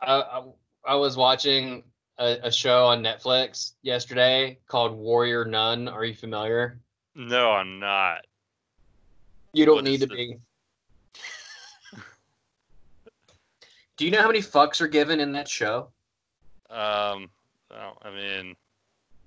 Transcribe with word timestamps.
I, 0.00 0.20
I, 0.20 0.42
I 0.86 0.94
was 0.94 1.16
watching 1.16 1.82
a, 2.18 2.38
a 2.44 2.50
show 2.52 2.84
on 2.86 3.02
Netflix 3.02 3.72
yesterday 3.82 4.58
called 4.68 4.92
Warrior 4.96 5.44
Nun. 5.44 5.88
Are 5.88 6.04
you 6.04 6.14
familiar? 6.14 6.78
No, 7.14 7.52
I'm 7.52 7.78
not. 7.78 8.26
You 9.52 9.64
don't 9.66 9.76
What 9.76 9.84
need 9.84 10.00
to 10.00 10.06
the- 10.06 10.14
be. 10.14 10.36
Do 13.96 14.04
you 14.04 14.10
know 14.10 14.20
how 14.20 14.26
many 14.26 14.40
fucks 14.40 14.80
are 14.80 14.88
given 14.88 15.20
in 15.20 15.32
that 15.32 15.48
show? 15.48 15.88
Um, 16.68 17.30
well, 17.70 17.98
I 18.02 18.10
mean, 18.14 18.54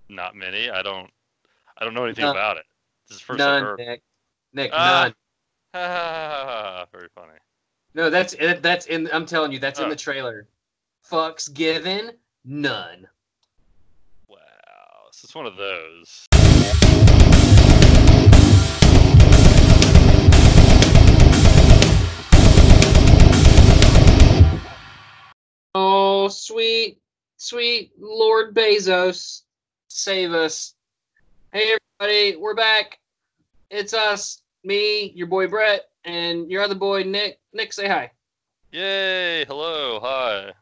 not 0.09 0.35
many. 0.35 0.69
I 0.69 0.81
don't. 0.83 1.09
I 1.77 1.85
don't 1.85 1.93
know 1.93 2.03
anything 2.05 2.25
None. 2.25 2.35
about 2.35 2.57
it. 2.57 2.65
This 3.07 3.15
is 3.15 3.21
the 3.21 3.25
first 3.25 3.37
None. 3.39 3.75
Nick. 3.77 4.01
Nick, 4.53 4.71
Ah. 4.73 5.11
none. 5.73 6.87
Very 6.91 7.07
funny. 7.15 7.37
No, 7.95 8.09
that's. 8.09 8.35
That's 8.61 8.85
in. 8.87 9.09
I'm 9.11 9.25
telling 9.25 9.51
you, 9.51 9.59
that's 9.59 9.79
in 9.79 9.85
Oh. 9.85 9.89
the 9.89 9.95
trailer. 9.95 10.47
Fucks 11.07 11.53
given, 11.53 12.11
none. 12.45 13.07
Wow, 14.27 14.37
so 15.11 15.25
it's 15.25 15.35
one 15.35 15.45
of 15.45 15.55
those. 15.55 16.27
Oh, 25.75 26.27
sweet, 26.27 26.99
sweet 27.37 27.91
Lord 27.99 28.55
Bezos, 28.55 29.43
save 29.87 30.33
us. 30.33 30.75
Hey, 31.53 31.75
everybody, 31.99 32.35
we're 32.35 32.55
back. 32.55 32.99
It's 33.69 33.93
us, 33.93 34.41
me, 34.63 35.11
your 35.15 35.27
boy 35.27 35.47
Brett, 35.47 35.89
and 36.05 36.49
your 36.51 36.61
other 36.61 36.75
boy 36.75 37.03
Nick. 37.03 37.39
Nick, 37.53 37.73
say 37.73 37.87
hi. 37.87 38.11
Yay! 38.71 39.45
Hello, 39.45 39.99
hi. 39.99 40.53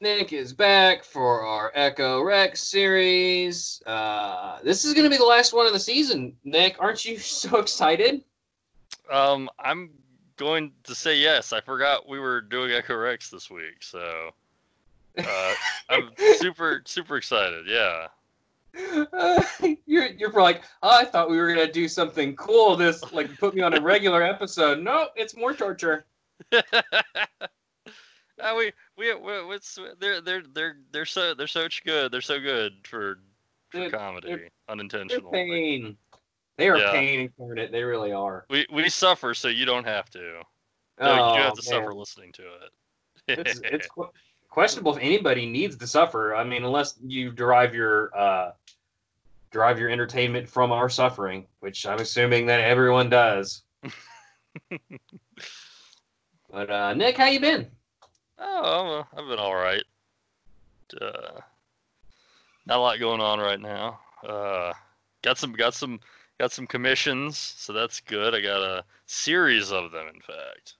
Nick 0.00 0.32
is 0.32 0.52
back 0.52 1.02
for 1.02 1.42
our 1.44 1.72
Echo 1.74 2.22
Rex 2.22 2.62
series. 2.62 3.82
Uh, 3.84 4.58
this 4.62 4.84
is 4.84 4.94
going 4.94 5.02
to 5.02 5.10
be 5.10 5.16
the 5.16 5.24
last 5.24 5.52
one 5.52 5.66
of 5.66 5.72
the 5.72 5.80
season. 5.80 6.36
Nick, 6.44 6.76
aren't 6.78 7.04
you 7.04 7.18
so 7.18 7.56
excited? 7.58 8.22
Um, 9.10 9.50
I'm 9.58 9.90
going 10.36 10.70
to 10.84 10.94
say 10.94 11.16
yes. 11.16 11.52
I 11.52 11.60
forgot 11.60 12.08
we 12.08 12.20
were 12.20 12.40
doing 12.40 12.70
Echo 12.70 12.94
Rex 12.94 13.28
this 13.28 13.50
week, 13.50 13.82
so 13.82 14.30
uh, 15.18 15.54
I'm 15.90 16.10
super 16.36 16.82
super 16.84 17.16
excited. 17.16 17.66
Yeah. 17.66 18.06
Uh, 19.12 19.42
you're 19.86 20.06
you're 20.06 20.30
probably 20.30 20.54
like, 20.54 20.62
oh, 20.84 20.96
I 20.96 21.06
thought 21.06 21.28
we 21.28 21.38
were 21.38 21.48
gonna 21.48 21.72
do 21.72 21.88
something 21.88 22.36
cool. 22.36 22.76
This 22.76 23.12
like 23.12 23.36
put 23.38 23.54
me 23.54 23.62
on 23.62 23.74
a 23.74 23.80
regular 23.80 24.22
episode. 24.22 24.78
No, 24.78 25.08
it's 25.16 25.36
more 25.36 25.54
torture. 25.54 26.04
Uh, 28.40 28.54
we 28.56 28.72
we 28.96 29.14
we 29.14 29.44
what's 29.44 29.78
they're 29.98 30.20
they're 30.20 30.42
they're 30.54 30.76
they're 30.92 31.04
so 31.06 31.34
they're 31.34 31.46
so 31.46 31.66
good. 31.84 32.12
They're 32.12 32.20
so 32.20 32.38
good 32.40 32.72
for 32.84 33.18
for 33.70 33.78
They're- 33.80 33.90
comedy, 33.90 34.28
They're 34.28 34.48
unintentional. 34.68 35.30
pain. 35.32 35.96
They 36.56 36.68
are 36.68 36.76
Yeah. 36.78 36.90
pain 36.92 37.20
incarnate. 37.20 37.70
They 37.72 37.82
really 37.84 38.12
are. 38.12 38.44
We 38.50 38.66
we 38.72 38.88
suffer 38.88 39.34
so 39.34 39.48
you 39.48 39.64
don't 39.64 39.84
have 39.86 40.10
to. 40.10 40.42
No, 41.00 41.06
Oh, 41.10 41.36
you 41.36 41.42
have 41.42 41.54
to 41.54 41.62
man. 41.70 41.80
suffer 41.80 41.94
listening 41.94 42.32
to 42.32 42.42
it. 42.42 42.70
It's, 43.46 43.60
it's 43.64 43.86
qu- 43.86 44.10
questionable 44.48 44.96
if 44.96 45.02
anybody 45.02 45.46
needs 45.46 45.76
to 45.76 45.86
suffer. 45.86 46.34
I 46.34 46.42
mean, 46.44 46.64
unless 46.64 46.98
you 47.00 47.30
derive 47.30 47.74
your 47.74 48.16
uh, 48.18 48.52
derive 49.52 49.78
your 49.78 49.90
entertainment 49.90 50.48
from 50.48 50.72
our 50.72 50.88
suffering, 50.88 51.46
which 51.60 51.86
I'm 51.86 52.00
assuming 52.00 52.46
that 52.46 52.60
everyone 52.60 53.08
does. 53.08 53.62
but 56.50 56.70
uh, 56.70 56.94
Nick, 56.94 57.16
how 57.16 57.26
you 57.26 57.40
been? 57.40 57.68
Oh, 58.38 58.80
I'm, 58.80 59.00
uh, 59.00 59.04
I've 59.16 59.28
been 59.28 59.38
all 59.38 59.54
right. 59.54 59.82
Uh, 61.00 61.40
not 62.66 62.78
a 62.78 62.80
lot 62.80 63.00
going 63.00 63.20
on 63.20 63.40
right 63.40 63.60
now. 63.60 64.00
Uh, 64.26 64.72
got 65.22 65.38
some 65.38 65.52
got 65.52 65.74
some 65.74 66.00
got 66.38 66.52
some 66.52 66.66
commissions, 66.66 67.36
so 67.36 67.72
that's 67.72 68.00
good. 68.00 68.34
I 68.34 68.40
got 68.40 68.62
a 68.62 68.84
series 69.06 69.72
of 69.72 69.90
them, 69.90 70.06
in 70.14 70.20
fact. 70.20 70.76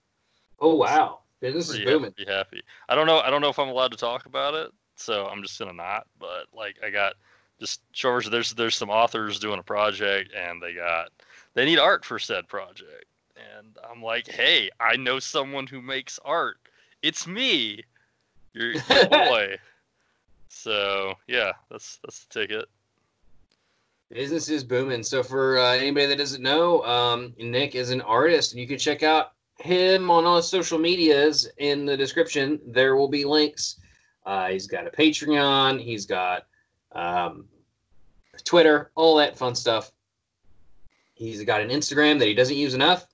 Oh 0.59 0.75
wow, 0.75 1.19
business 1.39 1.69
is 1.69 1.77
pretty, 1.77 1.91
booming. 1.91 2.11
pretty 2.11 2.31
happy. 2.31 2.61
I 2.87 2.95
don't 2.95 3.07
know. 3.07 3.19
I 3.19 3.29
don't 3.29 3.41
know 3.41 3.49
if 3.49 3.59
I'm 3.59 3.69
allowed 3.69 3.91
to 3.91 3.97
talk 3.97 4.25
about 4.25 4.53
it, 4.53 4.71
so 4.95 5.25
I'm 5.27 5.41
just 5.41 5.57
gonna 5.59 5.73
not. 5.73 6.07
But 6.19 6.45
like, 6.53 6.77
I 6.83 6.89
got 6.89 7.13
just 7.59 7.81
short 7.91 8.15
version. 8.15 8.31
There's 8.31 8.53
there's 8.53 8.75
some 8.75 8.89
authors 8.89 9.39
doing 9.39 9.59
a 9.59 9.63
project, 9.63 10.33
and 10.33 10.61
they 10.61 10.73
got 10.73 11.09
they 11.53 11.65
need 11.65 11.79
art 11.79 12.05
for 12.05 12.19
said 12.19 12.47
project, 12.47 13.05
and 13.35 13.77
I'm 13.89 14.01
like, 14.01 14.27
hey, 14.27 14.69
I 14.79 14.95
know 14.95 15.19
someone 15.19 15.67
who 15.67 15.81
makes 15.81 16.19
art. 16.23 16.57
It's 17.01 17.27
me, 17.27 17.83
your, 18.53 18.73
your 18.89 19.09
boy. 19.09 19.57
So 20.49 21.13
yeah, 21.27 21.53
that's 21.69 21.99
that's 22.03 22.25
the 22.25 22.41
ticket. 22.41 22.65
Business 24.11 24.49
is 24.49 24.63
booming. 24.63 25.03
So 25.03 25.21
for 25.21 25.59
uh, 25.59 25.75
anybody 25.75 26.07
that 26.07 26.17
doesn't 26.17 26.41
know, 26.41 26.83
um, 26.83 27.33
Nick 27.37 27.75
is 27.75 27.91
an 27.91 28.01
artist, 28.01 28.51
and 28.51 28.59
you 28.59 28.67
can 28.67 28.79
check 28.79 29.03
out 29.03 29.33
him 29.59 30.09
on 30.09 30.25
all 30.25 30.37
his 30.37 30.47
social 30.47 30.79
medias 30.79 31.47
in 31.57 31.85
the 31.85 31.95
description. 31.95 32.59
There 32.65 32.95
will 32.95 33.07
be 33.07 33.23
links. 33.23 33.79
Uh, 34.25 34.47
he's 34.47 34.67
got 34.67 34.87
a 34.87 34.89
Patreon. 34.89 35.79
He's 35.79 36.05
got 36.05 36.47
um, 36.93 37.45
Twitter, 38.43 38.91
all 38.95 39.15
that 39.17 39.37
fun 39.37 39.55
stuff. 39.55 39.91
He's 41.13 41.43
got 41.43 41.61
an 41.61 41.69
Instagram 41.69 42.17
that 42.19 42.27
he 42.27 42.33
doesn't 42.33 42.55
use 42.55 42.73
enough. 42.73 43.05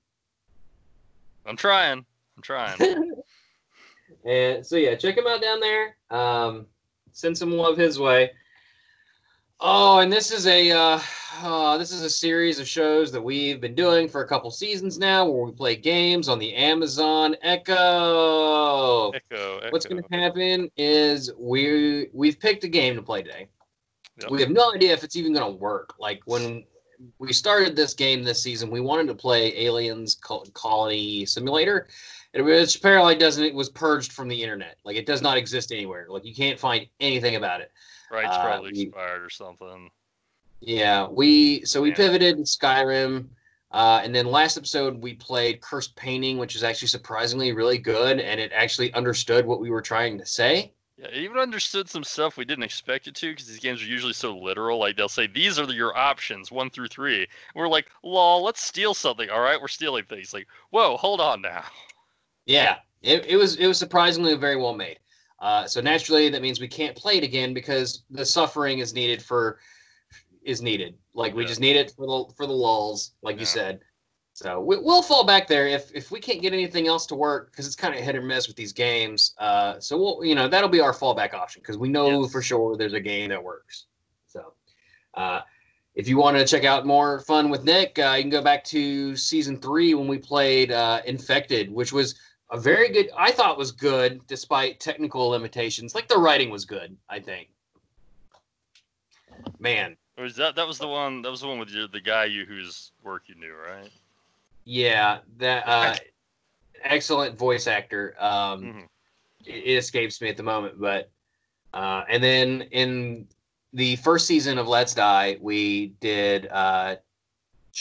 I'm 1.45 1.57
trying. 1.57 2.05
I'm 2.37 2.41
trying. 2.41 2.77
and 4.25 4.65
so 4.65 4.75
yeah, 4.75 4.95
check 4.95 5.17
him 5.17 5.27
out 5.27 5.41
down 5.41 5.59
there. 5.59 5.95
Um, 6.09 6.65
send 7.11 7.37
some 7.37 7.51
love 7.51 7.77
his 7.77 7.99
way. 7.99 8.31
Oh, 9.59 9.99
and 9.99 10.11
this 10.11 10.31
is 10.31 10.47
a 10.47 10.71
uh, 10.71 10.99
uh, 11.41 11.77
this 11.77 11.91
is 11.91 12.01
a 12.01 12.09
series 12.09 12.59
of 12.59 12.67
shows 12.67 13.11
that 13.11 13.21
we've 13.21 13.61
been 13.61 13.75
doing 13.75 14.07
for 14.07 14.21
a 14.21 14.27
couple 14.27 14.51
seasons 14.51 14.97
now, 14.97 15.25
where 15.25 15.45
we 15.45 15.51
play 15.51 15.75
games 15.75 16.27
on 16.27 16.39
the 16.39 16.53
Amazon 16.53 17.35
Echo. 17.41 19.11
Echo. 19.11 19.11
Echo. 19.31 19.69
What's 19.69 19.85
going 19.85 20.03
to 20.03 20.09
happen 20.15 20.69
is 20.75 21.31
we 21.37 22.07
we've 22.13 22.39
picked 22.39 22.63
a 22.63 22.67
game 22.67 22.95
to 22.95 23.01
play 23.01 23.23
today. 23.23 23.47
Yep. 24.21 24.31
We 24.31 24.41
have 24.41 24.49
no 24.49 24.73
idea 24.73 24.93
if 24.93 25.03
it's 25.03 25.15
even 25.15 25.33
going 25.33 25.51
to 25.51 25.57
work. 25.57 25.95
Like 25.99 26.21
when 26.25 26.65
we 27.19 27.33
started 27.33 27.75
this 27.75 27.93
game 27.93 28.23
this 28.23 28.41
season, 28.41 28.69
we 28.69 28.81
wanted 28.81 29.07
to 29.07 29.15
play 29.15 29.57
Aliens 29.65 30.15
Col- 30.15 30.45
Colony 30.53 31.25
Simulator, 31.25 31.87
and 32.35 32.45
which 32.45 32.75
apparently 32.75 33.15
doesn't 33.15 33.43
it 33.43 33.55
was 33.55 33.69
purged 33.69 34.11
from 34.11 34.27
the 34.27 34.43
internet. 34.43 34.77
Like 34.83 34.97
it 34.97 35.05
does 35.07 35.21
not 35.21 35.37
exist 35.37 35.71
anywhere. 35.71 36.05
Like 36.09 36.25
you 36.25 36.35
can't 36.35 36.59
find 36.59 36.85
anything 36.99 37.35
about 37.35 37.61
it. 37.61 37.71
Right, 38.11 38.25
it's 38.25 38.35
uh, 38.35 38.43
probably 38.43 38.71
we- 38.73 38.81
expired 38.83 39.23
or 39.23 39.29
something. 39.29 39.89
Yeah, 40.59 41.07
we 41.07 41.65
so 41.65 41.81
we 41.81 41.89
Yeah. 41.89 41.95
pivoted 41.95 42.37
Skyrim, 42.39 43.27
uh, 43.71 44.01
and 44.03 44.15
then 44.15 44.25
last 44.25 44.57
episode 44.57 45.01
we 45.01 45.13
played 45.13 45.61
Cursed 45.61 45.95
Painting, 45.95 46.37
which 46.37 46.55
is 46.55 46.63
actually 46.63 46.87
surprisingly 46.87 47.51
really 47.51 47.77
good, 47.77 48.19
and 48.19 48.39
it 48.39 48.51
actually 48.53 48.93
understood 48.93 49.45
what 49.45 49.59
we 49.59 49.69
were 49.69 49.81
trying 49.81 50.17
to 50.17 50.25
say. 50.25 50.71
Yeah, 50.97 51.07
it 51.07 51.17
even 51.17 51.37
understood 51.37 51.89
some 51.89 52.05
stuff 52.05 52.37
we 52.37 52.45
didn't 52.45 52.63
expect 52.63 53.07
it 53.07 53.15
to 53.15 53.31
because 53.31 53.47
these 53.47 53.59
games 53.59 53.81
are 53.81 53.85
usually 53.85 54.13
so 54.13 54.35
literal. 54.37 54.79
Like 54.79 54.95
they'll 54.95 55.09
say 55.09 55.27
these 55.27 55.59
are 55.59 55.65
the, 55.65 55.73
your 55.73 55.95
options, 55.95 56.53
one 56.53 56.69
through 56.69 56.87
three. 56.87 57.19
And 57.19 57.27
we're 57.53 57.67
like, 57.67 57.87
lol, 58.01 58.41
let's 58.43 58.63
steal 58.63 58.93
something. 58.93 59.29
All 59.29 59.41
right, 59.41 59.59
we're 59.59 59.67
stealing 59.67 60.05
things. 60.05 60.33
Like, 60.33 60.47
whoa, 60.69 60.95
hold 60.95 61.19
on 61.19 61.41
now. 61.41 61.65
Yeah, 62.45 62.77
it, 63.01 63.25
it 63.25 63.35
was 63.35 63.55
it 63.55 63.67
was 63.67 63.77
surprisingly 63.77 64.35
very 64.35 64.55
well 64.55 64.73
made. 64.73 64.99
Uh, 65.39 65.67
so 65.67 65.81
naturally, 65.81 66.29
that 66.29 66.41
means 66.41 66.59
we 66.59 66.67
can't 66.67 66.95
play 66.95 67.17
it 67.17 67.23
again 67.23 67.53
because 67.53 68.03
the 68.09 68.25
suffering 68.25 68.79
is 68.79 68.93
needed 68.93 69.21
for 69.21 69.59
is 70.43 70.61
needed. 70.61 70.95
Like 71.13 71.33
we 71.35 71.43
Yeah. 71.43 71.47
just 71.49 71.59
need 71.59 71.75
it 71.75 71.91
for 71.91 72.05
the 72.05 72.33
for 72.35 72.45
the 72.45 72.53
lulls, 72.53 73.11
like 73.21 73.39
you 73.39 73.45
said. 73.45 73.79
So 74.33 74.59
we, 74.59 74.77
we'll 74.77 75.01
fall 75.01 75.23
back 75.23 75.47
there 75.47 75.67
if 75.67 75.91
if 75.95 76.11
we 76.11 76.19
can't 76.19 76.41
get 76.41 76.53
anything 76.53 76.87
else 76.87 77.05
to 77.07 77.15
work 77.15 77.51
because 77.51 77.65
it's 77.65 77.75
kind 77.75 77.95
of 77.95 78.01
hit 78.01 78.15
or 78.15 78.21
miss 78.21 78.47
with 78.47 78.55
these 78.57 78.73
games. 78.73 79.33
Uh, 79.37 79.79
so 79.79 79.97
we'll 79.97 80.23
you 80.25 80.35
know 80.35 80.47
that'll 80.47 80.69
be 80.69 80.81
our 80.81 80.93
fallback 80.93 81.33
option 81.33 81.61
because 81.61 81.77
we 81.77 81.89
know 81.89 82.21
Yes. 82.23 82.31
for 82.31 82.41
sure 82.41 82.77
there's 82.77 82.93
a 82.93 82.99
game 82.99 83.29
that 83.29 83.43
works. 83.43 83.85
So. 84.27 84.53
Uh, 85.13 85.41
if 85.95 86.09
you 86.09 86.17
want 86.17 86.35
to 86.37 86.45
check 86.45 86.65
out 86.65 86.85
more 86.85 87.21
fun 87.21 87.49
with 87.49 87.63
Nick, 87.63 87.97
uh, 87.99 88.15
you 88.17 88.23
can 88.23 88.29
go 88.29 88.41
back 88.41 88.65
to 88.65 89.15
season 89.15 89.57
three 89.57 89.93
when 89.93 90.09
we 90.09 90.17
played 90.17 90.69
uh, 90.69 91.01
Infected, 91.05 91.71
which 91.71 91.93
was 91.93 92.15
a 92.51 92.59
very 92.59 92.89
good 92.89 93.09
i 93.17 93.31
thought 93.31 93.57
was 93.57 93.71
good 93.71 94.25
despite 94.27 94.79
technical 94.79 95.29
limitations 95.29 95.95
like 95.95 96.07
the 96.07 96.17
writing 96.17 96.49
was 96.49 96.65
good 96.65 96.95
i 97.09 97.19
think 97.19 97.49
man 99.59 99.95
Or 100.17 100.23
was 100.23 100.35
that 100.35 100.55
that 100.55 100.67
was 100.67 100.77
the 100.77 100.87
one? 100.87 101.21
That 101.21 101.31
was 101.31 101.41
the 101.41 101.47
one 101.47 101.59
with 101.59 101.69
your, 101.69 101.87
the 101.87 102.01
guy 102.01 102.25
you 102.25 102.45
whose 102.45 102.91
work 103.03 103.23
you 103.27 103.35
knew, 103.35 103.53
right? 103.53 103.89
yeah 104.67 105.19
that 105.37 105.67
uh 105.67 105.95
excellent 106.83 107.37
voice 107.37 107.67
actor 107.67 108.15
um 108.19 108.61
Mhm. 108.63 108.87
it, 109.45 109.63
it 109.63 109.77
escapes 109.77 110.21
me 110.21 110.29
at 110.29 110.37
the 110.37 110.43
moment 110.43 110.79
but 110.79 111.11
uh 111.73 112.03
and 112.09 112.23
then 112.23 112.61
in 112.71 113.27
the 113.73 113.95
first 113.97 114.25
season 114.25 114.57
of 114.57 114.67
let's 114.67 114.93
die 114.95 115.37
we 115.39 115.87
did 115.99 116.47
uh 116.47 116.95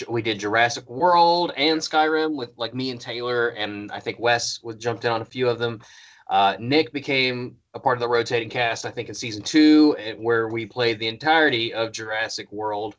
we 0.08 0.22
did 0.22 0.40
Jurassic 0.40 0.88
World 0.88 1.52
and 1.56 1.80
Skyrim 1.80 2.34
with 2.34 2.50
like 2.56 2.74
me 2.74 2.90
and 2.90 3.00
Taylor 3.00 3.48
and 3.48 3.90
I 3.92 4.00
think 4.00 4.18
Wes 4.18 4.62
was 4.62 4.76
jumped 4.76 5.04
in 5.04 5.10
on 5.10 5.22
a 5.22 5.24
few 5.24 5.48
of 5.48 5.58
them. 5.58 5.80
Uh, 6.28 6.56
Nick 6.58 6.92
became 6.92 7.56
a 7.74 7.78
part 7.78 7.98
of 7.98 8.00
the 8.00 8.08
rotating 8.08 8.48
cast, 8.48 8.86
I 8.86 8.90
think, 8.90 9.08
in 9.08 9.14
season 9.14 9.42
two, 9.42 9.94
where 10.16 10.48
we 10.48 10.64
played 10.64 10.98
the 10.98 11.06
entirety 11.06 11.74
of 11.74 11.92
Jurassic 11.92 12.50
World, 12.50 12.96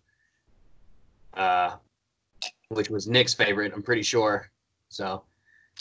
uh, 1.33 1.75
which 2.69 2.89
was 2.89 3.07
Nick's 3.07 3.33
favorite, 3.33 3.73
I'm 3.73 3.81
pretty 3.81 4.03
sure. 4.03 4.51
So 4.89 5.23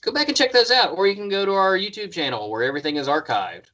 go 0.00 0.10
back 0.10 0.28
and 0.28 0.36
check 0.36 0.52
those 0.52 0.70
out, 0.70 0.96
or 0.96 1.06
you 1.06 1.14
can 1.14 1.28
go 1.28 1.44
to 1.44 1.52
our 1.52 1.76
YouTube 1.76 2.12
channel 2.12 2.50
where 2.50 2.62
everything 2.62 2.96
is 2.96 3.08
archived 3.08 3.66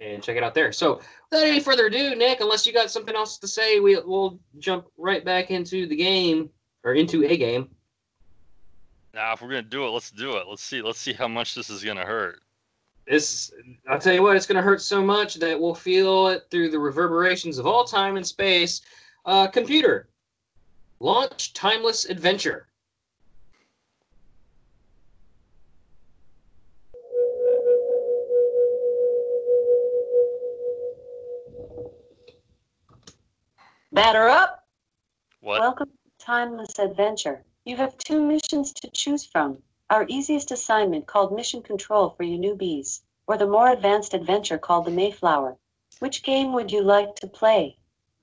and 0.00 0.22
check 0.22 0.36
it 0.36 0.42
out 0.42 0.54
there. 0.54 0.72
So 0.72 1.00
without 1.30 1.46
any 1.46 1.60
further 1.60 1.86
ado, 1.86 2.14
Nick, 2.14 2.40
unless 2.40 2.66
you 2.66 2.72
got 2.72 2.90
something 2.90 3.14
else 3.14 3.38
to 3.38 3.48
say, 3.48 3.80
we, 3.80 3.98
we'll 4.00 4.38
jump 4.58 4.86
right 4.96 5.24
back 5.24 5.50
into 5.50 5.86
the 5.86 5.96
game 5.96 6.50
or 6.82 6.94
into 6.94 7.24
a 7.24 7.36
game. 7.36 7.68
Now, 9.14 9.32
if 9.32 9.42
we're 9.42 9.48
gonna 9.48 9.62
do 9.62 9.86
it, 9.86 9.90
let's 9.90 10.10
do 10.10 10.36
it. 10.36 10.48
Let's 10.48 10.62
see. 10.62 10.82
Let's 10.82 10.98
see 10.98 11.12
how 11.12 11.28
much 11.28 11.54
this 11.54 11.70
is 11.70 11.84
gonna 11.84 12.04
hurt. 12.04 12.40
This, 13.06 13.52
I'll 13.88 13.98
tell 13.98 14.14
you 14.14 14.22
what, 14.22 14.36
it's 14.36 14.46
going 14.46 14.56
to 14.56 14.62
hurt 14.62 14.80
so 14.80 15.02
much 15.04 15.34
that 15.34 15.60
we'll 15.60 15.74
feel 15.74 16.28
it 16.28 16.46
through 16.50 16.70
the 16.70 16.78
reverberations 16.78 17.58
of 17.58 17.66
all 17.66 17.84
time 17.84 18.16
and 18.16 18.26
space. 18.26 18.80
Uh, 19.26 19.46
computer, 19.46 20.08
launch 21.00 21.52
Timeless 21.52 22.06
Adventure. 22.06 22.68
Batter 33.94 34.28
up. 34.28 34.64
What? 35.40 35.60
Welcome 35.60 35.88
to 35.88 36.24
Timeless 36.26 36.80
Adventure. 36.80 37.44
You 37.64 37.76
have 37.76 37.96
two 37.98 38.20
missions 38.20 38.72
to 38.72 38.90
choose 38.92 39.24
from. 39.24 39.58
Our 39.88 40.04
easiest 40.08 40.50
assignment 40.50 41.06
called 41.06 41.32
Mission 41.32 41.62
Control 41.62 42.10
for 42.10 42.24
you 42.24 42.36
newbies, 42.36 43.02
or 43.28 43.38
the 43.38 43.46
more 43.46 43.70
advanced 43.70 44.12
adventure 44.12 44.58
called 44.58 44.86
the 44.86 44.90
Mayflower. 44.90 45.56
Which 46.00 46.24
game 46.24 46.52
would 46.54 46.72
you 46.72 46.82
like 46.82 47.14
to 47.16 47.28
play? 47.28 47.76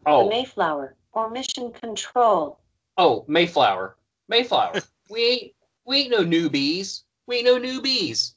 The 0.03 0.11
Oh, 0.11 0.27
Mayflower 0.27 0.97
or 1.13 1.29
Mission 1.29 1.71
Control? 1.71 2.59
oh, 2.97 3.23
Mayflower, 3.29 3.95
Mayflower. 4.27 4.81
we 5.09 5.23
ain't, 5.23 5.53
we 5.85 5.97
ain't 5.99 6.11
no 6.11 6.25
newbies. 6.25 7.03
We 7.27 7.37
ain't 7.37 7.45
no 7.45 7.57
newbies. 7.57 8.33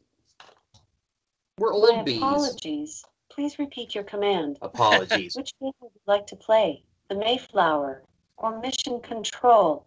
We're 1.58 1.72
My 1.72 1.96
old 1.96 2.04
bees. 2.04 2.16
apologies. 2.18 3.04
Please 3.28 3.58
repeat 3.58 3.92
your 3.92 4.04
command. 4.04 4.58
Apologies. 4.62 5.34
Which 5.36 5.50
game 5.60 5.72
would 5.80 5.90
you 5.92 6.00
like 6.06 6.28
to 6.28 6.36
play? 6.36 6.84
The 7.08 7.16
Mayflower 7.16 8.02
or 8.38 8.60
Mission 8.60 9.00
Control? 9.00 9.86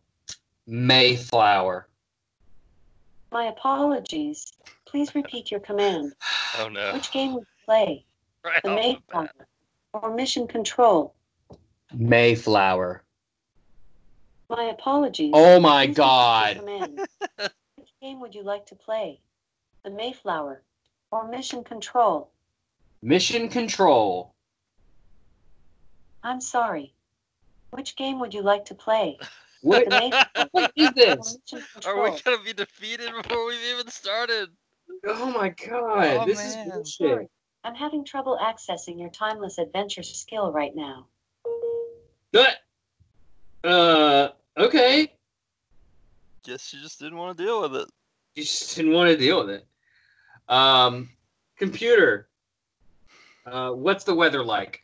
Mayflower. 0.67 1.87
My 3.31 3.45
apologies. 3.45 4.53
Please 4.85 5.15
repeat 5.15 5.51
your 5.51 5.59
command. 5.59 6.13
Oh 6.59 6.69
no! 6.69 6.93
Which 6.93 7.11
game 7.11 7.33
would 7.33 7.41
you 7.41 7.65
play? 7.65 8.05
Right 8.43 8.63
The 8.63 8.69
off 8.69 8.75
the 8.75 8.81
Mayflower 8.81 9.47
or 9.93 10.15
Mission 10.15 10.47
Control? 10.47 11.13
Mayflower. 11.93 13.03
My 14.49 14.63
apologies. 14.63 15.33
Oh 15.35 15.59
my 15.59 15.85
Please 15.85 15.97
God. 15.97 16.61
Which 17.75 17.91
game 18.01 18.19
would 18.21 18.33
you 18.33 18.41
like 18.43 18.65
to 18.67 18.75
play? 18.75 19.19
The 19.83 19.91
Mayflower 19.91 20.63
or 21.11 21.27
Mission 21.27 21.63
Control? 21.63 22.31
Mission 23.03 23.49
Control. 23.49 24.33
I'm 26.23 26.41
sorry. 26.41 26.93
Which 27.71 27.95
game 27.95 28.19
would 28.19 28.33
you 28.33 28.41
like 28.41 28.65
to 28.65 28.75
play? 28.75 29.17
What, 29.61 29.85
The 29.85 29.91
Mayflower 29.91 30.49
what 30.51 30.71
is 30.75 30.93
this? 30.93 31.37
Are 31.83 31.99
we 32.03 32.21
gonna 32.23 32.43
be 32.43 32.53
defeated 32.53 33.11
before 33.11 33.47
we've 33.47 33.59
even 33.73 33.87
started? 33.87 34.49
Oh 35.07 35.31
my 35.31 35.49
god, 35.49 36.05
Oh, 36.05 36.25
this 36.25 36.37
man. 36.37 36.67
is 36.67 36.71
I'm 36.71 36.71
bullshit. 37.09 37.31
I'm 37.63 37.73
having 37.73 38.05
trouble 38.05 38.37
accessing 38.39 38.99
your 38.99 39.09
timeless 39.09 39.57
adventure 39.57 40.03
skill 40.03 40.51
right 40.51 40.75
now. 40.75 41.07
But, 42.31 42.57
uh, 43.63 44.29
okay. 44.57 45.11
Guess 46.45 46.71
you 46.71 46.79
just 46.79 46.99
didn't 46.99 47.17
want 47.17 47.35
to 47.35 47.43
deal 47.43 47.61
with 47.61 47.75
it. 47.75 47.89
You 48.35 48.43
just 48.43 48.75
didn't 48.75 48.93
want 48.93 49.09
to 49.09 49.17
deal 49.17 49.39
with 49.39 49.49
it. 49.49 49.67
Um, 50.47 51.09
computer, 51.57 52.29
uh, 53.47 53.71
what's 53.71 54.03
the 54.03 54.13
weather 54.13 54.43
like? 54.43 54.83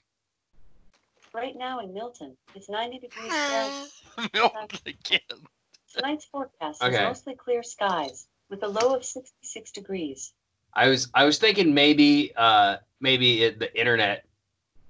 Right 1.33 1.55
now 1.57 1.79
in 1.79 1.93
Milton, 1.93 2.37
it's 2.53 2.69
90 2.69 2.99
degrees 2.99 3.31
Celsius. 3.49 4.01
Milk 4.33 4.53
again. 4.85 5.19
Tonight's 5.95 6.25
forecast 6.25 6.81
Okay. 6.83 6.95
is 6.95 7.01
mostly 7.01 7.35
clear 7.35 7.63
skies 7.63 8.27
with 8.49 8.63
a 8.63 8.67
low 8.67 8.95
of 8.95 9.03
66 9.03 9.71
degrees. 9.71 10.33
I 10.75 10.89
was 10.89 11.07
I 11.13 11.25
was 11.25 11.37
thinking 11.39 11.73
maybe 11.73 12.31
uh 12.35 12.77
maybe 12.99 13.43
it, 13.43 13.59
the 13.59 13.75
internet 13.79 14.25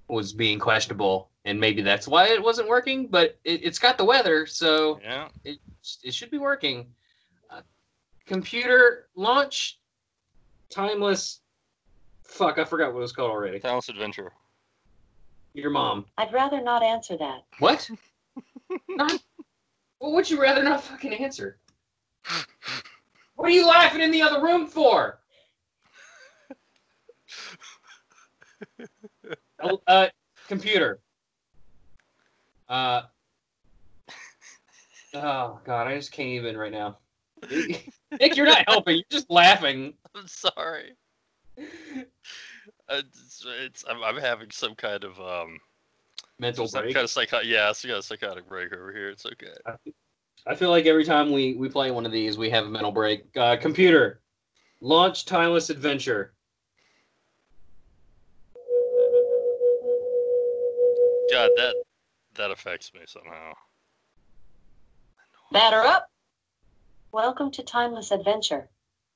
was 0.07 0.34
being 0.34 0.60
questionable 0.60 1.30
and 1.45 1.60
maybe 1.60 1.81
that's 1.81 2.07
why 2.07 2.28
it 2.28 2.42
wasn't 2.42 2.68
working. 2.68 3.07
But 3.07 3.38
it, 3.46 3.62
it's 3.63 3.80
got 3.80 3.98
the 3.98 4.06
weather, 4.06 4.46
so 4.46 5.00
Yeah. 5.01 5.30
it 5.46 5.60
it 6.04 6.13
should 6.13 6.31
be 6.31 6.38
working. 6.39 6.88
Uh, 7.50 7.62
computer 8.25 9.07
launch 9.16 9.80
timeless. 10.69 11.39
Fuck, 12.24 12.57
I 12.57 12.66
forgot 12.66 12.94
what 12.94 13.00
it 13.00 13.01
was 13.01 13.12
called 13.13 13.31
already. 13.31 13.60
Timeless 13.60 13.89
Adventure. 13.89 14.34
Your 15.54 15.70
mom. 15.70 16.06
I'd 16.18 16.34
rather 16.34 16.62
not 16.62 16.82
answer 16.82 17.16
that. 17.18 17.44
What? 17.60 17.90
not. 18.90 19.24
What 20.00 20.14
would 20.14 20.30
you 20.30 20.42
rather 20.42 20.64
not 20.64 20.84
fucking 20.84 21.14
answer? 21.14 21.60
What 23.36 23.48
are 23.50 23.54
you 23.54 23.68
laughing 23.68 24.02
in 24.02 24.12
the 24.12 24.22
other 24.22 24.42
room 24.42 24.68
for? 24.68 25.20
Uh, 29.62 29.78
uh, 29.88 30.08
computer. 30.48 31.00
Uh. 32.68 33.04
Oh 35.16 35.60
god, 35.64 35.86
I 35.86 35.96
just 35.96 36.12
can't 36.12 36.30
even 36.30 36.58
right 36.58 36.72
now. 36.72 36.98
Nick, 38.20 38.36
you're 38.36 38.48
not 38.48 38.64
helping. 38.68 38.96
You're 38.96 39.06
just 39.12 39.30
laughing. 39.30 39.94
I'm 40.16 40.28
sorry. 40.28 40.94
It's, 42.90 43.46
it's 43.64 43.86
I'm, 43.90 44.04
I'm 44.04 44.18
having 44.18 44.50
some 44.52 44.76
kind 44.76 45.04
of 45.04 45.20
um 45.20 45.60
Mental 46.40 46.68
some 46.68 46.82
break. 46.84 46.94
kind 46.94 47.04
of 47.04 47.10
psycho 47.10 47.40
yeah, 47.42 47.72
some 47.72 47.90
kind 47.90 47.98
of 48.00 48.06
psychotic 48.06 48.48
break 48.48 48.74
over 48.74 48.92
here. 48.92 49.10
It's 49.10 49.26
okay. 49.26 49.54
I 50.46 50.56
feel 50.56 50.70
like 50.70 50.86
every 50.86 51.06
time 51.06 51.32
we 51.32 51.54
we 51.54 51.70
play 51.70 51.92
one 51.92 52.06
of 52.06 52.12
these, 52.12 52.38
we 52.38 52.50
have 52.50 52.66
a 52.66 52.70
mental 52.70 52.92
break. 52.92 53.26
Uh, 53.38 53.56
computer, 53.56 54.22
launch 54.82 55.26
timeless 55.26 55.70
adventure. 55.70 56.34
God, 61.32 61.50
that 61.56 61.75
that 62.36 62.52
affects 62.52 62.94
me 62.94 63.02
somehow. 63.06 63.54
Batter 65.52 65.82
up! 65.82 66.10
Welcome 67.12 67.52
to 67.52 67.63
Timeless 67.63 68.12
Adventure. 68.12 68.70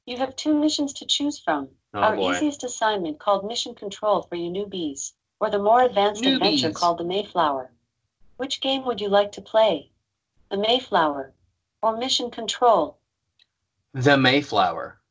You 0.07 0.15
have 0.15 0.37
two 0.37 0.57
missions 0.57 0.93
to 0.93 1.05
choose 1.05 1.37
from. 1.37 1.67
Oh 1.93 1.99
Our 1.99 2.15
boy. 2.15 2.31
easiest 2.31 2.63
assignment 2.63 3.19
called 3.19 3.45
Mission 3.45 3.75
Control 3.75 4.21
for 4.21 4.35
you 4.35 4.49
newbies, 4.49 5.11
or 5.41 5.49
the 5.49 5.59
more 5.59 5.81
advanced 5.81 6.25
adventure 6.25 6.71
called 6.71 6.99
the 6.99 7.03
Mayflower. 7.03 7.73
Which 8.37 8.61
game 8.61 8.85
would 8.85 9.01
you 9.01 9.09
like 9.09 9.33
to 9.33 9.41
play? 9.41 9.91
The 10.49 10.55
Mayflower 10.55 11.33
or 11.81 11.97
Mission 11.97 12.31
Control? 12.31 12.97
The 13.93 14.17
Mayflower. 14.17 15.01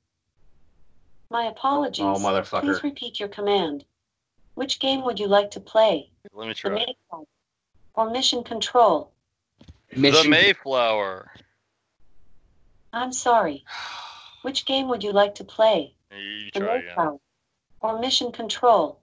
My 1.28 1.44
apologies. 1.44 2.02
Oh 2.02 2.14
motherfucker. 2.14 2.62
Please 2.62 2.82
repeat 2.82 3.20
your 3.20 3.28
command. 3.28 3.84
Which 4.54 4.80
game 4.80 5.04
would 5.04 5.20
you 5.20 5.26
like 5.26 5.50
to 5.50 5.60
play? 5.60 6.10
Let 6.32 6.48
me 6.48 6.54
try. 6.54 6.70
The. 6.70 6.76
Mayflower 6.76 7.26
or 7.92 8.10
Mission 8.10 8.42
Control? 8.42 9.12
The 9.92 10.26
Mayflower. 10.26 11.32
I'm 12.94 13.12
sorry. 13.12 13.62
Which 14.46 14.64
game 14.64 14.86
would 14.86 15.02
you 15.02 15.10
like 15.10 15.34
to 15.34 15.44
play? 15.44 15.96
You, 16.12 16.18
you 16.18 16.50
The 16.54 16.60
try 16.60 16.76
again. 16.76 16.86
Mayflower 16.86 17.18
or 17.80 17.98
Mission 17.98 18.30
Control? 18.30 19.00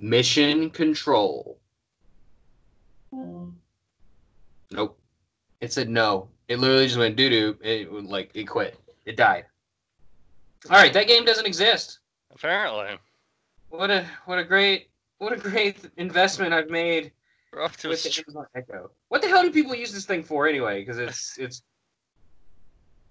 Mission 0.00 0.70
Control. 0.70 1.56
Hmm. 3.14 3.50
Nope. 4.72 4.98
It 5.60 5.72
said 5.72 5.88
no. 5.88 6.30
It 6.48 6.58
literally 6.58 6.86
just 6.86 6.98
went 6.98 7.14
doo 7.14 7.30
doo. 7.30 7.58
It 7.62 7.92
like 7.92 8.32
it 8.34 8.48
quit. 8.48 8.76
It 9.06 9.16
died. 9.16 9.44
All 10.68 10.76
right, 10.76 10.92
that 10.94 11.06
game 11.06 11.24
doesn't 11.24 11.46
exist. 11.46 12.00
Apparently, 12.34 12.98
What 13.68 13.92
a 13.92 14.04
what 14.24 14.40
a 14.40 14.44
great 14.44 14.90
what 15.18 15.32
a 15.32 15.36
great 15.36 15.76
investment 15.96 16.52
I've 16.52 16.70
made 16.70 17.12
we're 17.52 17.62
off 17.62 17.76
to 17.76 17.88
a 17.88 17.90
the 17.92 17.96
str- 17.98 18.22
Amazon 18.26 18.46
Echo. 18.56 18.90
What 19.10 19.22
the 19.22 19.28
hell 19.28 19.44
do 19.44 19.52
people 19.52 19.76
use 19.76 19.92
this 19.92 20.06
thing 20.06 20.24
for 20.24 20.48
anyway? 20.48 20.80
Because 20.80 20.98
it's 20.98 21.38
it's 21.38 21.62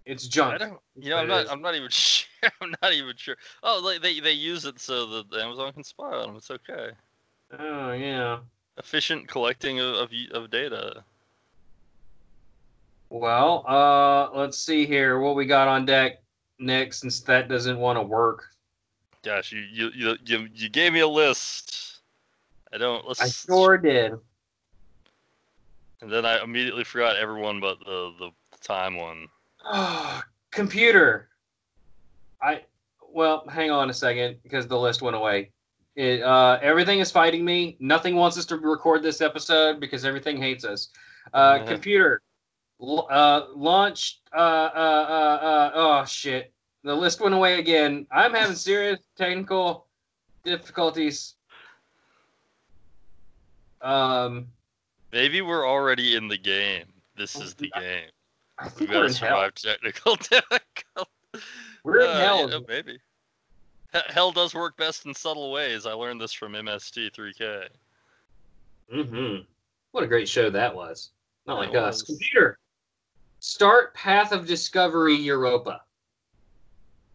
it's 0.10 0.25
I 0.25 0.30
junk. 0.30 0.60
don't. 0.60 0.80
You 0.96 1.12
know, 1.12 1.18
I'm 1.18 1.28
not. 1.28 1.46
is. 1.46 1.51
I'm 1.51 1.62
not 1.62 1.75
even 1.75 1.89
sure. 1.92 2.28
I'm 2.62 2.74
not 2.82 2.94
even 2.94 3.13
sure. 3.16 3.38
Oh, 3.63 3.98
they 4.01 4.20
they 4.20 4.32
use 4.32 4.66
it 4.66 4.80
so 4.80 5.06
that 5.08 5.39
Amazon 5.39 5.74
can 5.74 5.84
spy 5.84 6.06
on 6.06 6.28
them. 6.28 6.36
It's 6.38 6.51
okay. 6.51 6.89
Oh 7.60 7.92
yeah. 7.92 8.39
Efficient 8.78 9.28
collecting 9.28 9.80
of 9.80 9.96
of, 9.96 10.12
of 10.32 10.50
data. 10.50 11.04
Well, 13.10 13.66
uh, 13.68 14.30
let's 14.38 14.60
see 14.60 14.86
here 14.86 15.20
what 15.20 15.36
we 15.36 15.46
got 15.46 15.68
on 15.68 15.86
deck 15.86 16.22
next. 16.60 17.01
Since 17.01 17.22
that 17.22 17.48
doesn't 17.50 17.78
want 17.80 17.98
to 17.98 18.04
work, 18.04 18.46
Gosh, 19.24 19.51
you 19.51 19.60
you 19.72 19.92
you 19.94 20.18
you, 20.25 20.48
you 20.54 20.70
gave 20.70 20.94
me 20.94 21.01
a 21.01 21.08
list. 21.08 22.00
I 22.74 22.78
don't. 22.78 23.06
Let's. 23.08 23.22
I 23.22 23.28
sure 23.28 23.78
did. 23.78 24.13
And 26.01 26.10
then 26.10 26.25
I 26.25 26.42
immediately 26.42 26.86
forgot 26.86 27.18
everyone 27.18 27.60
but 27.60 27.80
the 27.80 28.13
the 28.20 28.32
time 28.62 28.96
one. 28.96 29.28
Computer. 30.51 31.29
I 32.41 32.63
well, 33.11 33.47
hang 33.49 33.71
on 33.71 33.89
a 33.89 33.93
second 33.93 34.38
because 34.43 34.67
the 34.67 34.77
list 34.79 35.01
went 35.01 35.15
away. 35.15 35.51
It, 35.95 36.21
uh, 36.21 36.59
everything 36.61 36.99
is 36.99 37.11
fighting 37.11 37.43
me. 37.43 37.75
Nothing 37.79 38.15
wants 38.15 38.38
us 38.38 38.45
to 38.47 38.57
record 38.57 39.03
this 39.03 39.19
episode 39.21 39.79
because 39.79 40.05
everything 40.05 40.38
hates 40.38 40.63
us. 40.63 40.89
Uh, 41.33 41.59
Yeah. 41.59 41.65
Computer. 41.65 42.21
L- 42.81 43.07
uh, 43.09 43.47
launch. 43.53 44.21
Uh, 44.33 44.39
uh, 44.39 45.05
uh, 45.09 45.45
uh, 45.45 45.71
oh 45.73 46.05
shit. 46.05 46.53
The 46.83 46.95
list 46.95 47.19
went 47.19 47.35
away 47.35 47.59
again. 47.59 48.07
I'm 48.11 48.33
having 48.33 48.55
serious 48.69 48.99
technical 49.17 49.88
difficulties. 50.45 51.35
Um, 53.81 54.47
Maybe 55.11 55.41
we're 55.41 55.67
already 55.67 56.15
in 56.15 56.27
the 56.27 56.38
game. 56.38 56.85
This 57.17 57.35
is 57.35 57.53
the 57.55 57.71
game. 57.77 58.09
I 58.60 58.66
We 58.66 58.70
think 58.72 58.89
we're 58.89 58.94
gotta 58.96 59.06
in 59.08 59.13
hell. 59.13 59.30
survive 59.30 59.56
technical 59.56 60.16
difficulties. 60.18 61.44
We're 61.84 62.01
in 62.01 62.08
Uh, 62.10 62.20
hell. 62.20 62.50
yeah, 62.50 62.60
maybe. 62.68 63.00
He- 63.94 64.00
Hell 64.13 64.32
does 64.32 64.54
work 64.54 64.78
best 64.78 65.06
in 65.06 65.13
subtle 65.13 65.51
ways. 65.51 65.86
I 65.86 65.94
learned 65.94 66.22
this 66.22 66.34
from 66.34 66.54
MST3K. 66.54 67.68
Mm-hmm. 68.94 69.44
What 69.92 70.04
a 70.04 70.08
great 70.08 70.28
show 70.30 70.50
that 70.50 70.75
was. 70.75 71.12
Not 71.48 71.62
That 71.62 71.74
like 71.74 71.75
us. 71.78 72.01
Computer. 72.04 72.60
Start 73.39 73.94
Path 73.96 74.32
of 74.32 74.46
Discovery 74.46 75.16
Europa. 75.16 75.82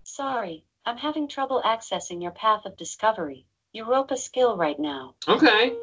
Sorry, 0.05 0.65
I'm 0.87 0.97
having 0.97 1.29
trouble 1.29 1.63
accessing 1.65 2.23
your 2.23 2.31
path 2.33 2.65
of 2.65 2.77
discovery. 2.77 3.47
Europa 3.73 4.17
skill 4.17 4.57
right 4.57 4.79
now. 4.79 5.15
Okay. 5.29 5.77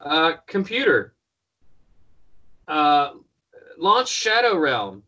Uh, 0.00 0.34
computer. 0.46 1.14
Uh, 2.68 3.14
launch 3.78 4.08
Shadow 4.08 4.56
Realm. 4.56 5.02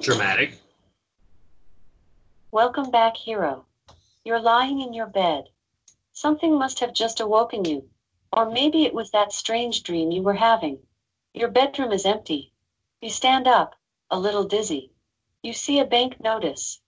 Dramatic. 0.00 0.58
Welcome 2.50 2.90
back, 2.90 3.16
hero. 3.16 3.66
You're 4.24 4.40
lying 4.40 4.80
in 4.80 4.92
your 4.92 5.06
bed. 5.06 5.44
Something 6.12 6.58
must 6.58 6.80
have 6.80 6.92
just 6.92 7.20
awoken 7.20 7.64
you. 7.64 7.88
Or 8.32 8.50
maybe 8.50 8.84
it 8.84 8.94
was 8.94 9.10
that 9.12 9.32
strange 9.32 9.82
dream 9.82 10.10
you 10.10 10.22
were 10.22 10.34
having. 10.34 10.80
Your 11.32 11.48
bedroom 11.48 11.92
is 11.92 12.04
empty. 12.04 12.52
You 13.00 13.10
stand 13.10 13.46
up, 13.46 13.76
a 14.10 14.18
little 14.18 14.44
dizzy. 14.44 14.90
You 15.42 15.52
see 15.52 15.78
a 15.78 15.84
bank 15.84 16.20
notice. 16.20 16.80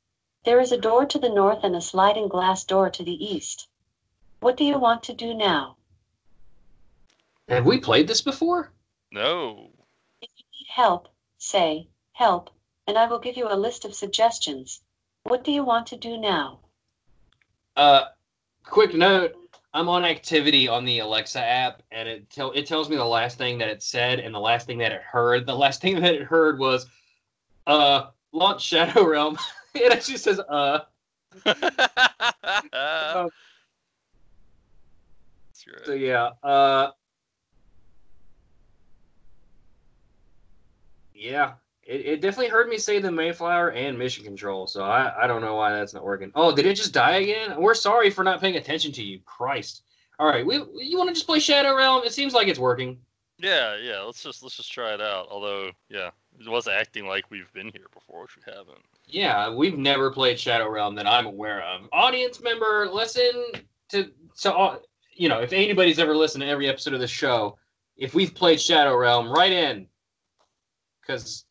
There 0.45 0.61
is 0.61 0.73
a 0.73 0.79
door 0.79 1.07
to 1.07 1.19
the 1.19 1.29
north 1.29 1.62
and 1.62 1.76
a 1.76 1.81
sliding 1.81 2.29
glass 2.29 2.64
door 2.64 2.91
to 2.91 3.05
the 3.05 3.25
east. 3.25 3.69
What 4.43 4.57
do 4.57 4.65
you 4.65 4.77
want 4.77 5.05
to 5.05 5.15
do 5.15 5.35
now? 5.35 5.77
Have 7.49 7.65
we 7.65 7.79
played 7.79 8.09
this 8.09 8.21
before? 8.21 8.73
No. 9.13 9.71
If 10.21 10.31
you 10.37 10.45
need 10.59 10.67
help, 10.69 11.07
say, 11.39 11.87
help, 12.15 12.51
and 12.89 12.99
I 12.99 13.07
will 13.07 13.21
give 13.21 13.37
you 13.37 13.47
a 13.49 13.55
list 13.55 13.85
of 13.85 13.95
suggestions. 13.95 14.81
What 15.23 15.45
do 15.45 15.53
you 15.53 15.63
want 15.63 15.87
to 15.87 15.97
do 15.97 16.19
now? 16.19 16.59
Uh, 17.77 18.07
quick 18.65 18.95
note. 18.95 19.35
I'm 19.75 19.89
on 19.89 20.05
activity 20.05 20.67
on 20.67 20.85
the 20.85 20.99
Alexa 20.99 21.39
app, 21.41 21.85
and 21.93 22.09
it 22.09 22.29
tell 22.29 22.51
it 22.51 22.67
tells 22.67 22.91
me 22.91 22.97
the 22.97 23.05
last 23.05 23.39
thing 23.39 23.59
that 23.59 23.69
it 23.69 23.81
said 23.81 24.19
and 24.19 24.35
the 24.35 24.41
last 24.41 24.67
thing 24.67 24.79
that 24.79 24.91
it 24.91 25.03
heard. 25.03 25.47
The 25.47 25.55
last 25.55 25.81
thing 25.81 26.01
that 26.01 26.15
it 26.15 26.23
heard 26.23 26.59
was, 26.59 26.87
uh, 27.69 28.07
launch 28.33 28.65
Shadow 28.65 29.07
Realm. 29.07 29.39
it 29.75 29.93
actually 29.93 30.19
says, 30.19 30.41
uh. 30.41 30.81
So 35.85 35.92
yeah, 35.92 36.31
uh, 36.42 36.90
yeah, 41.14 41.52
it, 41.85 42.07
it 42.07 42.21
definitely 42.21 42.49
heard 42.49 42.69
me 42.69 42.78
say 42.78 42.99
the 42.99 43.11
Mayflower 43.11 43.71
and 43.73 43.99
Mission 43.99 44.25
Control. 44.25 44.66
So 44.66 44.85
I 44.85 45.25
I 45.25 45.26
don't 45.26 45.40
know 45.40 45.54
why 45.54 45.73
that's 45.73 45.95
not 45.95 46.04
working. 46.04 46.33
Oh, 46.35 46.54
did 46.54 46.66
it 46.66 46.75
just 46.75 46.92
die 46.92 47.16
again? 47.16 47.61
We're 47.61 47.75
sorry 47.75 48.11
for 48.11 48.25
not 48.25 48.40
paying 48.40 48.57
attention 48.57 48.92
to 48.92 49.02
you, 49.02 49.21
Christ. 49.25 49.83
All 50.19 50.26
right, 50.26 50.45
we 50.45 50.57
you 50.76 50.99
want 50.99 51.09
to 51.09 51.14
just 51.14 51.26
play 51.26 51.40
Shadow 51.40 51.75
Realm? 51.75 52.04
It 52.04 52.12
seems 52.12 52.35
like 52.35 52.49
it's 52.49 52.59
working. 52.59 52.99
Yeah, 53.38 53.76
yeah. 53.76 54.00
Let's 54.00 54.23
just 54.23 54.42
let's 54.42 54.57
just 54.57 54.71
try 54.71 54.95
it 54.95 55.00
out. 55.00 55.26
Although, 55.31 55.71
yeah, 55.88 56.11
it 56.38 56.49
was 56.49 56.69
acting 56.69 57.07
like 57.07 57.31
we've 57.31 57.52
been 57.52 57.71
here 57.73 57.87
before, 57.92 58.23
which 58.23 58.37
we 58.37 58.42
haven't. 58.47 58.78
Yeah, 59.07 59.52
we've 59.52 59.76
never 59.76 60.11
played 60.11 60.38
Shadow 60.38 60.69
Realm 60.69 60.95
that 60.95 61.07
I'm 61.07 61.26
aware 61.26 61.62
of. 61.62 61.88
Audience 61.92 62.40
member, 62.40 62.88
listen 62.90 63.33
to 63.88 64.11
so 64.35 64.52
uh, 64.52 64.78
you 65.14 65.28
know 65.28 65.40
if 65.40 65.52
anybody's 65.52 65.99
ever 65.99 66.14
listened 66.16 66.42
to 66.42 66.49
every 66.49 66.69
episode 66.69 66.95
of 66.95 67.00
the 67.00 67.07
show, 67.07 67.59
if 67.97 68.14
we've 68.14 68.35
played 68.35 68.61
Shadow 68.61 68.97
Realm, 68.97 69.31
right 69.31 69.52
in 69.52 69.87
because 71.00 71.45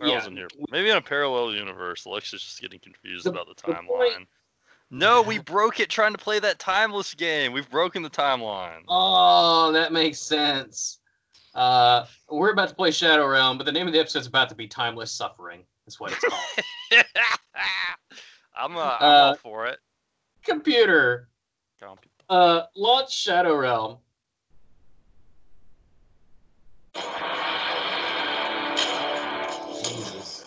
I. 0.00 0.28
Maybe 0.70 0.90
in 0.90 0.96
a 0.96 1.00
parallel 1.02 1.52
universe, 1.54 2.04
Alexa's 2.06 2.42
just 2.42 2.60
getting 2.60 2.80
confused 2.80 3.24
The- 3.24 3.30
about 3.30 3.46
the 3.48 3.54
timeline. 3.62 4.26
No, 4.90 5.20
we 5.22 5.38
broke 5.38 5.80
it 5.80 5.88
trying 5.90 6.12
to 6.12 6.18
play 6.18 6.38
that 6.38 6.60
timeless 6.60 7.12
game. 7.14 7.52
We've 7.52 7.68
broken 7.70 8.02
the 8.02 8.10
timeline. 8.10 8.82
Oh, 8.88 9.72
that 9.72 9.92
makes 9.92 10.18
sense. 10.20 11.00
Uh, 11.56 12.04
we're 12.28 12.52
about 12.52 12.68
to 12.68 12.74
play 12.74 12.92
Shadow 12.92 13.26
Realm, 13.26 13.58
but 13.58 13.64
the 13.64 13.72
name 13.72 13.88
of 13.88 13.92
the 13.92 13.98
episode's 13.98 14.26
about 14.28 14.48
to 14.50 14.54
be 14.54 14.68
Timeless 14.68 15.10
Suffering. 15.10 15.64
That's 15.84 15.98
what 15.98 16.12
it's 16.12 16.20
called. 16.24 16.42
I'm, 18.56 18.76
uh, 18.76 18.80
I'm 19.00 19.02
Uh, 19.02 19.06
all 19.28 19.34
for 19.36 19.66
it. 19.66 19.78
Computer, 20.44 21.28
Comp- 21.80 22.06
uh, 22.28 22.62
launch 22.74 23.12
Shadow 23.12 23.56
Realm. 23.56 23.98
Jesus. 29.82 30.46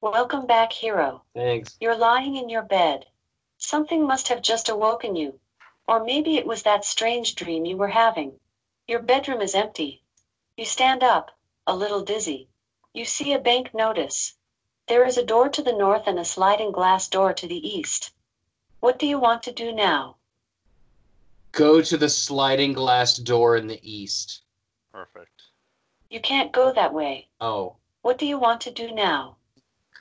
Welcome 0.00 0.46
back, 0.46 0.72
hero. 0.72 1.22
Thanks. 1.34 1.76
You're 1.80 1.96
lying 1.96 2.36
in 2.36 2.48
your 2.48 2.62
bed. 2.62 3.06
Something 3.58 4.06
must 4.06 4.28
have 4.28 4.42
just 4.42 4.68
awoken 4.68 5.14
you. 5.14 5.38
Or 5.86 6.02
maybe 6.02 6.36
it 6.36 6.46
was 6.46 6.62
that 6.62 6.84
strange 6.84 7.34
dream 7.34 7.64
you 7.64 7.76
were 7.76 7.88
having. 7.88 8.38
Your 8.86 9.00
bedroom 9.00 9.40
is 9.40 9.54
empty. 9.54 10.02
You 10.56 10.64
stand 10.64 11.02
up, 11.02 11.30
a 11.66 11.76
little 11.76 12.02
dizzy. 12.02 12.48
You 12.92 13.04
see 13.04 13.32
a 13.32 13.38
bank 13.38 13.74
notice. 13.74 14.36
There 14.88 15.04
is 15.04 15.18
a 15.18 15.24
door 15.24 15.48
to 15.50 15.62
the 15.62 15.72
north 15.72 16.06
and 16.06 16.18
a 16.18 16.24
sliding 16.24 16.72
glass 16.72 17.08
door 17.08 17.32
to 17.32 17.46
the 17.46 17.68
east. 17.68 18.12
What 18.80 18.98
do 18.98 19.06
you 19.06 19.18
want 19.18 19.42
to 19.44 19.52
do 19.52 19.72
now? 19.72 20.16
Go 21.52 21.82
to 21.82 21.96
the 21.96 22.08
sliding 22.08 22.72
glass 22.72 23.16
door 23.16 23.56
in 23.56 23.66
the 23.66 23.80
east. 23.82 24.42
Perfect. 24.92 25.42
You 26.10 26.20
can't 26.20 26.52
go 26.52 26.72
that 26.72 26.92
way. 26.94 27.28
Oh, 27.40 27.76
What 28.02 28.18
do 28.18 28.26
you 28.26 28.38
want 28.38 28.60
to 28.62 28.70
do 28.70 28.92
now? 28.92 29.36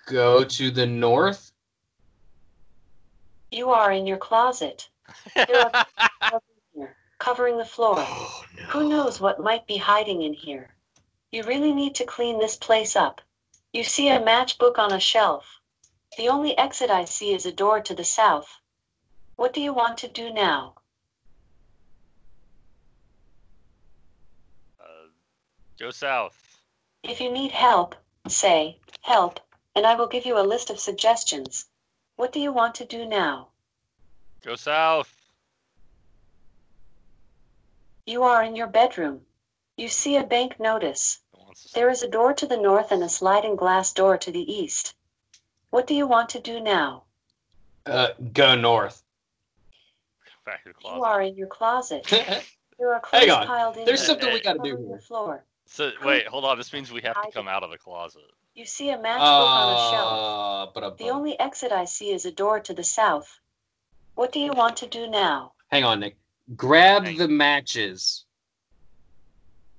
go 0.05 0.43
to 0.43 0.71
the 0.71 0.86
north. 0.88 1.51
You 3.51 3.69
are 3.69 3.91
in 3.91 4.07
your 4.07 4.17
closet, 4.17 4.89
There 5.36 5.65
are- 5.75 5.86
covering 7.19 7.57
the 7.57 7.65
floor. 7.65 7.95
Oh 8.00 8.43
no. 8.57 8.63
Who 8.67 8.89
knows 8.89 9.19
what 9.19 9.39
might 9.43 9.67
be 9.67 9.77
hiding 9.77 10.21
in 10.24 10.33
here? 10.33 10.74
You 11.31 11.43
really 11.43 11.74
need 11.74 11.93
to 11.95 12.05
clean 12.05 12.39
this 12.39 12.55
place 12.55 12.95
up. 12.95 13.21
You 13.74 13.83
see 13.83 14.07
a 14.09 14.19
matchbook 14.19 14.79
on 14.79 14.93
a 14.93 15.00
shelf. 15.00 15.45
The 16.17 16.29
only 16.29 16.57
exit 16.57 16.89
I 16.89 17.05
see 17.05 17.33
is 17.33 17.45
a 17.45 17.51
door 17.51 17.81
to 17.81 17.93
the 17.93 18.03
south. 18.05 18.48
What 19.39 19.53
do 19.53 19.62
you 19.62 19.72
want 19.72 19.98
to 20.00 20.10
do 20.10 20.34
now? 20.34 20.75
uh, 24.81 25.08
go 25.79 25.91
south. 25.91 26.60
If 27.03 27.22
you 27.22 27.31
need 27.31 27.51
help, 27.51 27.96
say, 28.27 28.81
help, 29.00 29.39
and 29.77 29.86
I 29.88 29.96
will 29.96 30.08
give 30.08 30.25
you 30.25 30.38
a 30.38 30.43
list 30.43 30.69
of 30.69 30.77
suggestions. 30.77 31.67
What 32.17 32.34
do 32.34 32.41
you 32.41 32.51
want 32.51 32.75
to 32.75 32.86
do 32.86 33.05
now? 33.05 33.48
Go 34.43 34.55
south. 34.55 35.15
You 38.05 38.24
are 38.24 38.43
in 38.43 38.58
your 38.58 38.67
bedroom. 38.67 39.22
You 39.77 39.88
see 39.88 40.17
a 40.17 40.24
bank 40.25 40.60
notice. 40.60 41.22
It 41.34 41.39
wants 41.39 41.63
to 41.63 41.74
There 41.75 41.89
is 41.89 42.03
a 42.03 42.10
door 42.10 42.34
to 42.34 42.46
the 42.46 42.58
north 42.58 42.91
and 42.91 43.01
a 43.01 43.08
sliding 43.08 43.55
glass 43.55 43.93
door 43.93 44.17
to 44.17 44.34
the 44.34 44.53
east. 44.53 44.96
What 45.69 45.88
do 45.88 45.96
you 45.96 46.08
want 46.08 46.27
to 46.31 46.41
do 46.41 46.60
now? 46.60 47.05
Uh, 47.86 48.10
go 48.34 48.55
north. 48.55 49.01
Back 50.50 50.63
to 50.63 50.70
the 50.70 50.96
You 50.96 51.03
are 51.03 51.22
in 51.22 51.36
your 51.36 51.48
closet. 51.48 52.06
There's 52.10 52.44
There 52.77 52.94
are 52.94 53.01
Hang 53.12 53.29
on. 53.29 53.46
piled 53.48 53.77
in 53.77 53.86
There's 53.86 54.00
here, 54.00 54.08
something 54.08 54.34
we 54.34 54.39
gotta 54.41 54.60
do 54.60 54.70
covering 54.72 54.88
here. 54.88 54.96
the 54.98 55.01
floor. 55.01 55.46
So 55.65 55.91
wait, 56.03 56.27
hold 56.27 56.46
on. 56.46 56.58
This 56.58 56.74
means 56.74 56.91
we 56.91 57.01
have 57.01 57.22
to 57.22 57.32
come 57.32 57.48
out 57.48 57.63
of 57.63 57.70
the 57.72 57.77
closet. 57.77 58.24
You 58.56 58.65
see 58.65 58.89
a 58.89 58.98
matchbook 58.98 59.22
on 59.22 59.74
a 59.74 59.91
shelf. 59.91 60.20
Uh, 60.20 60.72
but 60.79 60.98
The 60.98 61.10
only 61.10 61.39
exit 61.39 61.72
I 61.72 61.86
see 61.86 62.12
is 62.12 62.25
a 62.25 62.32
door 62.32 62.60
to 62.62 62.74
the 62.74 62.84
south. 62.84 63.39
What 64.15 64.32
do 64.32 64.39
you 64.39 64.51
want 64.53 64.75
to 64.77 64.88
do 64.88 65.08
now? 65.08 65.53
hang 65.70 65.84
on, 65.84 66.00
Nick. 66.00 66.18
Grab 66.56 67.03
Hang- 67.06 67.18
the 67.18 67.27
matches. 67.27 68.25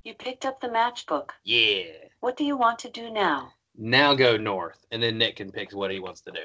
You 0.05 0.15
picked 0.15 0.47
up 0.47 0.61
the 0.61 0.69
matchbook. 0.69 1.31
Yeah. 1.45 1.83
What 2.21 2.37
do 2.37 2.45
you 2.45 2.57
want 2.57 2.79
to 2.81 2.91
do 2.91 3.11
now? 3.11 3.53
Now 3.77 4.15
go 4.15 4.37
north, 4.37 4.87
and 4.93 5.03
then 5.03 5.19
Nick 5.19 5.37
can 5.37 5.51
pick 5.51 5.73
what 5.73 5.91
he 5.91 5.99
wants 6.01 6.21
to 6.23 6.31
do. 6.31 6.41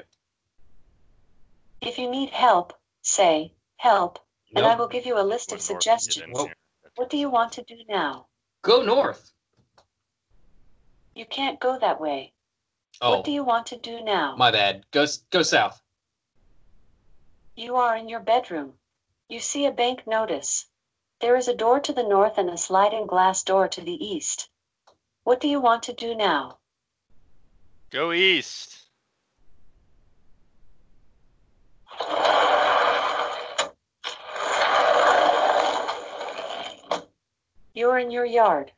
If 1.80 1.98
you 1.98 2.10
need 2.10 2.30
help, 2.30 2.72
say, 3.02 3.52
help, 3.76 4.18
and 4.54 4.64
I 4.66 4.74
will 4.74 4.88
give 4.88 5.06
you 5.06 5.18
a 5.18 5.22
list 5.22 5.52
of 5.52 5.58
Going 5.58 5.68
north 5.74 5.82
to 5.82 5.88
get 5.90 5.96
in 5.96 6.12
suggestions. 6.34 6.40
here. 6.42 6.54
What 6.96 7.10
do 7.10 7.16
you 7.16 7.28
want 7.30 7.52
to 7.52 7.62
do 7.62 7.76
now? 7.88 8.26
Go 8.62 8.82
north. 8.82 9.32
You 11.14 11.26
can't 11.26 11.60
go 11.60 11.78
that 11.78 12.00
way. 12.00 12.32
Oh, 13.00 13.16
What 13.16 13.24
do 13.24 13.30
you 13.32 13.44
want 13.44 13.66
to 13.66 13.76
do 13.76 14.02
now? 14.02 14.34
my 14.36 14.50
bad. 14.50 14.84
Go 14.90 15.02
s- 15.02 15.18
go 15.30 15.42
south. 15.42 15.80
You 17.54 17.76
are 17.76 17.96
in 17.96 18.08
your 18.08 18.20
bedroom. 18.20 18.78
You 19.28 19.40
see 19.40 19.66
a 19.66 19.72
bank 19.72 20.06
notice. 20.06 20.66
There 21.20 21.36
is 21.36 21.48
a 21.48 21.54
door 21.54 21.80
to 21.80 21.92
the 21.92 22.02
north 22.02 22.38
and 22.38 22.50
a 22.50 22.56
sliding 22.58 23.06
glass 23.06 23.42
door 23.42 23.68
to 23.68 23.80
the 23.80 24.04
east. 24.04 24.48
What 25.24 25.40
do 25.40 25.48
you 25.48 25.60
want 25.60 25.82
to 25.84 25.92
do 25.92 26.14
now? 26.14 26.58
Go 27.90 28.12
east. 28.12 28.88
You're 37.76 37.98
in 37.98 38.10
your 38.10 38.24
yard. 38.24 38.72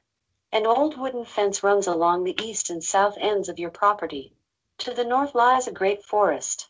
An 0.50 0.66
old 0.66 0.98
wooden 0.98 1.24
fence 1.24 1.62
runs 1.62 1.86
along 1.86 2.24
the 2.24 2.34
east 2.42 2.68
and 2.68 2.82
south 2.82 3.16
ends 3.20 3.48
of 3.48 3.56
your 3.56 3.70
property. 3.70 4.32
To 4.78 4.92
the 4.92 5.04
north 5.04 5.36
lies 5.36 5.68
a 5.68 5.72
great 5.72 6.02
forest. 6.02 6.68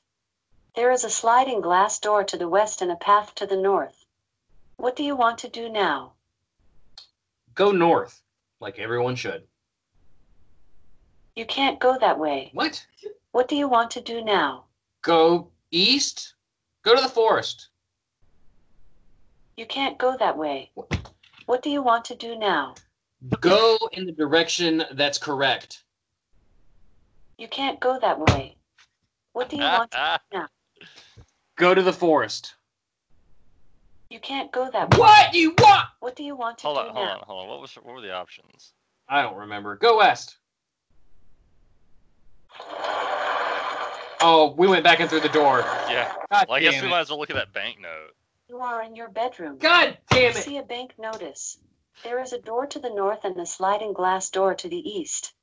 There 0.77 0.93
is 0.93 1.05
a 1.05 1.11
sliding 1.11 1.63
glass 1.63 1.99
door 1.99 2.25
to 2.25 2.37
the 2.37 2.47
west 2.47 2.83
and 2.83 2.93
a 2.93 2.97
path 2.97 3.35
to 3.37 3.47
the 3.47 3.57
north. 3.57 4.05
What 4.77 4.95
do 4.95 5.05
you 5.05 5.17
want 5.17 5.39
to 5.39 5.49
do 5.49 5.71
now? 5.71 6.13
Go 7.55 7.73
north, 7.73 8.21
like 8.61 8.79
everyone 8.79 9.17
should. 9.17 9.47
You 11.35 11.47
can't 11.47 11.81
go 11.81 11.97
that 11.99 12.19
way. 12.19 12.51
What? 12.53 12.87
What 13.33 13.49
do 13.49 13.57
you 13.57 13.69
want 13.69 13.91
to 13.93 14.03
do 14.03 14.23
now? 14.23 14.67
Go 15.01 15.51
east. 15.71 16.35
Go 16.83 16.95
to 16.95 17.01
the 17.01 17.09
forest. 17.09 17.71
You 19.57 19.65
can't 19.65 19.97
go 19.97 20.15
that 20.19 20.37
way. 20.37 20.71
What 20.75 20.98
do 21.63 21.71
you 21.71 21.83
want 21.83 22.05
to 22.07 22.15
do 22.15 22.37
now? 22.37 22.75
Go 23.41 23.79
in 23.93 24.07
the 24.07 24.13
direction 24.13 24.85
that's 24.93 25.19
correct. 25.19 25.83
You 27.39 27.49
can't 27.49 27.81
go 27.81 27.99
that 28.01 28.19
way. 28.21 28.57
What 29.33 29.49
do 29.49 29.57
you 29.57 29.63
want 29.73 29.91
to 29.93 30.21
do 30.33 30.39
now? 30.39 30.49
Go 31.57 31.75
to 31.75 31.83
the 31.83 31.93
forest. 31.93 32.55
You 34.11 34.21
can't 34.21 34.53
go 34.53 34.71
that 34.71 34.91
way. 34.91 34.99
What 34.99 35.33
do 35.33 35.39
you 35.39 35.55
want? 35.59 35.87
What 36.01 36.17
do 36.17 36.23
you 36.23 36.37
want 36.37 36.59
to 36.59 36.63
do? 36.63 36.69
hold 36.69 36.79
do 36.79 36.89
on, 36.89 36.95
hold 36.95 37.09
on, 37.09 37.21
hold 37.27 37.43
on. 37.43 37.49
What 37.49 37.61
was 37.61 37.75
what 37.77 37.95
were 37.95 38.01
the 38.01 38.13
options? 38.13 38.73
I 39.09 39.23
don't 39.23 39.37
remember. 39.37 39.77
Go 39.77 39.99
west. 39.99 40.37
Oh, 44.21 44.55
we 44.57 44.67
went 44.67 44.83
back 44.83 45.01
in 45.01 45.09
through 45.09 45.21
the 45.21 45.29
door. 45.29 45.61
Yeah. 45.89 46.13
God 46.31 46.47
Well, 46.49 46.57
I 46.57 46.61
guess 46.61 46.75
damn 46.75 46.83
we 46.85 46.89
it. 46.89 46.91
might 46.91 47.01
as 47.01 47.11
well 47.11 47.19
look 47.19 47.31
at 47.31 47.37
that 47.37 47.53
banknote. 47.53 48.15
You 48.49 48.61
are 48.61 48.83
in 48.83 48.97
your 48.97 49.11
bedroom. 49.11 49.59
God 49.59 49.99
damn 50.11 50.23
You 50.23 50.29
it. 50.31 50.35
see 50.37 50.57
a 50.57 50.63
bank 50.63 50.95
notice. 50.99 51.59
There 52.03 52.19
is 52.19 52.33
a 52.33 52.41
door 52.41 52.67
to 52.69 52.79
the 52.79 52.89
north 52.89 53.25
and 53.25 53.39
a 53.39 53.45
sliding 53.45 53.93
glass 53.93 54.31
door 54.31 54.55
to 54.55 54.69
the 54.71 54.89
east. 54.89 55.35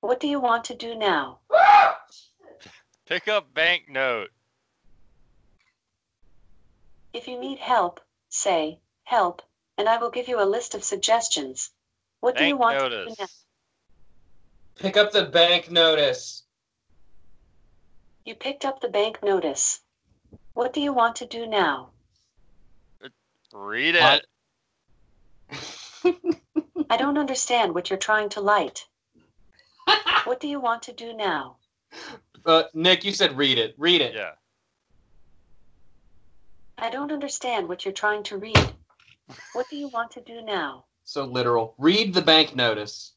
What 0.00 0.18
do 0.18 0.26
you 0.26 0.40
want 0.40 0.64
to 0.64 0.74
do 0.74 0.96
now? 0.96 1.38
Pick 3.06 3.28
up 3.28 3.54
bank 3.54 3.84
banknote. 3.86 4.30
If 7.12 7.28
you 7.28 7.38
need 7.38 7.60
help, 7.60 8.00
say, 8.30 8.80
help, 9.04 9.42
and 9.78 9.88
I 9.88 9.98
will 9.98 10.10
give 10.10 10.26
you 10.26 10.42
a 10.42 10.44
list 10.44 10.74
of 10.74 10.82
suggestions. 10.82 11.70
What 12.18 12.36
do 12.36 12.44
you 12.44 12.54
Bank 12.58 12.60
want 12.60 12.78
to 12.80 12.88
do 12.90 12.96
now? 12.96 13.04
notice. 13.10 13.44
Pick 14.76 14.96
up 14.96 15.12
the 15.12 15.26
bank 15.26 15.70
notice. 15.70 16.42
You 18.24 18.34
picked 18.34 18.64
up 18.64 18.80
the 18.80 18.88
bank 18.88 19.22
notice. 19.22 19.82
What 20.54 20.72
do 20.72 20.80
you 20.80 20.92
want 20.92 21.14
to 21.16 21.26
do 21.26 21.46
now? 21.46 21.90
Read 23.52 23.96
it. 23.96 24.26
I 26.90 26.96
don't 26.96 27.18
understand 27.18 27.74
what 27.74 27.90
you're 27.90 27.98
trying 27.98 28.28
to 28.30 28.40
light. 28.40 28.86
What 30.24 30.40
do 30.40 30.48
you 30.48 30.60
want 30.60 30.82
to 30.84 30.92
do 30.92 31.12
now? 31.12 31.56
uh, 32.46 32.64
Nick, 32.74 33.04
you 33.04 33.12
said 33.12 33.36
read 33.36 33.58
it. 33.58 33.74
Read 33.78 34.00
it. 34.00 34.14
Yeah. 34.14 34.32
I 36.78 36.90
don't 36.90 37.12
understand 37.12 37.68
what 37.68 37.84
you're 37.84 37.92
trying 37.92 38.22
to 38.24 38.38
read. 38.38 38.56
What 39.52 39.68
do 39.68 39.76
you 39.76 39.88
want 39.88 40.12
to 40.12 40.20
do 40.20 40.40
now? 40.42 40.84
So 41.04 41.24
literal. 41.24 41.74
Read 41.78 42.14
the 42.14 42.22
bank 42.22 42.54
notice. 42.54 43.14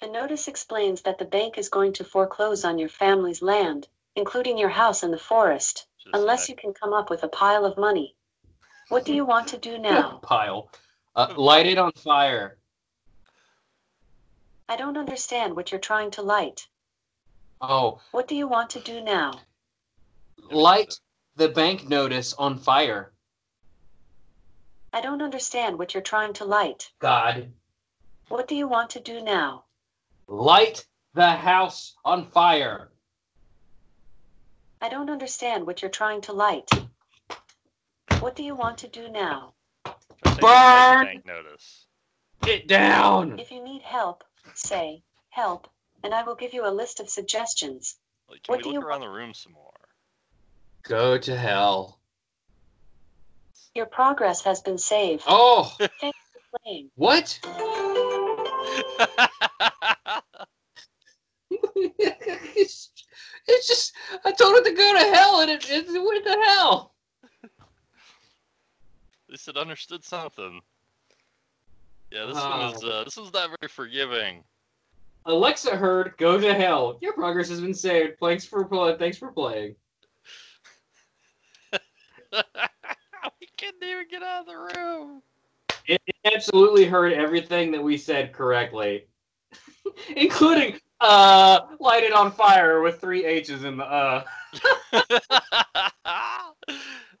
The 0.00 0.08
notice 0.08 0.46
explains 0.46 1.02
that 1.02 1.18
the 1.18 1.24
bank 1.24 1.58
is 1.58 1.68
going 1.68 1.92
to 1.94 2.04
foreclose 2.04 2.64
on 2.64 2.78
your 2.78 2.88
family's 2.88 3.42
land, 3.42 3.88
including 4.14 4.56
your 4.56 4.68
house 4.68 5.02
in 5.02 5.10
the 5.10 5.18
forest, 5.18 5.86
Just 6.04 6.14
unless 6.14 6.48
you 6.48 6.54
can 6.54 6.72
come 6.72 6.92
up 6.92 7.10
with 7.10 7.24
a 7.24 7.28
pile 7.28 7.64
of 7.64 7.76
money. 7.76 8.14
What 8.88 9.04
do 9.04 9.14
you 9.14 9.24
want 9.24 9.48
to 9.48 9.58
do 9.58 9.78
now? 9.78 10.18
Pile. 10.22 10.70
Uh, 11.14 11.34
light 11.36 11.66
it 11.66 11.78
on 11.78 11.92
fire. 11.92 12.58
I 14.68 14.76
don't 14.76 14.96
understand 14.96 15.56
what 15.56 15.70
you're 15.72 15.80
trying 15.80 16.10
to 16.12 16.22
light. 16.22 16.68
Oh, 17.60 18.00
What 18.12 18.28
do 18.28 18.36
you 18.36 18.46
want 18.46 18.70
to 18.70 18.80
do 18.80 19.00
now? 19.02 19.40
light 20.50 20.94
the 21.36 21.48
bank 21.48 21.88
notice 21.88 22.32
on 22.34 22.56
fire. 22.58 23.12
I 24.92 25.00
don't 25.00 25.20
understand 25.22 25.78
what 25.78 25.92
you're 25.92 26.02
trying 26.02 26.32
to 26.34 26.44
light. 26.44 26.90
God. 27.00 27.52
What 28.28 28.48
do 28.48 28.54
you 28.54 28.68
want 28.68 28.90
to 28.90 29.00
do 29.00 29.20
now? 29.22 29.64
Light 30.26 30.86
the 31.14 31.30
house 31.30 31.96
on 32.04 32.30
fire. 32.30 32.90
I 34.80 34.88
don't 34.88 35.10
understand 35.10 35.66
what 35.66 35.82
you're 35.82 35.90
trying 35.90 36.20
to 36.22 36.32
light. 36.32 36.70
What 38.20 38.34
do 38.34 38.42
you 38.42 38.56
want 38.56 38.78
to 38.78 38.88
do 38.88 39.08
now? 39.08 39.54
Try 39.84 39.94
taking 40.24 40.34
the 40.34 40.40
Burn! 40.40 41.04
Bank 41.04 41.26
notice. 41.26 41.86
Get 42.42 42.66
down. 42.66 43.38
If 43.38 43.52
you 43.52 43.62
need 43.62 43.82
help, 43.82 44.24
say, 44.54 45.02
help, 45.30 45.68
and 46.02 46.12
I 46.12 46.24
will 46.24 46.34
give 46.34 46.52
you 46.52 46.66
a 46.66 46.70
list 46.70 46.98
of 46.98 47.08
suggestions. 47.08 47.96
Like, 48.28 48.42
can 48.42 48.52
What 48.52 48.58
we 48.58 48.62
do 48.64 48.68
look 48.70 48.82
you 48.82 48.88
around 48.88 49.02
the 49.02 49.08
room 49.08 49.32
some 49.34 49.52
more? 49.52 49.70
Go 50.82 51.16
to 51.16 51.36
hell. 51.36 52.00
Your 53.76 53.86
progress 53.86 54.42
has 54.42 54.60
been 54.60 54.78
saved. 54.78 55.22
Oh, 55.28 55.76
Claim. 56.64 56.90
what? 56.96 57.38
it's, 61.50 62.90
it's 63.46 63.68
just, 63.68 63.92
I 64.24 64.32
told 64.32 64.56
it 64.56 64.64
to 64.64 64.72
go 64.72 64.92
to 64.94 65.14
hell 65.14 65.40
and 65.40 65.50
it, 65.50 65.64
it 65.70 65.86
went 65.86 66.24
to 66.24 66.42
hell. 66.46 66.87
Least 69.48 69.56
it 69.56 69.60
understood 69.60 70.04
something. 70.04 70.60
Yeah, 72.10 72.26
this 72.26 72.36
Oh. 72.36 72.50
one 72.50 72.74
is 72.74 72.84
uh, 72.84 73.04
this 73.04 73.16
one's 73.16 73.32
not 73.32 73.48
very 73.58 73.68
forgiving. 73.68 74.44
Alexa 75.24 75.74
heard, 75.74 76.14
go 76.18 76.38
to 76.38 76.52
hell. 76.52 76.98
Your 77.00 77.14
progress 77.14 77.48
has 77.48 77.60
been 77.60 77.72
saved. 77.72 78.18
Thanks 78.20 78.44
for 78.44 78.62
play. 78.66 78.96
Thanks 78.98 79.16
for 79.16 79.32
playing. 79.32 79.74
we 81.72 83.48
couldn't 83.56 83.82
even 83.82 84.06
get 84.10 84.22
out 84.22 84.40
of 84.40 84.46
the 84.46 84.78
room. 84.78 85.22
It, 85.86 86.02
it 86.06 86.34
absolutely 86.34 86.84
heard 86.84 87.14
everything 87.14 87.70
that 87.72 87.82
we 87.82 87.96
said 87.96 88.34
correctly, 88.34 89.06
including 90.16 90.78
uh, 91.00 91.60
light 91.80 92.02
it 92.02 92.12
on 92.12 92.32
fire 92.32 92.82
with 92.82 93.00
three 93.00 93.24
H's 93.24 93.64
in 93.64 93.78
the 93.78 93.84
uh. 93.84 94.24
uh, 94.92 95.00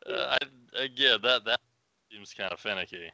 I, 0.06 0.38
again, 0.76 1.20
that 1.22 1.44
that 1.44 1.57
seems 2.28 2.38
kind 2.38 2.52
of 2.52 2.60
finicky. 2.60 3.10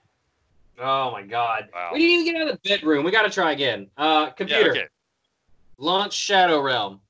Oh 0.78 1.12
my 1.12 1.22
god. 1.22 1.68
Wow. 1.72 1.90
We 1.92 2.00
didn't 2.00 2.12
even 2.12 2.32
get 2.32 2.42
out 2.42 2.48
of 2.48 2.60
the 2.62 2.68
bedroom. 2.68 3.04
We 3.04 3.12
got 3.12 3.22
to 3.22 3.30
try 3.30 3.52
again. 3.52 3.88
Uh, 3.96 4.26
Yeah, 4.26 4.30
computer, 4.32 4.70
okay. 4.70 4.84
launch 5.78 6.14
Shadow 6.14 6.60
Realm. 6.60 7.00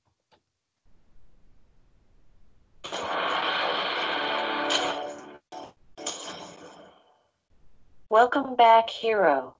Welcome 8.10 8.54
back, 8.54 8.90
hero. 8.90 9.56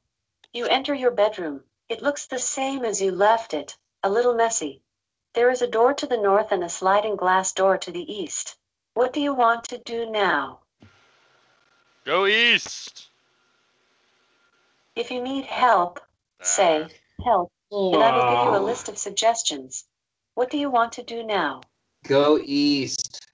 You 0.53 0.67
enter 0.67 0.95
your 0.95 1.11
bedroom. 1.11 1.63
It 1.89 2.03
looks 2.03 2.27
the 2.27 2.39
same 2.39 2.85
as 2.85 3.01
you 3.01 3.11
left 3.11 3.55
it, 3.55 3.77
a 4.03 4.11
little 4.11 4.35
messy. 4.35 4.83
There 5.33 5.51
is 5.51 5.63
a 5.63 5.67
door 5.67 5.95
to 5.95 6.07
the 6.07 6.19
north 6.19 6.53
and 6.53 6.63
a 6.63 6.69
sliding 6.69 7.17
glass 7.17 7.53
door 7.53 7.79
to 7.79 7.91
the 7.91 8.13
east. 8.13 8.57
What 8.93 9.13
do 9.13 9.21
you 9.21 9.35
want 9.35 9.65
to 9.65 9.79
do 9.79 10.09
now? 10.09 10.61
Go 12.05 12.27
east. 12.27 13.09
If 14.95 15.11
you 15.11 15.23
need 15.23 15.47
help, 15.47 16.01
ah. 16.41 16.45
say, 16.45 16.87
help, 17.25 17.51
and 17.71 17.97
I 17.97 18.15
will 18.15 18.31
give 18.31 18.45
you 18.45 18.59
a 18.59 18.61
oh. 18.61 18.65
list 18.65 18.91
of 18.91 18.99
suggestions. 18.99 19.87
What 20.35 20.51
do 20.51 20.59
you 20.59 20.69
want 20.69 20.93
to 20.93 21.03
do 21.03 21.23
now? 21.23 21.63
Go 22.07 22.39
east. 22.45 23.27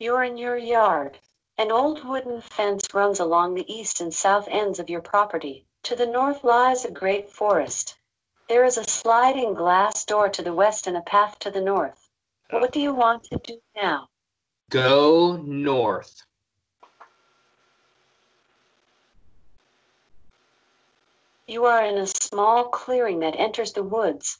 You're 0.00 0.24
in 0.24 0.36
your 0.36 0.56
yard. 0.56 1.18
An 1.58 1.70
old 1.70 2.04
wooden 2.04 2.40
fence 2.40 2.92
runs 2.92 3.20
along 3.20 3.54
the 3.54 3.72
east 3.72 4.00
and 4.00 4.12
south 4.12 4.48
ends 4.50 4.80
of 4.80 4.90
your 4.90 5.00
property. 5.00 5.64
To 5.84 5.94
the 5.94 6.06
north 6.06 6.42
lies 6.42 6.84
a 6.84 6.90
great 6.90 7.30
forest. 7.30 7.94
There 8.48 8.64
is 8.64 8.78
a 8.78 8.84
sliding 8.84 9.54
glass 9.54 10.04
door 10.04 10.28
to 10.28 10.42
the 10.42 10.54
west 10.54 10.86
and 10.86 10.96
a 10.96 11.00
path 11.00 11.38
to 11.40 11.50
the 11.50 11.60
north. 11.60 12.08
What 12.50 12.70
do 12.70 12.80
you 12.80 12.94
want 12.94 13.24
to 13.24 13.40
do 13.42 13.58
now? 13.74 14.08
Go 14.70 15.36
north. 15.36 16.22
You 21.48 21.64
are 21.64 21.84
in 21.84 21.98
a 21.98 22.06
small 22.06 22.64
clearing 22.68 23.20
that 23.20 23.34
enters 23.36 23.72
the 23.72 23.82
woods. 23.82 24.38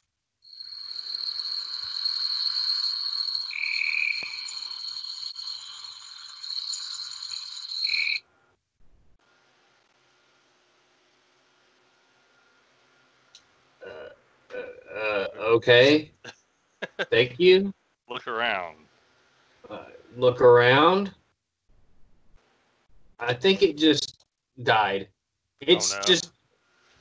Uh, 14.97 15.25
okay. 15.57 16.11
Thank 17.09 17.39
you. 17.39 17.73
Look 18.09 18.27
around. 18.27 18.77
Uh, 19.69 19.79
look 20.15 20.39
around. 20.39 21.11
I 23.19 23.33
think 23.33 23.61
it 23.61 23.77
just 23.77 24.23
died. 24.63 25.09
It's 25.59 25.93
no. 25.93 26.01
just 26.05 26.31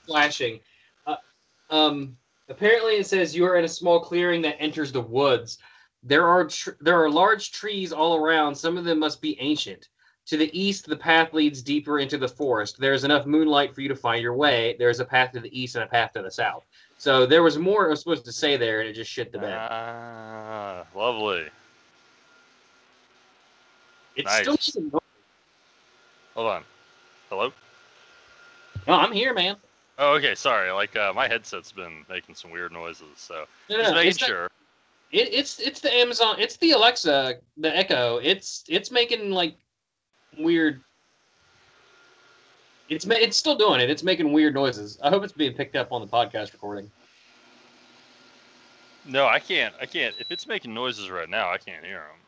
flashing. 0.05 0.59
Uh, 1.07 1.15
um, 1.71 2.17
apparently, 2.49 2.95
it 2.95 3.07
says 3.07 3.37
you 3.37 3.45
are 3.45 3.55
in 3.55 3.65
a 3.65 3.69
small 3.69 4.01
clearing 4.01 4.43
that 4.43 4.61
enters 4.61 4.91
the 4.91 5.01
woods. 5.01 5.59
There 6.03 6.27
are 6.27 6.47
tr- 6.47 6.71
there 6.81 7.01
are 7.01 7.09
large 7.09 7.53
trees 7.53 7.93
all 7.93 8.17
around. 8.17 8.53
Some 8.57 8.77
of 8.77 8.85
them 8.85 8.99
must 8.99 9.23
be 9.23 9.41
ancient. 9.41 9.89
To 10.27 10.37
the 10.37 10.51
east, 10.59 10.89
the 10.89 10.97
path 10.97 11.33
leads 11.33 11.63
deeper 11.63 12.01
into 12.01 12.19
the 12.19 12.27
forest. 12.27 12.81
There 12.81 12.95
is 12.95 13.05
enough 13.05 13.27
moonlight 13.27 13.73
for 13.73 13.81
you 13.81 13.89
to 13.89 13.95
find 13.95 14.21
your 14.21 14.35
way. 14.35 14.75
There 14.77 14.91
is 14.91 14.99
a 14.99 15.05
path 15.05 15.31
to 15.33 15.41
the 15.41 15.57
east 15.57 15.77
and 15.77 15.85
a 15.85 15.89
path 15.89 16.15
to 16.15 16.23
the 16.23 16.33
south. 16.33 16.67
So 16.99 17.27
there 17.27 17.43
was 17.43 17.59
more 17.59 17.87
I 17.87 17.91
was 17.91 18.01
supposed 18.01 18.25
to 18.25 18.33
say 18.33 18.57
there, 18.57 18.81
and 18.81 18.89
it 18.89 18.95
just 18.95 19.11
shit 19.11 19.33
the 19.33 19.39
bed. 19.39 19.55
Ah, 19.71 20.85
lovely. 20.95 21.47
it's 24.17 24.27
nice. 24.47 24.63
still. 24.65 25.03
Hold 26.35 26.49
on. 26.51 26.65
Hello? 27.29 27.53
No, 28.87 28.95
I'm 28.95 29.13
here, 29.13 29.35
man. 29.35 29.57
Oh, 29.99 30.15
okay. 30.15 30.35
Sorry. 30.35 30.71
Like 30.71 30.97
uh, 30.97 31.13
my 31.15 31.29
headset's 31.29 31.73
been 31.73 32.05
making 32.09 32.35
some 32.35 32.51
weird 32.51 32.73
noises, 32.73 33.07
so 33.17 33.45
No, 33.69 33.77
just 33.79 33.91
no, 33.91 33.97
making 33.97 34.11
not- 34.21 34.27
sure. 34.29 34.51
It, 35.13 35.33
it's 35.33 35.61
it's 35.61 35.81
the 35.81 35.93
Amazon. 35.95 36.37
It's 36.39 36.57
the 36.57 36.73
Alexa, 36.73 37.37
the 37.59 37.77
Echo. 37.77 38.17
It's 38.19 38.65
it's 38.69 38.91
making 38.91 39.31
like 39.31 39.57
weird. 40.39 40.81
It's 42.89 43.07
it's 43.07 43.37
still 43.37 43.57
doing 43.57 43.81
it. 43.81 43.91
It's 43.91 44.03
making 44.03 44.33
weird 44.33 44.55
noises. 44.55 44.99
I 45.03 45.11
hope 45.11 45.25
it's 45.25 45.33
being 45.33 45.55
picked 45.55 45.75
up 45.77 45.93
on 45.93 46.01
the 46.01 46.07
podcast 46.07 46.53
recording. 46.53 46.91
No, 49.05 49.27
I 49.27 49.39
can't. 49.39 49.75
I 49.81 49.87
can't. 49.87 50.15
If 50.19 50.31
it's 50.31 50.47
making 50.47 50.75
noises 50.75 51.11
right 51.11 51.29
now, 51.29 51.51
I 51.51 51.59
can't 51.59 51.85
hear 51.85 52.01
them. 52.01 52.21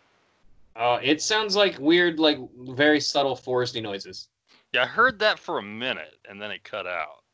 Uh, 0.77 0.99
it 1.03 1.21
sounds 1.21 1.57
like 1.57 1.77
weird, 1.79 2.21
like 2.21 2.38
very 2.57 3.01
subtle 3.01 3.37
foresty 3.37 3.83
noises. 3.83 4.29
Yeah, 4.73 4.83
I 4.85 4.87
heard 4.87 5.18
that 5.21 5.38
for 5.38 5.59
a 5.59 5.62
minute, 5.62 6.18
and 6.29 6.40
then 6.40 6.51
it 6.51 6.62
cut 6.62 6.87
out. 6.87 7.25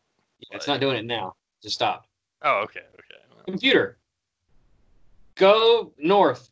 Yeah, 0.40 0.56
It's 0.56 0.66
not 0.66 0.80
doing 0.80 0.96
it 0.96 1.04
now. 1.04 1.34
Just 1.62 1.74
stop. 1.74 2.06
Oh, 2.42 2.60
okay. 2.64 2.80
Okay. 2.80 3.20
Well, 3.34 3.44
Computer, 3.46 3.98
go 5.34 5.92
north. 5.98 6.50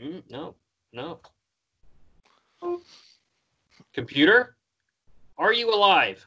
Mm, 0.00 0.22
no, 0.30 0.54
no. 0.92 1.18
Computer, 3.94 4.56
are 5.38 5.52
you 5.52 5.72
alive? 5.74 6.26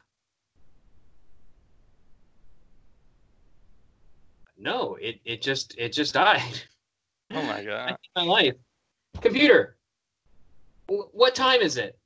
No, 4.58 4.96
it, 5.00 5.20
it 5.24 5.42
just 5.42 5.74
it 5.78 5.92
just 5.92 6.14
died. 6.14 6.42
Oh 7.32 7.42
my 7.42 7.62
I 7.86 7.92
god. 7.92 7.96
my 8.16 8.24
life. 8.24 8.54
Computer, 9.20 9.76
wh- 10.88 11.14
what 11.14 11.34
time 11.34 11.60
is 11.60 11.76
it? 11.76 11.98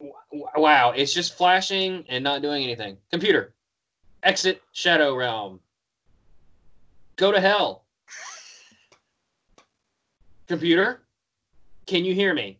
W- 0.00 0.14
Wow, 0.56 0.92
it's 0.92 1.14
just 1.14 1.36
flashing 1.36 2.04
and 2.08 2.24
not 2.24 2.42
doing 2.42 2.64
anything. 2.64 2.98
Computer, 3.10 3.54
exit 4.22 4.62
Shadow 4.72 5.14
Realm. 5.16 5.60
Go 7.16 7.32
to 7.32 7.40
hell. 7.40 7.81
Computer, 10.52 11.00
can 11.86 12.04
you 12.04 12.14
hear 12.14 12.34
me? 12.34 12.58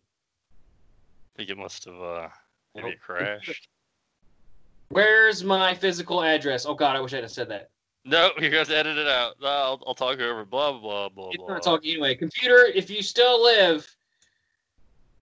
I 1.35 1.37
think 1.37 1.51
it 1.51 1.57
must 1.59 1.85
have 1.85 2.01
uh 2.01 2.27
maybe 2.73 2.87
it 2.87 2.99
crashed. 2.99 3.69
Where's 4.89 5.43
my 5.43 5.75
physical 5.75 6.23
address? 6.23 6.65
Oh 6.65 6.73
God, 6.73 6.95
I 6.95 7.01
wish 7.01 7.13
I 7.13 7.17
had 7.17 7.29
said 7.29 7.49
that. 7.49 7.69
No, 8.03 8.31
gonna 8.35 8.49
have 8.57 8.67
to 8.69 8.75
edit 8.75 8.97
it 8.97 9.07
out. 9.07 9.35
No, 9.39 9.47
I'll, 9.47 9.83
I'll 9.85 9.93
talk 9.93 10.19
over. 10.19 10.43
Blah 10.43 10.79
blah 10.79 11.09
blah 11.09 11.29
You 11.33 11.37
blah. 11.37 11.45
start 11.49 11.61
talking 11.61 11.91
anyway. 11.91 12.15
Computer, 12.15 12.65
if 12.73 12.89
you 12.89 13.03
still 13.03 13.43
live, 13.43 13.87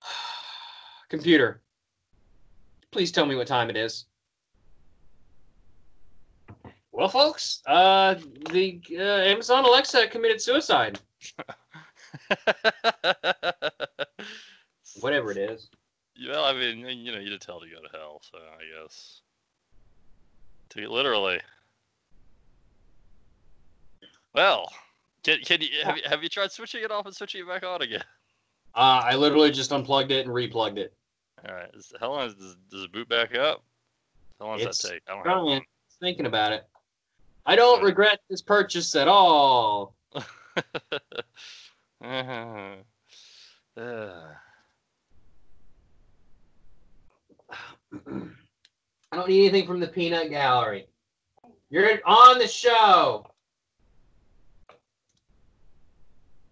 computer, 1.09 1.61
please 2.91 3.11
tell 3.11 3.25
me 3.25 3.35
what 3.35 3.47
time 3.47 3.69
it 3.69 3.75
is. 3.75 4.05
Well, 6.93 7.09
folks, 7.09 7.63
uh, 7.67 8.15
the 8.49 8.79
uh, 8.97 9.01
Amazon 9.01 9.65
Alexa 9.65 10.07
committed 10.07 10.41
suicide. 10.41 11.01
Whatever 14.99 15.31
it 15.31 15.37
is. 15.37 15.69
well, 16.27 16.45
I 16.45 16.53
mean, 16.53 16.79
you 16.79 17.11
know, 17.11 17.19
you 17.19 17.29
did 17.29 17.41
tell 17.41 17.59
to 17.59 17.67
go 17.67 17.81
to 17.81 17.97
hell, 17.97 18.21
so 18.31 18.37
I 18.37 18.83
guess. 18.83 19.21
To 20.69 20.87
literally. 20.89 21.39
Well, 24.33 24.71
can, 25.23 25.39
can 25.41 25.61
you 25.61 25.67
have, 25.83 25.97
you 25.97 26.03
have 26.05 26.23
you 26.23 26.29
tried 26.29 26.51
switching 26.51 26.83
it 26.83 26.91
off 26.91 27.05
and 27.05 27.15
switching 27.15 27.41
it 27.41 27.47
back 27.47 27.63
on 27.63 27.81
again? 27.81 28.03
Uh, 28.73 29.01
I 29.03 29.15
literally 29.15 29.51
just 29.51 29.71
unplugged 29.71 30.11
it 30.11 30.25
and 30.25 30.33
replugged 30.33 30.77
it. 30.77 30.93
All 31.47 31.53
right. 31.53 31.69
Is, 31.73 31.91
how 31.99 32.11
long 32.11 32.27
is, 32.27 32.35
does, 32.35 32.55
does 32.69 32.83
it 32.85 32.91
boot 32.93 33.09
back 33.09 33.35
up? 33.35 33.63
How 34.39 34.47
long 34.47 34.57
does 34.57 34.67
It's 34.67 34.81
that 34.81 34.91
take? 34.91 35.01
I 35.07 35.11
don't 35.11 35.25
have 35.25 35.33
Trying, 35.33 35.65
thinking 35.99 36.25
about 36.25 36.53
it. 36.53 36.65
I 37.45 37.55
don't 37.55 37.83
regret 37.83 38.19
this 38.29 38.41
purchase 38.41 38.95
at 38.95 39.07
all. 39.07 39.95
one. 42.01 42.77
Uh, 43.77 44.25
I 49.11 49.15
don't 49.15 49.29
need 49.29 49.47
anything 49.47 49.65
from 49.65 49.79
the 49.79 49.87
peanut 49.87 50.29
gallery. 50.29 50.87
You're 51.69 51.99
on 52.05 52.37
the 52.37 52.47
show. 52.49 53.25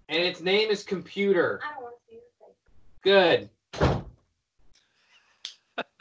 And 0.08 0.24
its 0.24 0.40
name 0.40 0.70
is 0.70 0.84
Computer. 0.84 1.60
I 1.62 1.74
don't 1.74 1.84
want 1.84 1.96
to 1.98 2.16
see 2.16 2.20
your 3.04 3.44
face. 3.44 3.50
Good. 3.74 3.96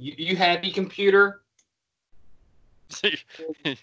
You, 0.00 0.14
you 0.16 0.36
happy, 0.36 0.70
Computer? 0.70 1.42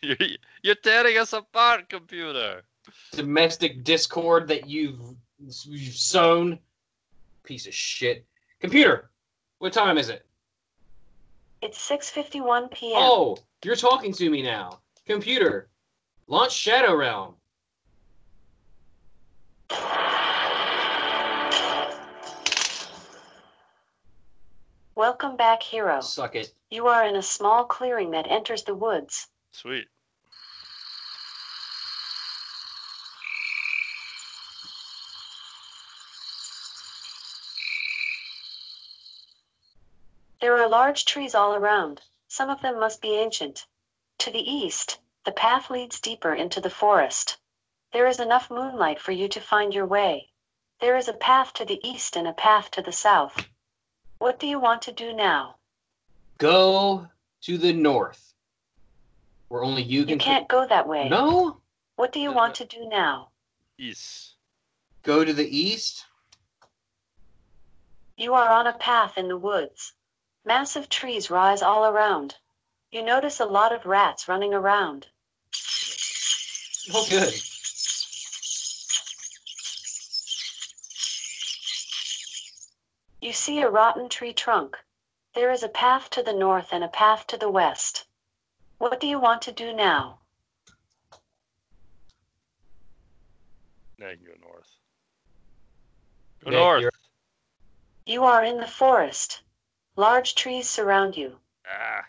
you're, 0.02 0.18
you're 0.64 0.76
tearing 0.76 1.18
us 1.18 1.34
apart, 1.34 1.90
computer. 1.90 2.62
Domestic 3.12 3.84
discord 3.84 4.48
that 4.48 4.68
you've, 4.68 5.00
you've 5.40 5.96
sown. 5.96 6.60
Piece 7.44 7.68
of 7.68 7.74
shit. 7.74 8.26
Computer, 8.60 9.12
what 9.60 9.74
time 9.74 9.98
is 9.98 10.10
it? 10.10 10.26
It's 11.62 11.78
6:51 11.90 12.72
p.m. 12.72 12.98
Oh, 12.98 13.38
you're 13.64 13.76
talking 13.76 14.14
to 14.14 14.30
me 14.30 14.42
now. 14.42 14.80
Computer, 15.06 15.70
launch 16.28 16.52
Shadow 16.52 16.96
Realm. 16.96 17.36
Welcome 24.96 25.36
back, 25.36 25.62
hero. 25.62 26.00
Suck 26.00 26.36
it. 26.36 26.54
You 26.70 26.88
are 26.88 27.06
in 27.06 27.18
a 27.18 27.22
small 27.22 27.66
clearing 27.66 28.12
that 28.12 28.28
enters 28.30 28.64
the 28.64 28.74
woods. 28.74 29.28
Sweet. 29.52 29.88
There 40.46 40.62
are 40.62 40.70
large 40.70 41.06
trees 41.06 41.34
all 41.34 41.56
around. 41.56 42.04
Some 42.28 42.52
of 42.52 42.62
them 42.62 42.80
must 42.80 43.02
be 43.02 43.16
ancient. 43.16 43.66
To 44.20 44.30
the 44.30 44.48
east, 44.48 45.00
the 45.24 45.32
path 45.32 45.72
leads 45.72 46.00
deeper 46.00 46.36
into 46.36 46.62
the 46.62 46.70
forest. 46.70 47.38
There 47.94 48.06
is 48.06 48.20
enough 48.20 48.52
moonlight 48.52 49.00
for 49.02 49.12
you 49.12 49.28
to 49.28 49.42
find 49.42 49.74
your 49.74 49.88
way. 49.88 50.30
There 50.80 50.98
is 50.98 51.08
a 51.08 51.14
path 51.14 51.52
to 51.54 51.66
the 51.66 51.80
east 51.82 52.16
and 52.16 52.28
a 52.28 52.34
path 52.34 52.70
to 52.72 52.84
the 52.84 52.92
south. 52.92 53.48
What 54.20 54.38
do 54.38 54.46
you 54.46 54.60
want 54.60 54.84
to 54.84 54.92
do 54.92 55.14
now? 55.14 55.56
Go 56.38 57.08
to 57.42 57.58
the 57.58 57.74
north. 57.74 58.36
where 59.48 59.64
only 59.64 59.82
you 59.82 60.04
can. 60.04 60.10
You 60.10 60.18
can. 60.18 60.20
can't 60.20 60.48
go 60.48 60.68
that 60.68 60.88
way. 60.88 61.10
No, 61.10 61.60
What 61.96 62.12
do 62.12 62.20
you 62.20 62.32
want 62.32 62.54
to 62.56 62.66
do 62.66 62.88
now? 62.88 63.30
East. 63.80 64.36
go 65.02 65.26
to 65.26 65.34
the 65.34 65.50
east. 65.58 66.06
You 68.16 68.36
are 68.36 68.50
on 68.50 68.68
a 68.68 68.74
path 68.74 69.18
in 69.18 69.28
the 69.28 69.38
woods. 69.40 69.95
Massive 70.46 70.90
trees 70.90 71.32
rise 71.32 71.64
all 71.64 71.86
around. 71.86 72.36
You 72.92 73.02
notice 73.02 73.40
a 73.40 73.46
lot 73.46 73.74
of 73.74 73.88
rats 73.88 74.28
running 74.28 74.54
around. 74.54 75.08
Oh, 76.94 77.06
good. 77.10 77.34
You 83.22 83.34
see 83.34 83.60
a 83.62 83.70
rotten 83.70 84.08
tree 84.08 84.34
trunk. 84.34 84.78
There 85.34 85.52
is 85.52 85.64
a 85.64 85.68
path 85.68 86.12
to 86.12 86.22
the 86.22 86.32
north 86.32 86.72
and 86.72 86.84
a 86.84 86.90
path 86.90 87.26
to 87.28 87.38
the 87.38 87.50
west. 87.50 88.06
What 88.78 89.00
do 89.00 89.08
you 89.08 89.20
want 89.20 89.42
to 89.44 89.52
do 89.52 89.74
now? 89.74 90.20
Now 93.98 94.10
you 94.10 94.18
can 94.18 94.26
go 94.28 94.34
north. 94.48 94.70
Go 96.44 96.52
north. 96.52 96.94
You 98.06 98.24
are 98.26 98.44
in 98.44 98.58
the 98.58 98.68
forest. 98.68 99.42
Large 99.98 100.36
trees 100.36 100.70
surround 100.70 101.16
you. 101.16 101.40
Ah. 101.66 102.06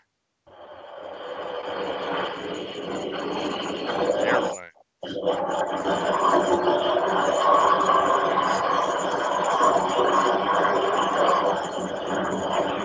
Airplane. 4.19 4.71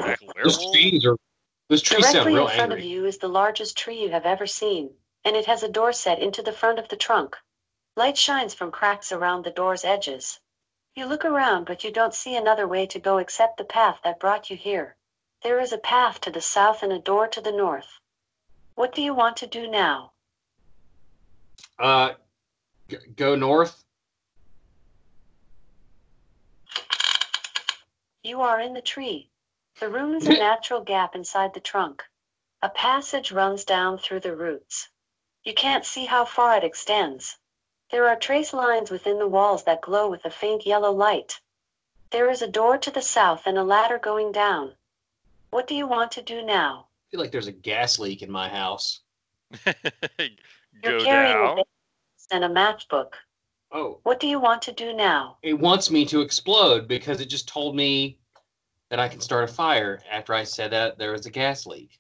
Back 0.05 0.21
Those 0.45 0.71
trees 0.71 1.05
are. 1.05 1.17
Those 1.69 1.83
trees 1.83 2.05
sound 2.05 2.12
Directly 2.12 2.35
real 2.35 2.47
in 2.49 2.55
front 2.55 2.73
of 2.73 2.81
you 2.81 3.05
is 3.05 3.19
the 3.19 3.27
largest 3.27 3.77
tree 3.77 4.01
you 4.01 4.11
have 4.11 4.25
ever 4.25 4.47
seen, 4.47 4.95
and 5.25 5.35
it 5.35 5.47
has 5.47 5.65
a 5.65 5.69
door 5.69 5.93
set 5.93 6.21
into 6.21 6.43
the 6.43 6.53
front 6.53 6.79
of 6.79 6.87
the 6.88 6.97
trunk. 6.97 7.37
Light 7.97 8.17
shines 8.17 8.55
from 8.55 8.71
cracks 8.71 9.11
around 9.11 9.45
the 9.45 9.51
door's 9.51 9.85
edges. 9.85 10.38
You 10.95 11.07
look 11.07 11.25
around, 11.25 11.65
but 11.65 11.85
you 11.85 11.91
don't 11.91 12.15
see 12.15 12.37
another 12.37 12.69
way 12.69 12.87
to 12.87 12.99
go 12.99 13.17
except 13.17 13.57
the 13.57 13.65
path 13.65 14.01
that 14.05 14.21
brought 14.21 14.51
you 14.51 14.57
here. 14.57 14.97
There 15.43 15.59
is 15.59 15.73
a 15.73 15.79
path 15.79 16.21
to 16.21 16.31
the 16.31 16.43
south 16.43 16.83
and 16.83 16.93
a 16.93 16.99
door 16.99 17.27
to 17.29 17.41
the 17.41 17.51
north. 17.51 17.99
What 18.75 18.95
do 18.95 19.01
you 19.01 19.15
want 19.15 19.39
to 19.39 19.47
do 19.47 19.67
now? 19.69 20.13
Uh, 21.79 22.13
g- 22.89 22.99
go 23.17 23.35
north. 23.35 23.83
You 28.23 28.43
are 28.43 28.61
in 28.61 28.75
the 28.75 28.83
tree. 28.83 29.31
The 29.81 29.89
room 29.89 30.15
is 30.15 30.27
a 30.27 30.39
natural 30.39 30.83
gap 30.83 31.15
inside 31.15 31.55
the 31.55 31.61
trunk. 31.61 32.05
A 32.61 32.69
passage 32.69 33.33
runs 33.33 33.65
down 33.65 33.97
through 33.97 34.21
the 34.21 34.37
roots. 34.37 34.91
You 35.43 35.55
can't 35.55 35.87
see 35.87 36.05
how 36.05 36.27
far 36.27 36.57
it 36.57 36.65
extends. 36.65 37.39
There 37.93 38.09
are 38.09 38.17
trace 38.17 38.55
lines 38.55 38.91
within 38.91 39.19
the 39.19 39.29
walls 39.29 39.65
that 39.65 39.83
glow 39.83 40.09
with 40.11 40.25
a 40.25 40.31
faint 40.31 40.65
yellow 40.67 40.91
light. 40.91 41.39
There 42.11 42.31
is 42.31 42.41
a 42.41 42.49
door 42.49 42.79
to 42.79 42.91
the 42.91 43.03
south 43.03 43.43
and 43.47 43.59
a 43.59 43.63
ladder 43.63 43.99
going 43.99 44.33
down. 44.33 44.73
What 45.51 45.67
do 45.67 45.75
you 45.75 45.87
want 45.87 46.11
to 46.13 46.23
do 46.23 46.43
now? 46.43 46.87
I 46.89 47.11
feel 47.11 47.21
like 47.21 47.31
there's 47.31 47.47
a 47.49 47.53
gas 47.53 47.99
leak 47.99 48.23
in 48.23 48.31
my 48.31 48.49
house. 48.49 49.01
You're 49.67 51.05
carrying 51.05 51.37
down. 51.37 51.51
a 51.51 51.55
vase 51.57 52.27
and 52.31 52.45
a 52.45 52.49
matchbook. 52.49 53.13
Oh, 53.71 54.01
What 54.05 54.21
do 54.21 54.27
you 54.27 54.41
want 54.41 54.63
to 54.63 54.73
do 54.73 54.95
now? 54.95 55.37
it 55.43 55.59
wants 55.59 55.91
me 55.91 56.05
to 56.07 56.23
explode 56.23 56.89
because 56.89 57.21
it 57.21 57.27
just 57.27 57.47
told 57.49 57.77
me 57.77 58.19
that 58.89 58.99
I 59.01 59.09
can 59.09 59.21
start 59.21 59.45
a 59.45 59.53
fire 59.53 60.01
after 60.11 60.33
I 60.35 60.45
said 60.45 60.71
that 60.73 60.99
there 60.99 61.13
was 61.13 61.27
a 61.27 61.31
gas 61.31 61.67
leak. 61.67 61.99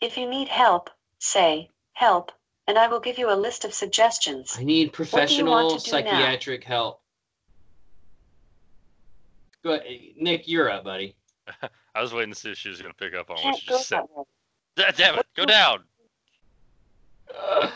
If 0.00 0.16
you 0.16 0.28
need 0.28 0.48
help, 0.48 0.90
say, 1.20 1.70
help, 1.92 2.32
and 2.72 2.78
I 2.78 2.88
will 2.88 3.00
give 3.00 3.18
you 3.18 3.30
a 3.30 3.36
list 3.36 3.66
of 3.66 3.74
suggestions. 3.74 4.56
I 4.58 4.64
need 4.64 4.94
professional 4.94 5.52
want 5.52 5.78
to 5.78 5.90
do 5.90 5.96
now? 5.96 6.10
psychiatric 6.10 6.64
help. 6.64 7.02
Go 9.62 9.74
ahead. 9.74 9.84
Nick, 10.16 10.48
you're 10.48 10.70
up, 10.70 10.84
buddy. 10.84 11.14
I 11.94 12.00
was 12.00 12.14
waiting 12.14 12.32
to 12.32 12.38
see 12.38 12.50
if 12.50 12.56
she 12.56 12.70
was 12.70 12.80
going 12.80 12.90
to 12.90 12.96
pick 12.96 13.14
up 13.14 13.28
on 13.28 13.36
what 13.36 13.42
Can't 13.42 13.62
you 13.62 13.68
just 13.68 13.88
said. 13.88 14.00
that 14.76 14.96
Damn 14.96 15.18
it. 15.18 15.26
Go 15.36 15.44
down. 15.44 15.80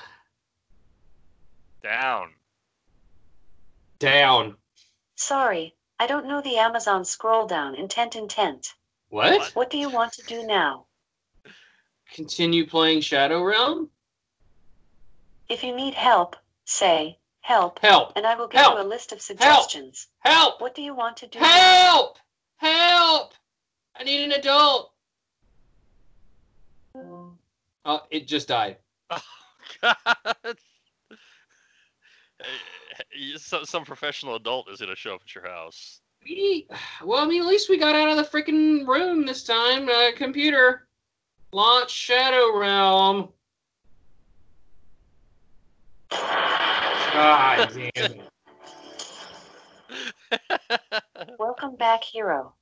Down. 1.82 2.30
Down. 3.98 4.56
Sorry, 5.14 5.74
I 6.00 6.06
don't 6.06 6.26
know 6.26 6.40
the 6.40 6.56
Amazon 6.56 7.04
scroll 7.04 7.46
down 7.46 7.74
intent 7.74 8.16
intent. 8.16 8.72
What? 9.10 9.38
What? 9.38 9.50
What 9.52 9.70
do 9.70 9.76
you 9.76 9.90
want 9.90 10.14
to 10.14 10.22
do 10.22 10.46
now? 10.46 10.86
Continue 12.12 12.66
playing 12.66 13.02
Shadow 13.02 13.42
Realm? 13.42 13.90
If 15.48 15.62
you 15.62 15.74
need 15.74 15.94
help, 15.94 16.36
say, 16.64 17.18
help, 17.40 17.78
Help! 17.80 18.12
and 18.16 18.26
I 18.26 18.34
will 18.34 18.48
give 18.48 18.60
Help! 18.60 18.74
you 18.78 18.82
a 18.82 18.84
list 18.86 19.12
of 19.12 19.20
suggestions. 19.20 20.08
Help! 20.20 20.60
What 20.60 20.74
do 20.74 20.82
you 20.82 20.94
want 20.94 21.16
to 21.18 21.26
do 21.26 21.38
now? 21.38 21.46
Help! 21.46 22.18
Help! 22.56 23.32
I 23.98 24.04
need 24.04 24.24
an 24.24 24.32
adult. 24.32 24.92
Oh, 26.94 28.02
it 28.10 28.26
just 28.26 28.48
died. 28.48 28.78
Oh, 29.10 29.22
God. 29.82 29.96
Some, 33.36 33.64
some 33.64 33.84
professional 33.84 34.34
adult 34.36 34.68
is 34.70 34.78
going 34.80 34.90
to 34.90 34.96
show 34.96 35.14
up 35.14 35.20
at 35.22 35.34
your 35.34 35.46
house. 35.46 36.00
We- 36.24 36.66
Well, 37.04 37.22
I 37.22 37.26
mean, 37.26 37.42
at 37.42 37.46
least 37.48 37.68
we 37.68 37.78
got 37.78 37.94
out 37.94 38.08
of 38.08 38.16
the 38.16 38.24
freaking 38.24 38.86
room 38.86 39.24
this 39.26 39.44
time. 39.44 39.88
Uh, 39.88 40.10
computer, 40.16 40.88
launch 41.52 41.90
Shadow 41.90 42.56
Realm. 42.58 43.28
God 46.10 47.72
damn 47.74 48.12
it. 48.12 48.28
Welcome 51.38 51.76
back, 51.76 52.04
hero. 52.04 52.54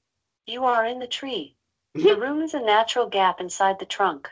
You 0.46 0.64
are 0.64 0.84
in 0.84 0.98
the 0.98 1.06
tree. 1.06 1.56
The 1.94 2.16
room 2.20 2.42
is 2.42 2.54
a 2.54 2.60
natural 2.60 3.06
gap 3.06 3.40
inside 3.40 3.78
the 3.78 3.86
trunk. 3.86 4.30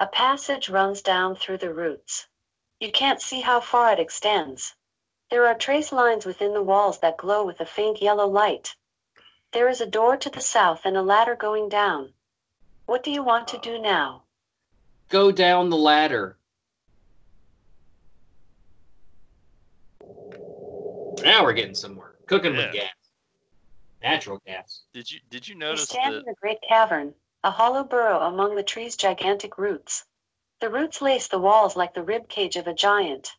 A 0.00 0.06
passage 0.06 0.68
runs 0.68 1.02
down 1.02 1.36
through 1.36 1.58
the 1.58 1.72
roots. 1.72 2.26
You 2.80 2.90
can't 2.90 3.22
see 3.22 3.40
how 3.40 3.60
far 3.60 3.92
it 3.92 4.00
extends. 4.00 4.74
There 5.30 5.46
are 5.46 5.54
trace 5.54 5.92
lines 5.92 6.26
within 6.26 6.52
the 6.52 6.62
walls 6.62 6.98
that 7.00 7.16
glow 7.16 7.44
with 7.44 7.60
a 7.60 7.66
faint 7.66 8.02
yellow 8.02 8.26
light. 8.26 8.74
There 9.52 9.68
is 9.68 9.80
a 9.80 9.86
door 9.86 10.16
to 10.16 10.30
the 10.30 10.40
south 10.40 10.84
and 10.84 10.96
a 10.96 11.02
ladder 11.02 11.36
going 11.36 11.68
down. 11.68 12.12
What 12.86 13.02
do 13.02 13.10
you 13.10 13.22
want 13.22 13.48
to 13.48 13.58
do 13.58 13.78
now? 13.78 14.24
Go 15.08 15.30
down 15.32 15.70
the 15.70 15.76
ladder. 15.76 16.36
Now 21.22 21.42
we're 21.44 21.52
getting 21.52 21.74
somewhere. 21.74 22.14
Cooking 22.26 22.56
with 22.56 22.72
gas. 22.72 22.90
Natural 24.02 24.40
gas. 24.46 24.82
Did 24.92 25.10
you 25.10 25.20
did 25.30 25.46
you 25.48 25.54
You 25.54 25.60
notice 25.60 25.84
stand 25.84 26.14
that? 26.14 26.22
in 26.22 26.28
a 26.28 26.34
great 26.34 26.58
cavern, 26.68 27.14
a 27.42 27.50
hollow 27.50 27.84
burrow 27.84 28.20
among 28.20 28.54
the 28.54 28.62
tree's 28.62 28.96
gigantic 28.96 29.56
roots. 29.58 30.04
The 30.60 30.70
roots 30.70 31.00
lace 31.02 31.28
the 31.28 31.38
walls 31.38 31.76
like 31.76 31.94
the 31.94 32.02
rib 32.02 32.28
cage 32.28 32.56
of 32.56 32.66
a 32.66 32.74
giant. 32.74 33.32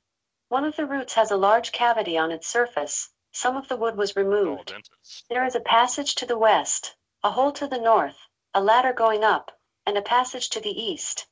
One 0.49 0.65
of 0.65 0.75
the 0.75 0.85
roots 0.85 1.13
has 1.13 1.31
a 1.31 1.37
large 1.37 1.71
cavity 1.71 2.17
on 2.17 2.31
its 2.31 2.47
surface. 2.47 3.09
Some 3.31 3.57
of 3.57 3.67
the 3.67 3.77
wood 3.77 3.95
was 3.97 4.15
removed. 4.15 4.67
dentist. 4.67 5.25
There 5.29 5.45
is 5.45 5.55
a 5.55 5.59
passage 5.59 6.15
to 6.15 6.25
the 6.25 6.37
west, 6.37 6.95
a 7.23 7.31
hole 7.31 7.51
to 7.53 7.67
the 7.67 7.79
north, 7.79 8.17
a 8.53 8.61
ladder 8.61 8.93
going 8.93 9.23
up, 9.23 9.51
and 9.85 9.97
a 9.97 10.01
passage 10.01 10.49
to 10.51 10.61
the 10.61 10.69
east. 10.69 11.27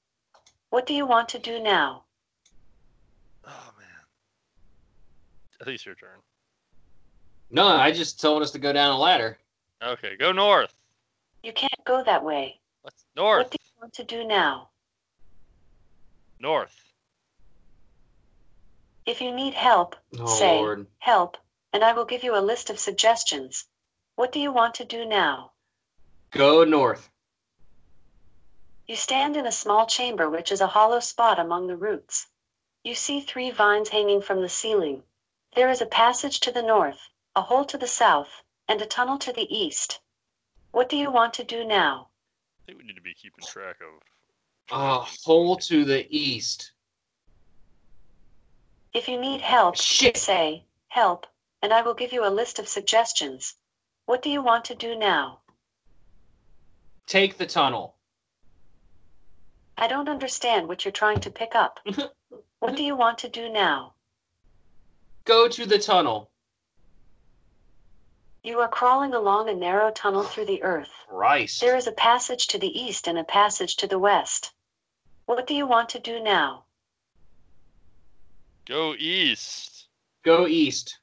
What 0.70 0.86
do 0.86 0.94
you 0.94 1.06
want 1.06 1.30
to 1.30 1.40
do 1.40 1.60
now? 1.60 2.04
Oh 3.46 3.72
man. 3.78 4.06
I 5.62 5.64
think 5.66 5.76
it's 5.76 5.86
your 5.86 5.96
turn. 5.96 6.20
No, 7.54 7.68
I 7.68 7.92
just 7.92 8.20
told 8.20 8.42
us 8.42 8.50
to 8.52 8.60
go 8.60 8.74
down 8.74 8.90
a 8.92 8.98
ladder. 8.98 9.38
Okay, 9.84 10.16
go 10.18 10.32
north. 10.32 10.74
You 11.44 11.54
can't 11.54 11.72
go 11.86 12.04
that 12.04 12.24
way. 12.24 12.60
Let's 12.84 13.06
north. 13.16 13.44
What 13.44 13.52
do 13.52 13.58
you 13.64 13.72
want 13.80 13.94
to 13.94 14.04
do 14.04 14.24
now? 14.26 14.70
North. 16.40 16.76
If 19.06 19.22
you 19.22 19.32
need 19.32 19.54
help, 19.54 19.96
Oh, 20.18 20.26
Say. 20.26 20.58
Lord. 20.58 20.88
help, 20.98 21.38
and 21.74 21.84
I 21.84 21.94
will 21.94 22.06
give 22.06 22.24
you 22.24 22.36
a 22.36 22.42
list 22.42 22.72
of 22.72 22.80
suggestions. 22.80 23.66
What 24.16 24.32
do 24.32 24.40
you 24.40 24.52
want 24.52 24.74
to 24.76 24.86
do 24.86 25.06
now? 25.06 25.52
Go 26.32 26.64
north. 26.64 27.08
You 28.88 28.96
stand 28.96 29.38
in 29.38 29.46
a 29.46 29.52
small 29.52 29.86
chamber 29.86 30.28
which 30.28 30.52
is 30.52 30.60
a 30.62 30.68
hollow 30.68 31.00
spot 31.00 31.38
among 31.40 31.68
the 31.68 31.78
roots. 31.78 32.28
You 32.84 32.96
see 32.96 33.22
three 33.22 33.52
vines 33.52 33.90
hanging 33.90 34.22
from 34.24 34.42
the 34.42 34.50
ceiling. 34.50 35.04
There 35.56 35.70
is 35.70 35.82
a 35.82 35.86
passage 35.86 36.40
to 36.42 36.52
the 36.52 36.64
north, 36.64 37.00
a 37.36 37.42
hole 37.42 37.66
to 37.66 37.78
the 37.78 37.88
south, 37.88 38.44
and 38.68 38.82
a 38.82 38.86
tunnel 38.86 39.18
to 39.20 39.34
the 39.34 39.48
east. 39.56 40.00
What 40.72 40.90
do 40.90 40.98
you 40.98 41.12
want 41.12 41.34
to 41.36 41.44
do 41.44 41.64
now? 41.64 42.10
I 42.62 42.66
think 42.66 42.80
we 42.80 42.86
need 42.86 42.96
to 42.96 43.02
be 43.02 43.14
keeping 43.14 43.46
track 43.46 43.78
of. 43.82 44.02
A 44.72 45.00
hole 45.00 45.58
to 45.58 45.86
the 45.86 46.08
east. 46.16 46.72
If 48.94 49.08
you 49.08 49.20
need 49.20 49.42
help, 49.42 49.76
Shit. 49.76 50.18
say, 50.18 50.66
help, 50.88 51.28
and 51.62 51.74
I 51.74 51.82
will 51.82 51.94
give 51.94 52.14
you 52.14 52.26
a 52.26 52.30
list 52.30 52.60
of 52.60 52.68
suggestions. 52.68 53.56
What 54.06 54.22
do 54.22 54.30
you 54.30 54.42
want 54.42 54.66
to 54.66 54.76
do 54.76 54.96
now? 54.96 55.40
Take 57.08 57.38
the 57.38 57.46
tunnel. 57.46 57.96
I 59.78 59.88
don't 59.88 60.10
understand 60.10 60.68
what 60.68 60.86
you're 60.86 60.92
trying 60.92 61.20
to 61.22 61.32
pick 61.32 61.56
up. 61.56 61.80
What 62.64 62.78
do 62.78 62.84
you 62.84 62.96
want 62.96 63.18
to 63.18 63.28
do 63.28 63.50
now? 63.50 63.94
Go 65.26 65.50
to 65.50 65.66
the 65.66 65.78
tunnel. 65.78 66.32
You 68.46 68.60
are 68.60 68.68
crawling 68.68 69.14
along 69.14 69.48
a 69.48 69.54
narrow 69.54 69.90
tunnel 69.90 70.24
through 70.24 70.48
the 70.48 70.62
earth. 70.64 70.92
Christ. 71.08 71.62
There 71.62 71.78
is 71.78 71.88
a 71.88 71.94
passage 71.94 72.48
to 72.48 72.60
the 72.60 72.78
east 72.78 73.08
and 73.08 73.18
a 73.18 73.24
passage 73.24 73.78
to 73.78 73.88
the 73.88 73.98
west. 73.98 74.52
What 75.26 75.48
do 75.48 75.56
you 75.56 75.66
want 75.66 75.88
to 75.90 76.00
do 76.00 76.20
now? 76.20 76.66
Go 78.66 78.96
east. 78.96 79.88
Go 80.24 80.46
east. 80.46 81.00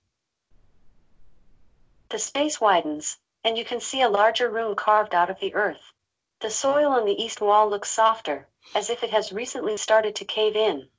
The 2.10 2.18
space 2.18 2.60
widens, 2.60 3.16
and 3.42 3.56
you 3.56 3.64
can 3.64 3.80
see 3.80 4.02
a 4.02 4.10
larger 4.10 4.50
room 4.50 4.74
carved 4.74 5.14
out 5.14 5.30
of 5.30 5.40
the 5.40 5.54
earth. 5.54 5.94
The 6.40 6.50
soil 6.50 6.92
on 6.92 7.06
the 7.06 7.22
east 7.22 7.40
wall 7.40 7.70
looks 7.70 7.88
softer, 7.88 8.48
as 8.74 8.90
if 8.90 9.02
it 9.02 9.10
has 9.10 9.32
recently 9.32 9.78
started 9.78 10.14
to 10.16 10.26
cave 10.26 10.56
in. 10.56 10.90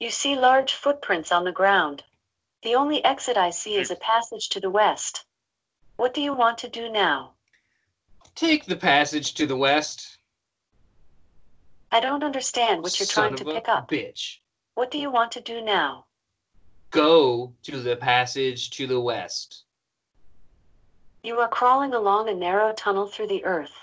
You 0.00 0.10
see 0.10 0.34
large 0.34 0.72
footprints 0.72 1.30
on 1.30 1.44
the 1.44 1.52
ground. 1.52 2.02
The 2.62 2.74
only 2.74 3.04
exit 3.04 3.36
I 3.36 3.50
see 3.50 3.76
is 3.76 3.92
a 3.92 3.96
passage 3.96 4.48
to 4.48 4.60
the 4.60 4.70
west. 4.70 5.24
What 5.98 6.14
do 6.14 6.20
you 6.20 6.32
want 6.32 6.58
to 6.58 6.68
do 6.68 6.88
now? 6.88 7.32
Take 8.36 8.66
the 8.66 8.76
passage 8.76 9.34
to 9.34 9.46
the 9.46 9.56
west. 9.56 10.18
I 11.90 11.98
don't 11.98 12.22
understand 12.22 12.84
what 12.84 13.00
you're 13.00 13.06
Son 13.08 13.30
trying 13.30 13.36
to 13.38 13.42
of 13.42 13.48
a 13.48 13.54
pick 13.54 13.68
up. 13.68 13.90
Bitch. 13.90 14.38
What 14.74 14.92
do 14.92 14.98
you 14.98 15.10
want 15.10 15.32
to 15.32 15.40
do 15.40 15.60
now? 15.60 16.06
Go 16.92 17.52
to 17.64 17.80
the 17.80 17.96
passage 17.96 18.70
to 18.70 18.86
the 18.86 19.00
west. 19.00 19.64
You 21.24 21.40
are 21.40 21.48
crawling 21.48 21.92
along 21.92 22.28
a 22.28 22.34
narrow 22.34 22.72
tunnel 22.72 23.08
through 23.08 23.26
the 23.26 23.44
earth. 23.44 23.74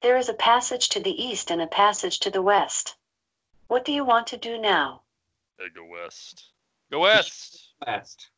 There 0.00 0.16
is 0.16 0.28
a 0.28 0.34
passage 0.34 0.88
to 0.90 1.00
the 1.00 1.20
east 1.20 1.50
and 1.50 1.60
a 1.60 1.66
passage 1.66 2.20
to 2.20 2.30
the 2.30 2.40
west. 2.40 2.94
What 3.66 3.84
do 3.84 3.90
you 3.90 4.04
want 4.04 4.28
to 4.28 4.36
do 4.36 4.58
now? 4.58 5.02
Yeah, 5.58 5.66
go 5.74 5.84
west. 5.86 6.52
Go 6.92 7.00
west. 7.00 7.72
West. 7.84 8.30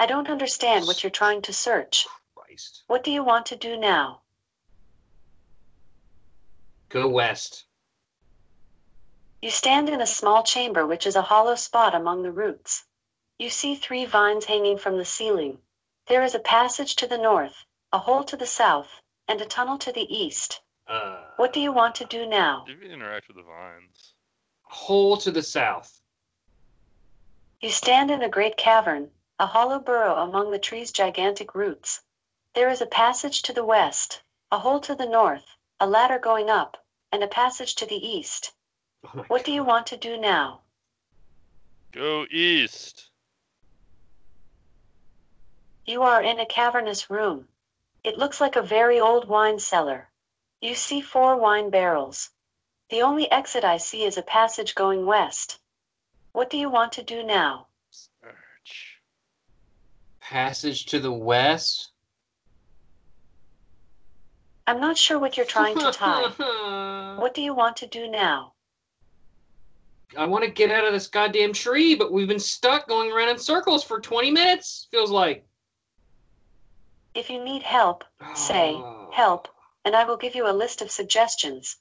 I 0.00 0.06
don't 0.06 0.30
understand 0.30 0.86
what 0.86 1.02
you're 1.02 1.10
trying 1.10 1.42
to 1.42 1.52
search. 1.52 2.06
Christ. 2.34 2.84
What 2.86 3.04
do 3.04 3.10
you 3.10 3.22
want 3.22 3.44
to 3.46 3.54
do 3.54 3.76
now? 3.76 4.22
Go 6.88 7.06
west. 7.06 7.66
You 9.42 9.50
stand 9.50 9.90
in 9.90 10.00
a 10.00 10.06
small 10.06 10.42
chamber 10.42 10.86
which 10.86 11.06
is 11.06 11.16
a 11.16 11.28
hollow 11.30 11.54
spot 11.54 11.94
among 11.94 12.22
the 12.22 12.32
roots. 12.32 12.86
You 13.38 13.50
see 13.50 13.74
three 13.74 14.06
vines 14.06 14.46
hanging 14.46 14.78
from 14.78 14.96
the 14.96 15.04
ceiling. 15.04 15.58
There 16.08 16.22
is 16.22 16.34
a 16.34 16.38
passage 16.56 16.96
to 16.96 17.06
the 17.06 17.18
north, 17.18 17.66
a 17.92 17.98
hole 17.98 18.24
to 18.24 18.38
the 18.38 18.46
south, 18.46 19.02
and 19.28 19.42
a 19.42 19.44
tunnel 19.44 19.76
to 19.76 19.92
the 19.92 20.08
east. 20.08 20.62
Uh, 20.88 21.24
What 21.36 21.52
do 21.52 21.60
you 21.60 21.72
want 21.72 21.94
to 21.96 22.06
do 22.06 22.24
now? 22.24 22.64
Do 22.66 22.72
you 22.72 22.90
interact 22.90 23.28
with 23.28 23.36
the 23.36 23.42
vines? 23.42 24.14
Hole 24.62 25.18
to 25.18 25.30
the 25.30 25.42
south. 25.42 26.00
You 27.60 27.68
stand 27.68 28.10
in 28.10 28.22
a 28.22 28.30
great 28.30 28.56
cavern, 28.56 29.10
a 29.40 29.46
hollow 29.46 29.78
burrow 29.78 30.16
among 30.16 30.50
the 30.50 30.58
tree's 30.58 30.92
gigantic 30.92 31.54
roots. 31.54 32.02
There 32.52 32.68
is 32.68 32.82
a 32.82 32.86
passage 32.86 33.40
to 33.44 33.54
the 33.54 33.64
west, 33.64 34.20
a 34.52 34.58
hole 34.58 34.80
to 34.80 34.94
the 34.94 35.06
north, 35.06 35.56
a 35.80 35.86
ladder 35.86 36.18
going 36.18 36.50
up, 36.50 36.76
and 37.10 37.24
a 37.24 37.26
passage 37.26 37.74
to 37.76 37.86
the 37.86 38.06
east. 38.06 38.52
Oh 39.02 39.10
my 39.14 39.22
What 39.28 39.44
do 39.46 39.50
you 39.50 39.64
want 39.64 39.86
to 39.86 39.96
do 39.96 40.18
now? 40.18 40.60
Go 41.90 42.26
east. 42.30 43.08
You 45.86 46.02
are 46.02 46.20
in 46.20 46.38
a 46.38 46.44
cavernous 46.44 47.08
room. 47.08 47.48
It 48.04 48.18
looks 48.18 48.42
like 48.42 48.56
a 48.56 48.62
very 48.76 49.00
old 49.00 49.26
wine 49.26 49.58
cellar. 49.58 50.10
You 50.60 50.74
see 50.74 51.00
four 51.00 51.36
wine 51.36 51.70
barrels. 51.70 52.28
The 52.90 53.00
only 53.00 53.32
exit 53.32 53.64
I 53.64 53.78
see 53.78 54.04
is 54.04 54.18
a 54.18 54.22
passage 54.22 54.74
going 54.74 55.06
west. 55.06 55.60
What 56.32 56.50
do 56.50 56.58
you 56.58 56.68
want 56.68 56.92
to 56.92 57.02
do 57.02 57.22
now? 57.22 57.68
Passage 60.30 60.86
to 60.86 61.00
the 61.00 61.10
west. 61.10 61.90
I'm 64.64 64.78
not 64.78 64.96
sure 64.96 65.18
what 65.18 65.36
you're 65.36 65.44
trying 65.44 65.76
to 65.76 65.90
tie. 65.90 67.16
What 67.18 67.34
do 67.34 67.42
you 67.42 67.52
want 67.52 67.76
to 67.78 67.88
do 67.88 68.08
now? 68.08 68.52
I 70.16 70.26
want 70.26 70.44
to 70.44 70.50
get 70.50 70.70
out 70.70 70.84
of 70.84 70.92
this 70.92 71.08
goddamn 71.08 71.52
tree, 71.52 71.96
but 71.96 72.12
we've 72.12 72.28
been 72.28 72.38
stuck 72.38 72.86
going 72.86 73.10
around 73.10 73.30
in 73.30 73.38
circles 73.40 73.82
for 73.82 74.00
20 74.00 74.30
minutes. 74.30 74.86
Feels 74.92 75.10
like. 75.10 75.44
If 77.16 77.28
you 77.28 77.42
need 77.42 77.64
help, 77.64 78.04
Say, 78.36 78.74
Oh. 78.76 79.10
help, 79.12 79.48
and 79.84 79.96
I 79.96 80.04
will 80.04 80.16
give 80.16 80.36
you 80.36 80.48
a 80.48 80.54
list 80.62 80.80
of 80.80 80.92
suggestions. 80.92 81.78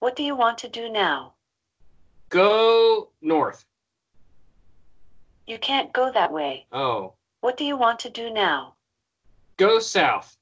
What 0.00 0.16
do 0.16 0.24
you 0.24 0.34
want 0.34 0.58
to 0.58 0.68
do 0.68 0.90
now? 0.90 1.34
Go 2.30 3.12
north. 3.20 3.64
You 5.46 5.58
can't 5.58 5.92
go 5.92 6.10
that 6.10 6.32
way. 6.32 6.66
Oh. 6.72 7.14
What 7.42 7.56
do 7.56 7.64
you 7.64 7.76
want 7.76 7.98
to 7.98 8.08
do 8.08 8.30
now? 8.30 8.74
Go 9.56 9.80
south. 9.80 10.36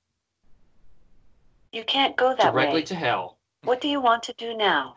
You 1.73 1.83
can't 1.83 2.15
go 2.15 2.37
that 2.37 2.53
Directly 2.53 2.55
way. 2.55 2.65
Directly 2.65 2.83
to 2.83 2.95
hell. 2.95 3.39
What 3.65 3.81
do 3.81 3.89
you 3.89 4.03
want 4.03 4.23
to 4.25 4.35
do 4.35 4.55
now? 4.55 4.95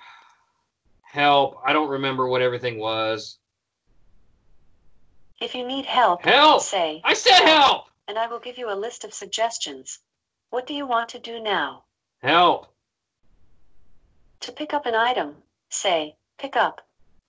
Help. 1.04 1.56
I 1.66 1.72
don't 1.72 1.88
remember 1.88 2.28
what 2.28 2.42
everything 2.42 2.78
was. 2.78 3.38
If 5.40 5.56
you 5.56 5.66
need 5.66 5.86
help, 5.86 6.26
Help! 6.26 6.62
say, 6.62 7.02
I 7.06 7.14
said 7.14 7.40
help! 7.46 7.86
and 8.10 8.20
I 8.20 8.28
will 8.28 8.40
give 8.40 8.58
you 8.58 8.70
a 8.70 8.76
list 8.76 9.06
of 9.06 9.14
suggestions. 9.14 10.00
What 10.50 10.68
do 10.68 10.74
you 10.74 10.86
want 10.86 11.08
to 11.10 11.20
do 11.20 11.42
now? 11.42 11.86
Help. 12.22 12.68
To 14.42 14.52
pick 14.52 14.74
up 14.74 14.86
an 14.86 14.96
item, 14.96 15.36
say, 15.70 16.18
pick 16.38 16.58
up, 16.58 16.86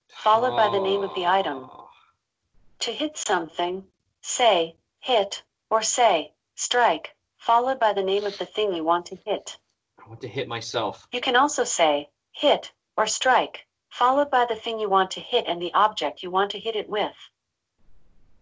followed 0.09 0.57
by 0.57 0.69
the 0.69 0.83
name 0.83 1.01
of 1.01 1.15
the 1.15 1.25
item. 1.25 1.69
Oh. 1.71 1.89
To 2.79 2.91
hit 2.91 3.17
something, 3.17 3.85
say, 4.27 4.75
hit, 5.01 5.43
or 5.69 5.83
say, 5.83 6.33
strike, 6.55 7.15
followed 7.37 7.79
by 7.79 7.93
the 7.93 8.01
name 8.01 8.25
of 8.25 8.35
the 8.39 8.45
thing 8.45 8.73
you 8.73 8.83
want 8.83 9.05
to 9.05 9.15
hit. 9.15 9.55
I 10.03 10.09
want 10.09 10.19
to 10.21 10.27
hit 10.27 10.47
myself. 10.47 11.07
You 11.11 11.21
can 11.21 11.35
also 11.35 11.63
say, 11.63 12.09
hit, 12.31 12.71
or 12.97 13.05
strike, 13.05 13.67
followed 13.89 14.31
by 14.31 14.45
the 14.45 14.55
thing 14.55 14.79
you 14.79 14.89
want 14.89 15.11
to 15.11 15.19
hit 15.19 15.45
and 15.47 15.61
the 15.61 15.71
object 15.75 16.23
you 16.23 16.31
want 16.31 16.49
to 16.51 16.59
hit 16.59 16.75
it 16.75 16.89
with. 16.89 17.15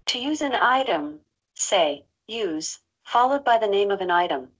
To 0.05 0.19
use 0.19 0.41
an 0.41 0.55
item, 0.55 1.19
say, 1.53 2.05
use, 2.27 2.79
followed 3.03 3.43
by 3.43 3.57
the 3.57 3.67
name 3.67 3.91
of 3.91 3.99
an 3.99 4.09
item. 4.09 4.53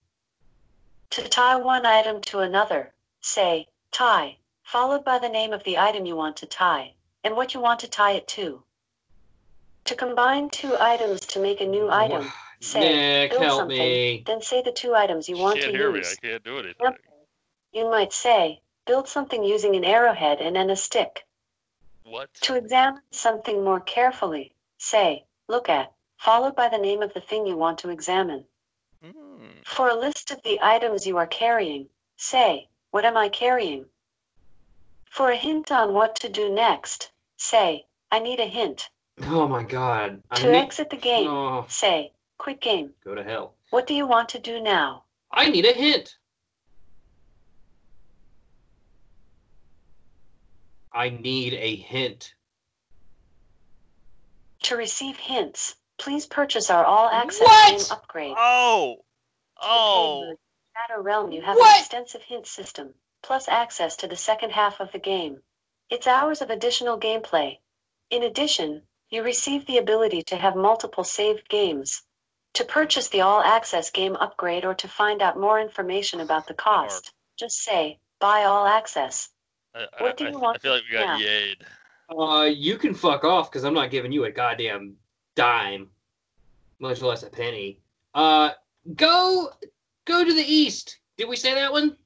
To 1.12 1.21
tie 1.29 1.55
one 1.55 1.86
item 1.86 2.19
to 2.21 2.39
another, 2.39 2.93
say, 3.21 3.69
tie, 3.91 4.39
followed 4.63 5.05
by 5.05 5.19
the 5.19 5.29
name 5.29 5.53
of 5.53 5.63
the 5.63 5.77
item 5.77 6.05
you 6.05 6.17
want 6.17 6.36
to 6.38 6.45
tie, 6.45 6.95
and 7.23 7.38
what 7.38 7.53
you 7.53 7.62
want 7.62 7.79
to 7.79 7.88
tie 7.88 8.12
it 8.12 8.27
to. 8.27 8.62
To 9.86 9.96
combine 9.96 10.50
two 10.50 10.76
items 10.80 11.22
to 11.22 11.39
make 11.39 11.60
a 11.60 11.65
new 11.65 11.89
item, 11.91 12.32
say, 12.62 12.80
Nick, 12.80 13.32
build 13.32 13.43
help 13.43 13.60
something, 13.60 13.78
me. 13.78 14.24
then 14.26 14.41
say 14.41 14.62
the 14.62 14.72
two 14.72 14.96
items 14.96 15.28
you 15.28 15.38
want 15.38 15.60
can't 15.60 15.72
to 15.72 15.78
hear 15.78 15.91
me. 15.91 16.00
use. 16.00 16.17
I 16.24 16.28
can't 16.28 16.43
do 16.43 16.54
anything. 16.60 16.76
Yep. 16.80 17.00
You 17.74 17.89
might 17.89 18.13
say, 18.13 18.62
build 18.86 19.08
something 19.08 19.43
using 19.43 19.76
an 19.76 19.84
arrowhead 19.84 20.39
and 20.39 20.56
then 20.56 20.69
a 20.69 20.76
stick. 20.76 21.26
What? 22.06 22.34
To 22.41 22.56
examine 22.56 23.02
something 23.12 23.63
more 23.63 23.82
carefully, 23.82 24.54
say, 24.78 25.26
look 25.48 25.67
at, 25.67 25.91
followed 26.17 26.56
by 26.56 26.69
the 26.69 26.78
name 26.78 27.02
of 27.02 27.13
the 27.13 27.22
thing 27.22 27.46
you 27.46 27.58
want 27.58 27.78
to 27.80 27.89
examine. 27.89 28.46
Hmm. 29.04 29.48
For 29.65 29.89
a 29.89 29.96
list 29.96 30.32
of 30.32 30.41
the 30.43 30.60
items 30.62 31.06
you 31.06 31.17
are 31.17 31.28
carrying, 31.28 31.89
say, 32.15 32.69
what 32.91 33.04
am 33.04 33.17
I 33.17 33.28
carrying? 33.28 33.86
For 35.10 35.32
a 35.32 35.36
hint 35.36 35.72
on 35.72 35.93
what 35.93 36.15
to 36.17 36.30
do 36.30 36.50
next, 36.50 37.12
say, 37.38 37.86
I 38.12 38.19
need 38.19 38.39
a 38.39 38.46
hint. 38.46 38.89
Oh 39.21 39.47
my 39.47 39.63
god. 39.63 40.21
I 40.32 40.36
To 40.41 40.52
need- 40.52 40.58
exit 40.58 40.89
the 40.89 40.97
game, 40.97 41.28
Oh, 41.30 41.65
say, 41.69 42.12
quit 42.38 42.60
game. 42.62 42.93
go 43.04 43.13
to 43.15 43.23
hell. 43.23 43.54
What 43.69 43.88
do 43.88 43.93
you 43.93 44.08
want 44.08 44.30
to 44.30 44.39
do 44.39 44.60
now? 44.60 45.04
I 45.31 45.50
need 45.50 45.65
a 45.65 45.73
hint. 45.73 46.17
I 50.92 51.10
need 51.10 51.54
a 51.54 51.75
hint. 51.75 52.35
To 54.63 54.75
receive 54.77 55.17
hints, 55.17 55.75
please 55.98 56.25
purchase 56.25 56.69
our 56.69 56.85
all 56.85 57.10
access 57.10 57.42
What? 57.48 57.71
game 57.77 57.85
upgrade. 57.92 58.35
Oh. 58.37 58.96
To 58.98 59.02
the 59.62 59.67
Oh. 59.67 60.35
Shadow 60.75 61.02
Realm, 61.02 61.31
you 61.31 61.42
have 61.42 61.58
What? 61.58 61.75
an 61.75 61.79
extensive 61.79 62.23
hint 62.23 62.48
system, 62.48 62.94
plus 63.21 63.48
access 63.48 63.96
to 63.98 64.08
the 64.08 64.15
second 64.15 64.52
half 64.52 64.79
of 64.79 64.92
the 64.92 65.00
game. 65.00 65.42
It's 65.90 66.08
hours 66.08 66.42
of 66.42 66.50
additional 66.50 67.00
gameplay. 67.00 67.60
In 68.10 68.23
addition, 68.23 68.87
you 69.13 69.21
receive 69.21 69.63
the 69.67 69.77
ability 69.77 70.23
to 70.23 70.35
have 70.35 70.55
multiple 70.55 71.03
saved 71.03 71.47
games. 71.47 72.01
To 72.53 72.63
purchase 72.65 73.07
the 73.09 73.21
all 73.21 73.41
access 73.41 73.89
game 73.91 74.15
upgrade 74.15 74.65
or 74.65 74.73
to 74.75 74.87
find 74.87 75.21
out 75.21 75.39
more 75.39 75.59
information 75.59 76.19
about 76.19 76.47
the 76.47 76.53
cost, 76.55 77.13
just 77.37 77.59
say, 77.63 77.99
buy 78.19 78.43
all 78.43 78.65
access. 78.65 79.29
I, 79.75 79.85
What 79.99 80.17
do 80.17 80.25
you 80.25 80.31
I- 80.31 80.41
want 80.41 80.57
I 80.57 80.59
feel 80.59 80.73
like 80.73 80.83
we 80.89 80.97
got 80.97 81.19
now? 81.19 82.19
Uh, 82.19 82.43
you 82.45 82.77
can 82.77 82.93
fuck 82.93 83.23
off 83.23 83.51
because 83.51 83.63
I'm 83.63 83.73
not 83.73 83.89
giving 83.91 84.11
you 84.11 84.25
a 84.25 84.31
goddamn 84.31 84.95
dime, 85.35 85.89
much 86.79 87.01
less 87.01 87.23
a 87.23 87.29
penny. 87.29 87.79
Uh, 88.13 88.51
go, 88.95 89.49
go 90.05 90.23
to 90.23 90.33
the 90.33 90.43
east. 90.43 90.99
Did 91.17 91.27
we 91.29 91.35
say 91.35 91.53
that 91.55 91.71
one? 91.71 91.97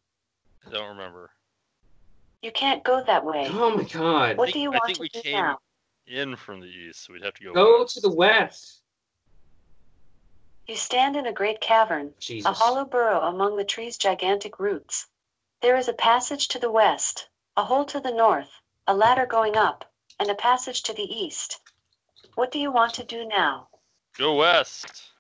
I 0.65 0.69
don't 0.71 0.89
remember. 0.89 1.31
You 2.41 2.51
can't 2.51 2.83
go 2.83 3.03
that 3.03 3.23
way. 3.25 3.47
Oh 3.51 3.75
my 3.77 3.83
god. 3.83 4.37
What 4.37 4.45
think- 4.45 4.53
do 4.55 4.59
you 4.61 4.69
I 4.71 4.75
want 4.75 4.85
think 4.85 4.97
to 4.97 5.01
we 5.01 5.09
do 5.09 5.21
came- 5.21 5.33
now? 5.33 5.59
In 6.07 6.37
from 6.37 6.61
the 6.61 6.67
east, 6.67 7.05
so 7.05 7.13
we'd 7.13 7.23
have 7.23 7.33
to 7.33 7.43
go. 7.43 7.53
Go 7.53 7.81
west. 7.81 7.95
to 7.95 7.99
the 7.99 8.13
west. 8.13 8.81
You 10.65 10.77
stand 10.77 11.17
in 11.17 11.25
a 11.25 11.33
great 11.33 11.59
cavern, 11.59 12.13
Jesus. 12.19 12.49
a 12.49 12.53
hollow 12.53 12.85
burrow 12.85 13.21
among 13.21 13.57
the 13.57 13.65
tree's 13.65 13.97
gigantic 13.97 14.57
roots. 14.57 15.07
There 15.61 15.75
is 15.75 15.89
a 15.89 15.93
passage 15.93 16.47
to 16.49 16.59
the 16.59 16.71
west, 16.71 17.27
a 17.57 17.65
hole 17.65 17.83
to 17.85 17.99
the 17.99 18.11
north, 18.11 18.61
a 18.87 18.95
ladder 18.95 19.25
going 19.25 19.57
up, 19.57 19.91
and 20.19 20.29
a 20.29 20.35
passage 20.35 20.81
to 20.83 20.93
the 20.93 21.03
east. 21.03 21.59
What 22.35 22.51
do 22.51 22.59
you 22.59 22.71
want 22.71 22.93
to 22.95 23.03
do 23.03 23.25
now? 23.25 23.67
Go 24.17 24.35
west. 24.35 25.11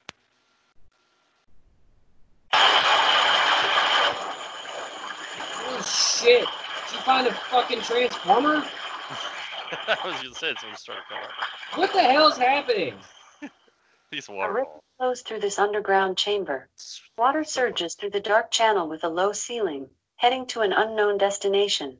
Holy 5.57 5.83
shit. 5.83 6.47
Did 6.47 6.93
you 6.93 6.99
find 7.01 7.27
a 7.27 7.33
fucking 7.33 7.81
transformer? 7.81 8.63
I 9.87 9.97
was 10.07 10.15
gonna 10.21 10.35
say 10.35 10.49
it's 10.49 10.63
gonna 10.63 10.77
start 10.77 10.99
a. 11.11 11.77
What 11.79 11.91
the 11.93 12.01
hell's 12.01 12.37
happening? 12.37 12.95
These 14.11 14.29
A 14.29 14.31
water 14.31 14.53
river 14.53 14.67
flows 14.97 15.21
through 15.21 15.39
this 15.41 15.59
underground 15.59 16.17
chamber. 16.17 16.69
Water 17.17 17.43
surges 17.43 17.95
through 17.95 18.11
the 18.11 18.19
dark 18.19 18.51
channel 18.51 18.87
with 18.87 19.03
a 19.03 19.09
low 19.09 19.33
ceiling, 19.33 19.89
heading 20.15 20.45
to 20.47 20.61
an 20.61 20.71
unknown 20.73 21.17
destination. 21.17 21.97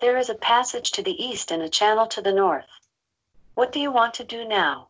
There 0.00 0.16
is 0.16 0.30
a 0.30 0.34
passage 0.34 0.90
to 0.92 1.02
the 1.02 1.22
east 1.22 1.50
and 1.50 1.62
a 1.62 1.68
channel 1.68 2.06
to 2.08 2.22
the 2.22 2.32
north. 2.32 2.66
What 3.54 3.72
do 3.72 3.80
you 3.80 3.90
want 3.90 4.14
to 4.14 4.24
do 4.24 4.46
now? 4.46 4.88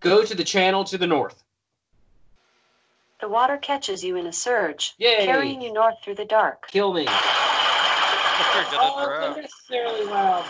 Go 0.00 0.24
to 0.24 0.34
the 0.34 0.44
channel 0.44 0.84
to 0.84 0.98
the 0.98 1.06
north. 1.06 1.42
The 3.20 3.28
water 3.28 3.56
catches 3.56 4.04
you 4.04 4.16
in 4.16 4.26
a 4.26 4.32
surge, 4.32 4.94
Yay. 4.98 5.24
carrying 5.24 5.62
you 5.62 5.72
north 5.72 5.96
through 6.02 6.16
the 6.16 6.24
dark. 6.26 6.66
Kill 6.68 6.92
me. 6.92 7.06
Oh, 8.78 9.06
drown. 9.06 9.32
unnecessarily 9.32 10.04
loud. 10.04 10.44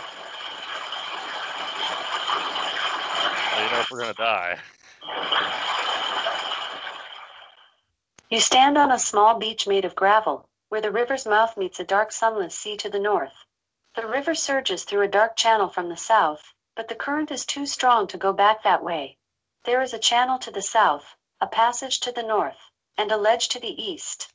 Oh, 3.49 3.63
you 3.63 3.71
know 3.71 3.76
if 3.76 3.76
we're 3.89 3.99
gonna 3.99 4.13
die. 4.13 4.59
You 8.29 8.41
stand 8.41 8.77
on 8.77 8.91
a 8.91 8.99
small 8.99 9.39
beach 9.39 9.67
made 9.67 9.85
of 9.85 9.95
gravel, 9.95 10.49
where 10.69 10.81
the 10.81 10.91
river's 10.91 11.25
mouth 11.25 11.55
meets 11.55 11.79
a 11.79 11.85
dark 11.85 12.11
sunless 12.11 12.57
sea 12.57 12.75
to 12.77 12.89
the 12.89 12.99
north. 12.99 13.45
The 13.95 14.05
river 14.05 14.35
surges 14.35 14.83
through 14.83 15.03
a 15.03 15.07
dark 15.07 15.37
channel 15.37 15.69
from 15.69 15.87
the 15.87 15.97
south, 15.97 16.53
but 16.75 16.89
the 16.89 16.95
current 16.95 17.31
is 17.31 17.45
too 17.45 17.65
strong 17.65 18.05
to 18.07 18.17
go 18.17 18.33
back 18.33 18.63
that 18.63 18.83
way. 18.83 19.17
There 19.63 19.81
is 19.81 19.93
a 19.93 19.99
channel 19.99 20.37
to 20.39 20.51
the 20.51 20.61
south, 20.61 21.15
a 21.39 21.47
passage 21.47 21.99
to 22.01 22.11
the 22.11 22.23
north, 22.23 22.59
and 22.97 23.11
a 23.11 23.17
ledge 23.17 23.47
to 23.49 23.59
the 23.59 23.81
east. 23.81 24.33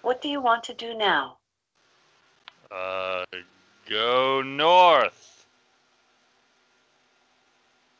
What 0.00 0.22
do 0.22 0.28
you 0.28 0.40
want 0.40 0.64
to 0.64 0.74
do 0.74 0.94
now? 0.94 1.38
Uh, 2.70 3.24
go 3.88 4.42
north. 4.42 5.27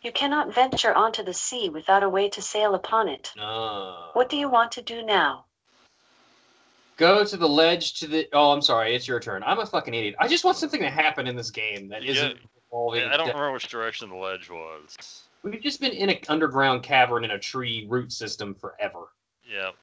You 0.03 0.13
cannot 0.13 0.55
venture 0.55 0.95
onto 0.95 1.25
the 1.25 1.35
sea 1.35 1.69
without 1.69 2.03
a 2.05 2.09
way 2.09 2.29
to 2.29 2.41
sail 2.41 2.75
upon 2.75 3.09
it. 3.09 3.33
No. 3.37 4.11
What 4.13 4.29
do 4.29 4.37
you 4.37 4.49
want 4.49 4.71
to 4.73 4.83
do 4.83 5.03
now? 5.03 5.45
Go 6.97 7.25
to 7.25 7.37
the 7.37 7.49
ledge 7.49 7.99
to 8.01 8.07
the. 8.07 8.29
Oh, 8.33 8.53
I'm 8.53 8.63
sorry. 8.63 8.95
It's 8.95 9.07
your 9.09 9.21
turn. 9.21 9.43
I'm 9.45 9.59
a 9.59 9.67
fucking 9.67 9.95
idiot. 9.95 10.15
I 10.19 10.29
just 10.29 10.45
want 10.45 10.57
something 10.57 10.81
to 10.81 10.91
happen 10.91 11.27
in 11.27 11.37
this 11.37 11.51
game 11.51 11.89
that 11.89 12.03
Yeah. 12.03 12.13
isn't 12.13 12.39
involving. 12.65 13.03
Yeah, 13.03 13.13
I 13.13 13.17
don't 13.17 13.27
death. 13.27 13.35
remember 13.37 13.53
which 13.53 13.69
direction 13.69 14.09
the 14.09 14.17
ledge 14.17 14.51
was. 14.51 15.25
We've 15.43 15.61
just 15.63 15.81
been 15.81 15.93
in 15.93 16.11
an 16.11 16.19
underground 16.29 16.83
cavern 16.83 17.25
in 17.25 17.31
a 17.33 17.39
tree 17.39 17.87
root 17.89 18.13
system 18.13 18.55
forever. 18.55 19.09
Yep. 19.49 19.75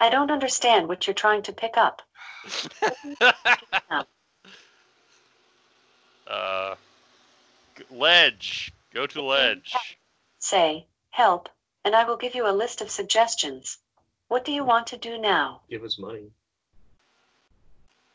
I 0.00 0.08
don't 0.08 0.30
understand 0.30 0.88
what 0.88 1.06
you're 1.06 1.14
trying 1.14 1.42
to 1.42 1.52
pick 1.52 1.76
up. 1.76 2.02
uh, 6.26 6.74
ledge. 7.90 8.72
Go 8.92 9.06
to 9.06 9.22
ledge. 9.22 9.72
Say, 10.38 10.86
help, 11.10 11.48
and 11.84 11.94
I 11.94 12.04
will 12.04 12.16
give 12.16 12.34
you 12.34 12.48
a 12.48 12.52
list 12.52 12.80
of 12.80 12.90
suggestions. 12.90 13.78
What 14.28 14.44
do 14.44 14.52
you 14.52 14.64
want 14.64 14.86
to 14.88 14.96
do 14.96 15.16
now? 15.16 15.60
Give 15.70 15.84
us 15.84 15.98
money. 15.98 16.30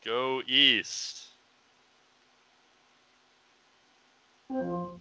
Go 0.03 0.41
east. 0.47 1.28
Oh, 4.51 4.99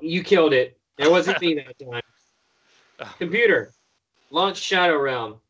you 0.00 0.24
killed 0.24 0.52
it. 0.52 0.78
It 0.98 1.10
wasn't 1.10 1.40
me 1.40 1.54
that 1.54 1.78
time. 1.90 2.02
Computer, 3.18 3.72
launch 4.30 4.56
Shadow 4.56 4.98
Realm. 4.98 5.40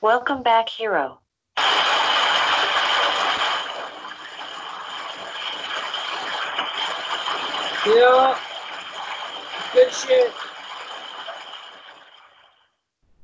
Welcome 0.00 0.42
back, 0.42 0.68
hero. 0.68 1.21
Yeah. 7.84 8.38
Good 9.72 9.92
shit. 9.92 10.32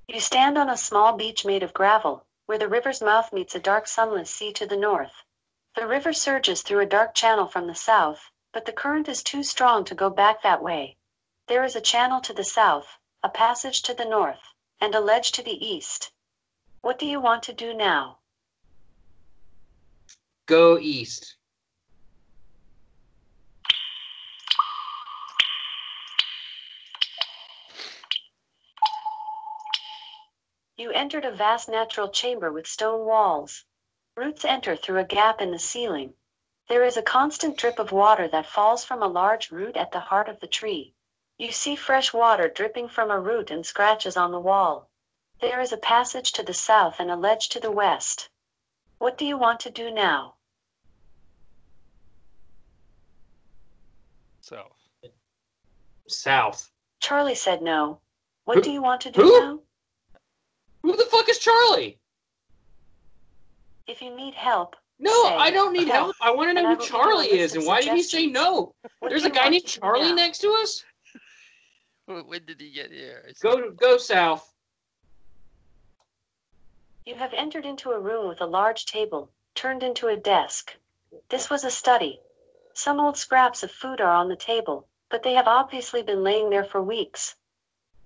You 0.09 0.19
stand 0.19 0.59
on 0.59 0.69
a 0.69 0.77
small 0.77 1.13
beach 1.13 1.45
made 1.45 1.63
of 1.63 1.73
gravel, 1.73 2.25
where 2.47 2.59
the 2.59 2.69
river's 2.69 3.01
mouth 3.01 3.33
meets 3.33 3.55
a 3.55 3.61
dark 3.61 3.87
sunless 3.87 4.31
sea 4.31 4.53
to 4.55 4.67
the 4.67 4.77
north. 4.77 5.23
The 5.77 5.87
river 5.87 6.13
surges 6.13 6.63
through 6.63 6.81
a 6.81 6.87
dark 6.87 7.15
channel 7.15 7.47
from 7.47 7.69
the 7.69 7.75
south, 7.77 8.31
but 8.53 8.65
the 8.65 8.73
current 8.73 9.09
is 9.09 9.23
too 9.23 9.45
strong 9.45 9.85
to 9.85 9.95
go 9.95 10.11
back 10.11 10.43
that 10.43 10.63
way. 10.63 10.97
There 11.47 11.63
is 11.63 11.77
a 11.77 11.81
channel 11.81 12.21
to 12.23 12.33
the 12.33 12.43
south, 12.43 12.99
a 13.23 13.29
passage 13.29 13.83
to 13.83 13.95
the 13.95 14.07
north, 14.07 14.43
and 14.81 14.93
a 14.93 15.01
ledge 15.01 15.31
to 15.33 15.43
the 15.43 15.65
east. 15.65 16.11
What 16.81 16.99
do 16.99 17.07
you 17.07 17.21
want 17.21 17.45
to 17.45 17.53
do 17.53 17.75
now? 17.75 18.19
Go 20.47 20.79
east. 20.79 21.38
You 30.79 30.93
entered 30.93 31.25
a 31.25 31.33
vast 31.33 31.69
natural 31.69 32.09
chamber 32.09 32.53
with 32.53 32.69
stone 32.69 33.05
walls. 33.05 33.65
Roots 34.15 34.45
enter 34.45 34.77
through 34.77 35.01
a 35.01 35.05
gap 35.05 35.41
in 35.41 35.51
the 35.51 35.59
ceiling. 35.59 36.15
There 36.69 36.85
is 36.85 36.97
a 36.97 37.03
constant 37.03 37.57
drip 37.57 37.81
of 37.81 37.91
water 37.91 38.29
that 38.29 38.47
falls 38.47 38.85
from 38.85 39.03
a 39.03 39.09
large 39.09 39.51
root 39.51 39.77
at 39.77 39.91
the 39.91 39.99
heart 39.99 40.29
of 40.29 40.39
the 40.39 40.47
tree. 40.47 40.95
You 41.37 41.51
see 41.51 41.75
fresh 41.75 42.13
water 42.15 42.49
dripping 42.49 42.89
from 42.91 43.11
a 43.11 43.19
root 43.19 43.51
and 43.51 43.67
scratches 43.67 44.17
on 44.17 44.31
the 44.31 44.39
wall. 44.39 44.89
There 45.41 45.61
is 45.61 45.73
a 45.73 45.77
passage 45.79 46.31
to 46.33 46.45
the 46.45 46.55
south 46.55 47.01
and 47.01 47.11
a 47.11 47.17
ledge 47.17 47.49
to 47.51 47.61
the 47.61 47.73
west. 47.73 48.29
What 48.99 49.19
do 49.19 49.25
you 49.25 49.37
want 49.37 49.59
to 49.61 49.71
do 49.71 49.91
now? 49.91 50.37
South. 54.43 54.79
South. 56.07 56.71
Charlie 57.01 57.35
said 57.35 57.63
no. 57.63 58.01
What 58.45 58.59
Who- 58.59 58.63
do 58.63 58.71
you 58.71 58.81
want 58.81 59.01
to 59.03 59.11
do 59.11 59.23
who? 59.23 59.41
now? 59.41 59.61
Who 60.83 60.97
the 60.97 61.05
fuck 61.05 61.29
is 61.29 61.39
Charlie? 61.39 61.99
If 63.87 64.03
you 64.03 64.15
need 64.15 64.35
help, 64.35 64.77
No, 64.99 65.11
Say, 65.25 65.37
I 65.37 65.51
don't 65.51 65.73
need 65.73 65.89
help, 65.89 66.15
help. 66.15 66.17
I 66.21 66.31
want 66.31 66.51
to 66.51 66.55
know 66.55 66.63
who 66.63 66.69
will 66.69 66.77
give 66.77 66.91
you 66.91 66.99
a 66.99 67.03
Charlie 67.03 67.33
is 67.33 67.55
and 67.55 67.67
why 67.67 67.81
did 67.81 67.95
he 67.95 68.03
say 68.03 68.27
no? 68.27 68.75
what 69.01 69.09
There's 69.09 69.25
a 69.25 69.31
guy 69.31 69.49
named 69.49 69.65
Charlie 69.65 70.13
next 70.13 70.39
to 70.41 70.51
us. 70.63 70.85
When 72.07 72.45
did 72.47 72.61
he 72.61 72.71
get 72.71 72.91
here? 72.91 73.31
Go 73.43 73.71
go 73.71 73.99
south. 73.99 74.55
You 77.05 77.15
have 77.17 77.35
entered 77.35 77.65
into 77.67 77.91
a 77.91 78.01
room 78.01 78.29
with 78.29 78.41
a 78.41 78.47
large 78.47 78.87
table, 78.87 79.31
turned 79.55 79.83
into 79.83 80.09
a 80.09 80.17
desk. 80.17 80.75
This 81.29 81.49
was 81.49 81.65
a 81.65 81.71
study. 81.71 82.21
Some 82.75 83.01
old 83.01 83.17
scraps 83.17 83.63
of 83.63 83.71
food 83.71 84.01
are 84.01 84.13
on 84.13 84.29
the 84.29 84.37
table, 84.37 84.87
but 85.09 85.23
they 85.23 85.33
have 85.35 85.49
obviously 85.49 86.03
been 86.03 86.23
laying 86.23 86.51
there 86.51 86.65
for 86.65 86.83
weeks. 86.83 87.35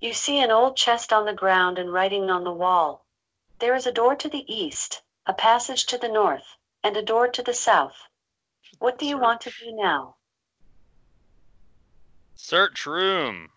You 0.03 0.12
see 0.12 0.40
an 0.40 0.50
old 0.50 0.76
chest 0.76 1.12
on 1.12 1.26
the 1.26 1.32
ground 1.32 1.78
and 1.78 1.92
writing 1.92 2.28
on 2.28 2.42
the 2.42 2.50
wall. 2.50 3.07
There 3.61 3.76
is 3.76 3.86
a 3.86 3.92
door 3.92 4.16
to 4.16 4.28
the 4.28 4.44
east, 4.53 5.00
a 5.26 5.32
passage 5.32 5.86
to 5.86 5.96
the 5.96 6.09
north, 6.09 6.57
and 6.82 6.96
a 6.96 7.03
door 7.03 7.28
to 7.28 7.40
the 7.40 7.55
south. 7.55 7.94
What 8.80 8.98
do 8.98 9.07
you 9.07 9.16
want 9.16 9.40
to 9.42 9.53
do 9.61 9.70
now? 9.70 10.16
Search 12.34 12.84
room. 12.84 13.50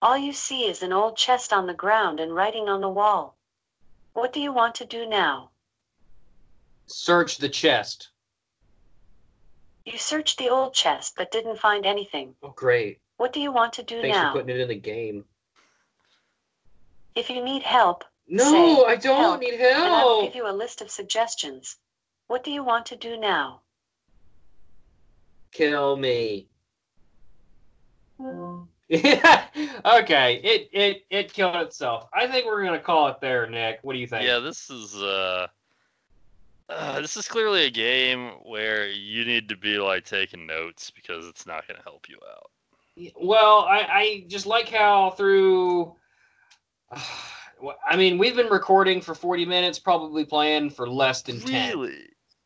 All 0.00 0.16
you 0.16 0.32
see 0.32 0.66
is 0.66 0.84
an 0.84 0.92
old 0.92 1.16
chest 1.16 1.52
on 1.52 1.66
the 1.66 1.74
ground 1.74 2.20
and 2.20 2.32
writing 2.32 2.68
on 2.68 2.80
the 2.80 2.88
wall. 2.88 3.36
What 4.12 4.32
do 4.32 4.40
you 4.40 4.52
want 4.52 4.76
to 4.76 4.84
do 4.84 5.04
now? 5.04 5.50
Search 6.86 7.38
the 7.38 7.48
chest. 7.48 8.10
You 9.84 9.98
searched 9.98 10.38
the 10.38 10.48
old 10.48 10.74
chest 10.74 11.14
but 11.16 11.32
didn't 11.32 11.58
find 11.58 11.84
anything. 11.84 12.36
Oh 12.40 12.50
great. 12.50 13.00
What 13.24 13.32
do 13.32 13.40
you 13.40 13.52
want 13.52 13.72
to 13.72 13.82
do 13.82 14.02
Thanks 14.02 14.18
now? 14.18 14.34
for 14.34 14.40
putting 14.40 14.54
it 14.54 14.60
in 14.60 14.68
the 14.68 14.74
game. 14.74 15.24
If 17.14 17.30
you 17.30 17.42
need 17.42 17.62
help, 17.62 18.04
No, 18.28 18.44
Say, 18.44 18.84
I 18.84 18.96
don't 18.96 19.18
help, 19.18 19.40
need 19.40 19.54
and 19.54 19.82
I 19.82 20.04
will 20.04 20.24
give 20.24 20.34
you 20.34 20.46
a 20.46 20.52
list 20.52 20.82
of 20.82 20.90
suggestions. 20.90 21.78
What 22.26 22.44
do 22.44 22.50
you 22.50 22.62
want 22.62 22.84
to 22.84 22.96
do 22.96 23.16
now? 23.16 23.62
Kill 25.52 25.96
me. 25.96 26.48
okay, 28.20 28.68
it 28.90 30.68
it 30.72 31.06
it 31.08 31.32
killed 31.32 31.56
itself. 31.56 32.10
I 32.12 32.26
think 32.26 32.44
we're 32.44 32.62
gonna 32.62 32.78
call 32.78 33.08
it 33.08 33.22
there, 33.22 33.48
Nick. 33.48 33.78
What 33.80 33.94
do 33.94 34.00
you 34.00 34.06
think? 34.06 34.26
Yeah, 34.26 34.40
this 34.40 34.68
is 34.68 34.96
uh, 34.96 35.46
uh, 36.68 37.00
this 37.00 37.16
is 37.16 37.26
clearly 37.26 37.64
a 37.64 37.70
game 37.70 38.32
where 38.42 38.86
you 38.86 39.24
need 39.24 39.48
to 39.48 39.56
be 39.56 39.78
like 39.78 40.04
taking 40.04 40.46
notes 40.46 40.90
because 40.90 41.26
it's 41.26 41.46
not 41.46 41.66
going 41.66 41.78
to 41.78 41.84
help 41.84 42.06
you 42.06 42.18
out. 42.30 42.50
Well, 43.20 43.60
I, 43.68 43.78
I 43.90 44.24
just 44.28 44.46
like 44.46 44.68
how 44.68 45.10
through. 45.10 45.94
I 47.90 47.96
mean, 47.96 48.18
we've 48.18 48.36
been 48.36 48.48
recording 48.48 49.00
for 49.00 49.14
40 49.14 49.46
minutes, 49.46 49.78
probably 49.78 50.24
playing 50.24 50.68
for 50.70 50.86
less 50.88 51.22
than 51.22 51.40
10. 51.40 51.70
Really? 51.78 51.98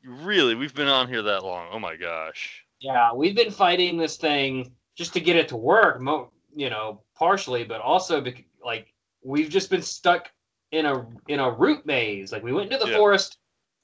Really? 0.05 0.55
We've 0.55 0.75
been 0.75 0.87
on 0.87 1.09
here 1.09 1.23
that 1.23 1.43
long. 1.43 1.69
Oh 1.73 1.79
my 1.81 1.97
gosh. 1.97 2.65
Yeah, 2.79 3.13
we've 3.13 3.35
been 3.35 3.51
fighting 3.51 3.97
this 3.97 4.17
thing 4.17 4.71
just 4.95 5.13
to 5.15 5.21
get 5.21 5.35
it 5.35 5.49
to 5.49 5.57
work, 5.57 6.01
mo- 6.01 6.31
you 6.55 6.71
know, 6.71 7.03
partially, 7.17 7.65
but 7.65 7.81
also 7.81 8.21
bec- 8.21 8.45
like 8.65 8.95
we've 9.25 9.49
just 9.49 9.71
been 9.71 9.83
stuck 9.83 10.31
in 10.71 10.87
a 10.87 11.05
in 11.27 11.41
a 11.41 11.51
root 11.51 11.85
maze. 11.85 12.31
Like 12.31 12.45
we 12.45 12.53
went 12.53 12.71
into 12.73 12.85
the 12.85 12.91
Yeah. 12.93 12.99
forest, 12.99 13.39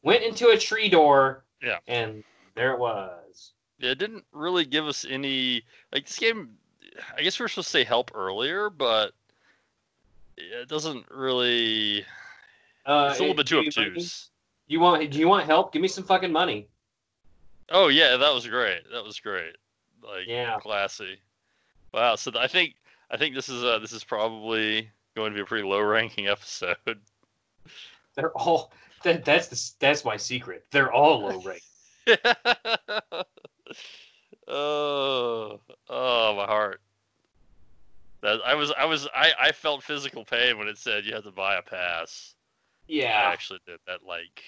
went 0.05 0.23
into 0.23 0.49
a 0.51 0.59
tree 0.59 0.89
door, 0.89 1.45
Yeah. 1.61 1.79
and 1.89 2.23
there 2.55 2.73
it 2.75 2.79
was. 2.79 3.24
It 3.85 3.99
didn't 3.99 4.25
really 4.33 4.65
give 4.65 4.87
us 4.87 5.05
any 5.09 5.63
like 5.93 6.07
this 6.07 6.19
game. 6.19 6.51
I 7.17 7.23
guess 7.23 7.39
we 7.39 7.45
are 7.45 7.49
supposed 7.49 7.69
to 7.69 7.73
say 7.73 7.85
help 7.85 8.11
earlier, 8.15 8.71
but 8.71 9.13
it 10.37 10.69
doesn't 10.69 11.05
really. 11.11 12.05
Uh, 12.87 13.09
It's 13.11 13.19
a 13.19 13.23
little 13.23 13.35
it- 13.35 13.37
bit 13.39 13.47
too 13.47 13.59
obtuse. 13.59 14.31
You 14.67 14.81
want? 14.81 15.11
Do 15.11 15.19
you 15.19 15.29
want 15.29 15.47
help? 15.47 15.73
Give 15.73 15.83
me 15.83 15.89
some 15.89 16.05
fucking 16.05 16.33
money. 16.33 16.69
Oh 17.71 17.89
yeah, 17.89 18.17
that 18.17 18.33
was 18.35 18.47
great. 18.47 18.83
That 18.93 19.05
was 19.05 19.19
great. 19.21 19.57
Like 20.03 20.27
Yeah. 20.27 20.59
classy. 20.61 21.19
Wow. 21.93 22.15
So 22.17 22.31
I 22.37 22.47
think 22.47 22.75
I 23.11 23.17
think 23.17 23.35
this 23.35 23.49
is 23.49 23.63
uh 23.65 23.79
this 23.79 23.93
is 23.93 24.05
probably 24.05 24.91
going 25.17 25.33
to 25.33 25.35
be 25.37 25.43
a 25.43 25.47
pretty 25.47 25.67
low 25.67 25.81
ranking 25.83 26.27
episode. 26.29 26.77
They're 28.15 28.33
all. 28.33 28.73
That, 29.03 29.25
that's 29.25 29.49
the 29.49 29.73
that's 29.81 30.05
my 30.05 30.17
secret. 30.17 30.65
They're 30.71 30.93
all 30.93 31.21
low 31.29 31.41
rate. 31.43 31.63
oh, 34.49 35.61
oh, 35.89 36.37
my 36.37 36.45
heart. 36.47 36.81
That 38.23 38.41
I 38.47 38.55
was, 38.55 38.73
I 38.79 38.85
was, 38.87 39.07
I, 39.15 39.33
I 39.39 39.53
felt 39.53 39.83
physical 39.83 40.25
pain 40.25 40.59
when 40.59 40.69
it 40.69 40.79
said 40.79 41.05
you 41.05 41.15
had 41.15 41.25
to 41.25 41.31
buy 41.31 41.57
a 41.57 41.63
pass. 41.63 42.35
Yeah, 42.89 43.05
I 43.07 43.09
Yeah, 43.09 43.29
actually 43.31 43.61
did 43.67 43.81
that. 43.87 44.03
Like, 44.07 44.43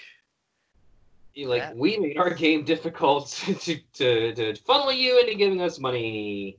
You- 1.35 1.49
like 1.49 1.63
that- 1.63 1.77
we 1.77 1.99
made 1.99 2.17
our 2.17 2.33
game 2.33 2.65
difficult 2.65 3.29
to, 3.61 3.77
to 3.95 4.35
to 4.35 4.55
funnel 4.57 4.93
you 4.93 5.21
into 5.21 5.35
giving 5.35 5.61
us 5.61 5.79
money. 5.79 6.59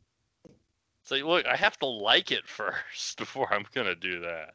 So 1.03 1.15
look, 1.15 1.45
I 1.47 1.55
have 1.55 1.79
to 1.79 1.85
like 1.87 2.31
it 2.31 2.47
first 2.47 3.17
before 3.17 3.51
I'm 3.53 3.65
gonna 3.73 3.95
do 3.95 4.19
that. 4.19 4.53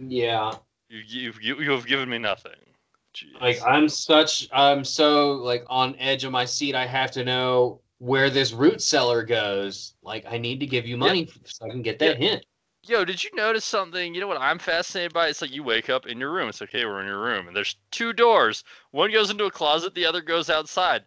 Yeah, 0.00 0.52
You, 0.88 0.98
you, 1.06 1.32
you, 1.40 1.60
you 1.62 1.70
have 1.70 1.86
given 1.86 2.08
me 2.10 2.18
nothing. 2.18 2.73
Jeez. 3.14 3.40
like 3.40 3.60
I'm 3.64 3.88
such 3.88 4.48
I'm 4.52 4.84
so 4.84 5.32
like 5.32 5.64
on 5.68 5.96
edge 5.98 6.24
of 6.24 6.32
my 6.32 6.44
seat. 6.44 6.74
I 6.74 6.86
have 6.86 7.10
to 7.12 7.24
know 7.24 7.80
where 7.98 8.28
this 8.28 8.52
root 8.52 8.82
cellar 8.82 9.22
goes. 9.22 9.94
Like 10.02 10.24
I 10.28 10.38
need 10.38 10.60
to 10.60 10.66
give 10.66 10.86
you 10.86 10.96
money 10.96 11.28
so 11.44 11.66
I 11.66 11.70
can 11.70 11.82
get 11.82 11.98
that 12.00 12.18
hint. 12.18 12.44
Yo, 12.86 13.04
did 13.04 13.22
you 13.24 13.30
notice 13.34 13.64
something? 13.64 14.14
You 14.14 14.20
know 14.20 14.26
what 14.26 14.40
I'm 14.40 14.58
fascinated 14.58 15.14
by? 15.14 15.28
It's 15.28 15.40
like 15.40 15.52
you 15.52 15.62
wake 15.62 15.88
up 15.88 16.06
in 16.06 16.18
your 16.18 16.32
room. 16.32 16.50
It's 16.50 16.60
okay, 16.60 16.84
we're 16.84 17.00
in 17.00 17.06
your 17.06 17.22
room, 17.22 17.46
and 17.46 17.56
there's 17.56 17.76
two 17.90 18.12
doors. 18.12 18.62
One 18.90 19.10
goes 19.10 19.30
into 19.30 19.46
a 19.46 19.50
closet, 19.50 19.94
the 19.94 20.04
other 20.04 20.20
goes 20.20 20.50
outside. 20.50 21.04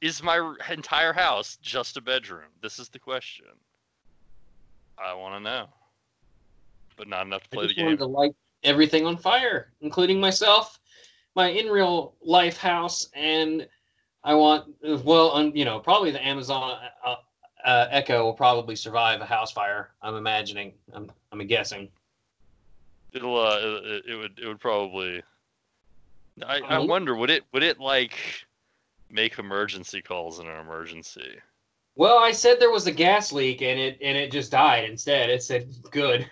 Is 0.00 0.20
my 0.20 0.54
entire 0.68 1.12
house 1.12 1.58
just 1.62 1.96
a 1.96 2.00
bedroom? 2.00 2.48
This 2.60 2.80
is 2.80 2.88
the 2.88 2.98
question. 2.98 3.46
I 4.98 5.14
want 5.14 5.36
to 5.36 5.40
know, 5.40 5.66
but 6.96 7.06
not 7.06 7.26
enough 7.26 7.44
to 7.44 7.48
play 7.50 7.68
the 7.68 7.74
game. 7.74 7.96
to 7.98 8.06
light 8.06 8.34
everything 8.64 9.06
on 9.06 9.16
fire, 9.16 9.72
including 9.80 10.18
myself, 10.18 10.80
my 11.34 11.48
in 11.48 11.66
real 11.68 12.14
life 12.22 12.56
house, 12.56 13.08
and 13.14 13.66
I 14.24 14.34
want 14.34 14.74
well, 15.04 15.30
on 15.30 15.54
you 15.56 15.64
know, 15.64 15.78
probably 15.80 16.10
the 16.10 16.24
Amazon 16.24 16.78
uh, 17.04 17.16
uh, 17.64 17.86
Echo 17.90 18.24
will 18.24 18.34
probably 18.34 18.76
survive 18.76 19.20
a 19.20 19.26
house 19.26 19.52
fire. 19.52 19.90
I'm 20.02 20.16
imagining. 20.16 20.74
I'm 20.92 21.10
I'm 21.30 21.46
guessing. 21.46 21.88
It'll, 23.12 23.38
uh, 23.38 23.58
it, 23.60 24.04
it 24.08 24.16
would, 24.16 24.38
it 24.38 24.46
would 24.46 24.60
probably. 24.60 25.22
I, 26.46 26.60
I 26.60 26.78
Um, 26.78 26.86
wonder, 26.88 27.14
would 27.14 27.28
it, 27.28 27.44
would 27.52 27.62
it 27.62 27.78
like 27.78 28.46
make 29.10 29.38
emergency 29.38 30.00
calls 30.00 30.40
in 30.40 30.48
an 30.48 30.58
emergency? 30.58 31.38
Well, 31.94 32.18
I 32.18 32.32
said 32.32 32.58
there 32.58 32.70
was 32.70 32.86
a 32.86 32.92
gas 32.92 33.32
leak, 33.32 33.60
and 33.60 33.78
it 33.78 33.98
and 34.00 34.16
it 34.16 34.32
just 34.32 34.50
died 34.50 34.88
instead. 34.88 35.28
It 35.28 35.42
said 35.42 35.68
good. 35.90 36.30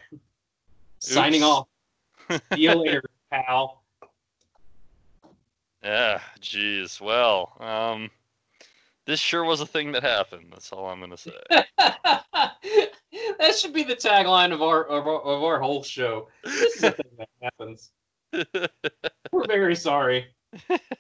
Signing 1.01 1.43
off. 1.43 1.69
See 2.31 2.39
you 2.61 2.75
later, 2.75 3.03
pal. 3.31 3.80
Yeah, 5.83 6.21
jeez. 6.41 7.01
Well, 7.01 7.53
um, 7.59 8.11
this 9.07 9.19
sure 9.19 9.45
was 9.45 9.61
a 9.61 9.67
thing 9.67 9.93
that 9.93 10.03
happened. 10.03 10.49
That's 10.53 10.73
all 10.73 10.87
I'm 10.87 11.01
gonna 11.01 11.17
say. 11.17 11.33
that 11.79 13.57
should 13.57 13.73
be 13.73 13.83
the 13.83 13.97
tagline 13.97 14.53
of 14.53 14.63
our 14.63 14.85
of 14.85 15.07
our, 15.07 15.21
of 15.23 15.43
our 15.43 15.61
whole 15.61 15.83
show. 15.83 16.29
This 16.45 16.77
is 16.77 16.83
a 16.85 16.91
thing 16.93 17.13
that 17.19 17.29
happens. 17.43 17.91
We're 19.33 19.47
very 19.47 19.77
sorry. 19.77 20.27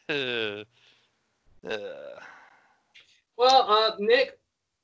Uh, 0.08 0.64
Well, 3.36 3.64
uh, 3.70 3.92
Nick, 3.98 4.38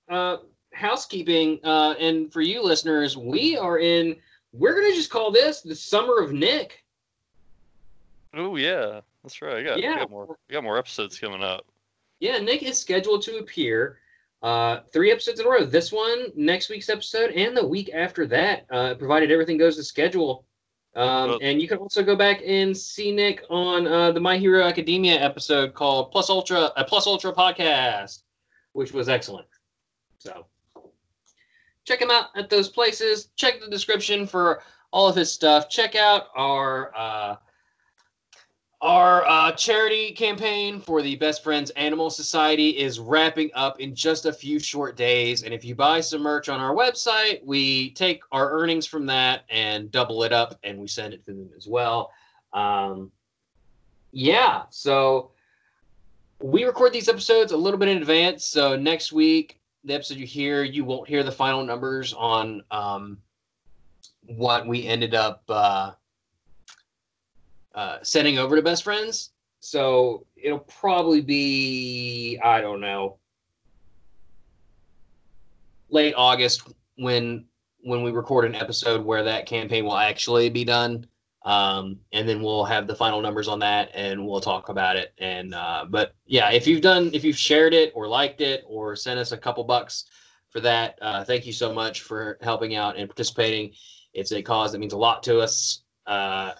uh, 0.09 0.39
housekeeping, 0.73 1.61
uh, 1.63 1.95
and 2.01 2.33
for 2.33 2.41
you 2.41 2.63
listeners, 2.63 3.15
we 3.15 3.55
are 3.55 3.79
in. 3.79 4.17
We're 4.53 4.75
gonna 4.75 4.95
just 4.95 5.11
call 5.11 5.31
this 5.31 5.61
the 5.61 5.75
summer 5.75 6.21
of 6.23 6.33
Nick. 6.33 6.83
oh 8.33 8.57
yeah, 8.57 9.01
that's 9.27 9.43
right. 9.43 9.57
I 9.57 9.63
got, 9.65 9.79
I 9.79 9.81
Yeah. 9.81 9.97
got 9.99 10.11
more. 10.11 10.37
I 10.49 10.53
got 10.53 10.63
more 10.63 10.79
episodes 10.79 11.19
coming 11.19 11.43
up. 11.43 11.67
Yeah, 12.21 12.39
Nick 12.39 12.63
is 12.63 12.79
scheduled 12.79 13.23
to 13.23 13.39
appear 13.39 13.99
uh, 14.43 14.81
three 14.93 15.11
episodes 15.11 15.41
in 15.41 15.47
a 15.47 15.49
row. 15.51 15.65
This 15.65 15.91
one, 15.91 16.27
next 16.37 16.69
week's 16.69 16.89
episode, 16.89 17.31
and 17.33 17.57
the 17.57 17.67
week 17.67 17.91
after 17.93 18.25
that, 18.29 18.67
uh, 18.71 18.95
provided 18.95 19.33
everything 19.33 19.57
goes 19.57 19.75
to 19.77 19.83
schedule. 19.83 20.45
Um, 20.95 21.31
Well- 21.31 21.39
and 21.43 21.61
you 21.61 21.67
can 21.67 21.79
also 21.79 22.03
go 22.05 22.15
back 22.15 22.41
and 22.47 22.77
see 22.77 23.11
Nick 23.11 23.43
on 23.51 23.87
uh, 23.89 24.13
the 24.13 24.21
My 24.21 24.39
Hero 24.39 24.63
Academia 24.63 25.21
episode 25.21 25.75
called 25.75 26.13
Plus 26.13 26.31
Ultra, 26.31 26.71
a 26.77 26.85
Plus 26.85 27.07
Ultra 27.09 27.33
podcast, 27.33 28.23
which 28.73 28.93
was 28.93 29.09
excellent. 29.09 29.49
So 30.19 30.47
check 31.85 32.01
him 32.01 32.11
out 32.13 32.27
at 32.37 32.49
those 32.49 32.69
places. 32.69 33.31
Check 33.37 33.61
the 33.61 33.69
description 33.69 34.27
for 34.27 34.63
all 34.93 35.09
of 35.09 35.17
his 35.17 35.33
stuff. 35.33 35.69
Check 35.69 35.97
out 35.97 36.29
our 36.37 36.93
uh, 36.97 37.37
our 38.87 39.27
uh, 39.27 39.51
charity 39.51 40.13
campaign 40.13 40.79
for 40.79 41.03
the 41.03 41.17
Best 41.17 41.43
Friends 41.43 41.71
Animal 41.71 42.09
Society 42.09 42.69
is 42.71 43.01
wrapping 43.01 43.51
up 43.57 43.81
in 43.81 43.97
just 43.97 44.27
a 44.27 44.33
few 44.33 44.61
short 44.61 44.97
days. 44.97 45.43
And 45.43 45.53
if 45.53 45.65
you 45.65 45.75
buy 45.75 46.01
some 46.01 46.23
merch 46.23 46.49
on 46.49 46.61
our 46.61 46.73
website, 46.73 47.45
we 47.45 47.91
take 47.91 48.23
our 48.31 48.53
earnings 48.53 48.87
from 48.87 49.05
that 49.07 49.43
and 49.51 49.91
double 49.91 50.23
it 50.23 50.33
up 50.33 50.61
and 50.63 50.79
we 50.79 50.87
send 50.87 51.15
it 51.15 51.25
to 51.25 51.33
them 51.33 51.51
as 51.57 51.67
well. 51.67 52.13
Um, 52.53 53.11
yeah, 54.13 54.63
so 54.71 55.33
we 56.41 56.63
record 56.63 56.93
these 56.93 57.09
episodes 57.09 57.51
a 57.51 57.57
little 57.57 57.81
bit 57.81 57.89
in 57.89 57.97
advance. 57.97 58.45
So 58.45 58.77
next 58.77 59.13
week, 59.13 59.59
the 59.83 59.95
episode 59.95 60.19
you 60.19 60.27
hear, 60.27 60.63
you 60.63 60.85
won't 60.85 61.09
hear 61.09 61.25
the 61.25 61.33
final 61.33 61.65
numbers 61.65 62.13
on 62.13 62.63
um, 62.71 63.19
what 64.27 64.65
we 64.65 64.87
ended 64.87 65.13
up. 65.13 65.43
Uh, 65.49 65.91
uh, 67.77 67.99
sending 68.03 68.39
over 68.39 68.57
to 68.57 68.63
best 68.63 68.83
friends. 68.83 69.31
So 69.61 70.27
it'll 70.37 70.59
probably 70.61 71.21
be 71.21 72.39
I 72.43 72.61
don't 72.61 72.81
know 72.81 73.19
late 75.91 76.15
August 76.17 76.63
when 76.97 77.45
when 77.83 78.03
we 78.03 78.11
record 78.11 78.45
an 78.45 78.55
episode 78.55 79.05
where 79.05 79.23
that 79.23 79.47
campaign 79.47 79.85
will 79.85 79.97
actually 79.97 80.49
be 80.51 80.65
done. 80.65 81.07
Um, 81.45 82.01
and 82.13 82.29
then 82.29 82.43
we'll 82.43 82.65
have 82.65 82.89
the 82.89 82.95
final 82.97 83.21
numbers 83.21 83.47
on 83.47 83.61
that 83.61 83.91
and 83.95 84.27
we'll 84.27 84.41
talk 84.41 84.69
about 84.69 84.97
it. 84.97 85.13
And 85.19 85.55
uh, 85.55 85.85
but 85.89 86.15
yeah, 86.27 86.51
if 86.51 86.67
you've 86.67 86.81
done 86.81 87.11
if 87.13 87.23
you've 87.23 87.39
shared 87.39 87.75
it 87.75 87.93
or 87.95 88.09
liked 88.09 88.41
it 88.41 88.65
or 88.67 88.97
sent 88.97 89.21
us 89.21 89.31
a 89.31 89.39
couple 89.39 89.63
bucks 89.63 90.07
for 90.51 90.61
that, 90.61 90.99
uh, 91.01 91.25
thank 91.25 91.47
you 91.47 91.53
so 91.53 91.73
much 91.73 92.03
for 92.03 92.39
helping 92.41 92.75
out 92.75 92.97
and 92.97 93.09
participating. 93.09 93.73
It's 94.13 94.33
a 94.33 94.43
cause 94.43 94.73
that 94.73 94.79
means 94.79 94.93
a 94.93 94.99
lot 94.99 95.23
to 95.25 95.41
us. 95.41 95.83
Uh, 96.07 96.53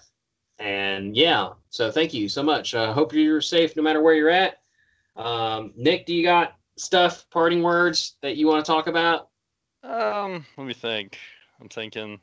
and 0.59 1.15
yeah, 1.15 1.49
so 1.69 1.91
thank 1.91 2.13
you 2.13 2.29
so 2.29 2.43
much. 2.43 2.75
I 2.75 2.85
uh, 2.85 2.93
hope 2.93 3.13
you're 3.13 3.41
safe 3.41 3.75
no 3.75 3.83
matter 3.83 4.01
where 4.01 4.13
you're 4.13 4.29
at. 4.29 4.59
Um, 5.15 5.73
Nick, 5.75 6.05
do 6.05 6.13
you 6.13 6.23
got 6.23 6.55
stuff, 6.75 7.25
parting 7.29 7.63
words 7.63 8.15
that 8.21 8.37
you 8.37 8.47
want 8.47 8.63
to 8.65 8.71
talk 8.71 8.87
about? 8.87 9.29
Um, 9.83 10.45
let 10.57 10.67
me 10.67 10.73
think. 10.73 11.17
I'm 11.61 11.69
thinking. 11.69 12.19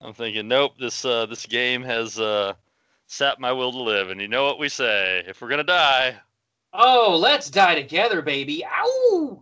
I'm 0.00 0.14
thinking. 0.14 0.48
Nope. 0.48 0.74
This 0.78 1.04
uh, 1.04 1.26
this 1.26 1.46
game 1.46 1.82
has 1.82 2.20
uh, 2.20 2.54
sapped 3.06 3.40
my 3.40 3.52
will 3.52 3.72
to 3.72 3.82
live, 3.82 4.10
and 4.10 4.20
you 4.20 4.28
know 4.28 4.44
what 4.44 4.58
we 4.58 4.68
say: 4.68 5.22
if 5.26 5.40
we're 5.40 5.48
gonna 5.48 5.64
die, 5.64 6.16
Oh, 6.76 7.16
let's 7.16 7.50
die 7.50 7.76
together, 7.76 8.20
baby. 8.20 8.64
Ow! 8.66 9.40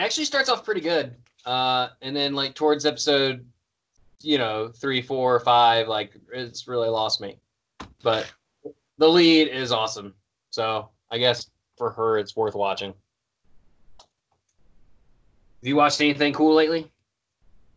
Actually 0.00 0.24
starts 0.24 0.48
off 0.48 0.64
pretty 0.64 0.80
good. 0.80 1.14
Uh, 1.44 1.88
and 2.02 2.14
then 2.14 2.34
like 2.34 2.54
towards 2.54 2.84
episode, 2.84 3.44
you 4.22 4.38
know, 4.38 4.68
three, 4.68 5.00
four, 5.00 5.40
five, 5.40 5.88
like 5.88 6.12
it's 6.32 6.68
really 6.68 6.88
lost 6.88 7.20
me. 7.20 7.38
But 8.02 8.30
the 8.98 9.08
lead 9.08 9.48
is 9.48 9.72
awesome. 9.72 10.14
So 10.50 10.88
I 11.10 11.18
guess 11.18 11.50
for 11.76 11.90
her, 11.90 12.18
it's 12.18 12.36
worth 12.36 12.54
watching. 12.54 12.92
Have 14.00 15.66
you 15.68 15.76
watched 15.76 16.00
anything 16.00 16.32
cool 16.32 16.54
lately? 16.54 16.90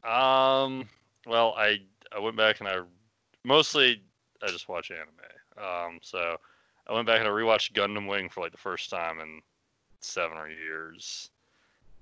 Um, 0.03 0.87
well, 1.25 1.53
I 1.57 1.81
I 2.15 2.19
went 2.19 2.35
back 2.35 2.59
and 2.59 2.67
I 2.67 2.81
mostly 3.43 4.03
I 4.43 4.47
just 4.47 4.67
watch 4.67 4.91
anime. 4.91 5.07
Um, 5.57 5.99
so 6.01 6.37
I 6.87 6.93
went 6.93 7.07
back 7.07 7.19
and 7.19 7.27
I 7.27 7.31
rewatched 7.31 7.73
Gundam 7.73 8.07
Wing 8.07 8.29
for 8.29 8.41
like 8.41 8.51
the 8.51 8.57
first 8.57 8.89
time 8.89 9.19
in 9.19 9.41
seven 10.01 10.37
or 10.37 10.49
years, 10.49 11.29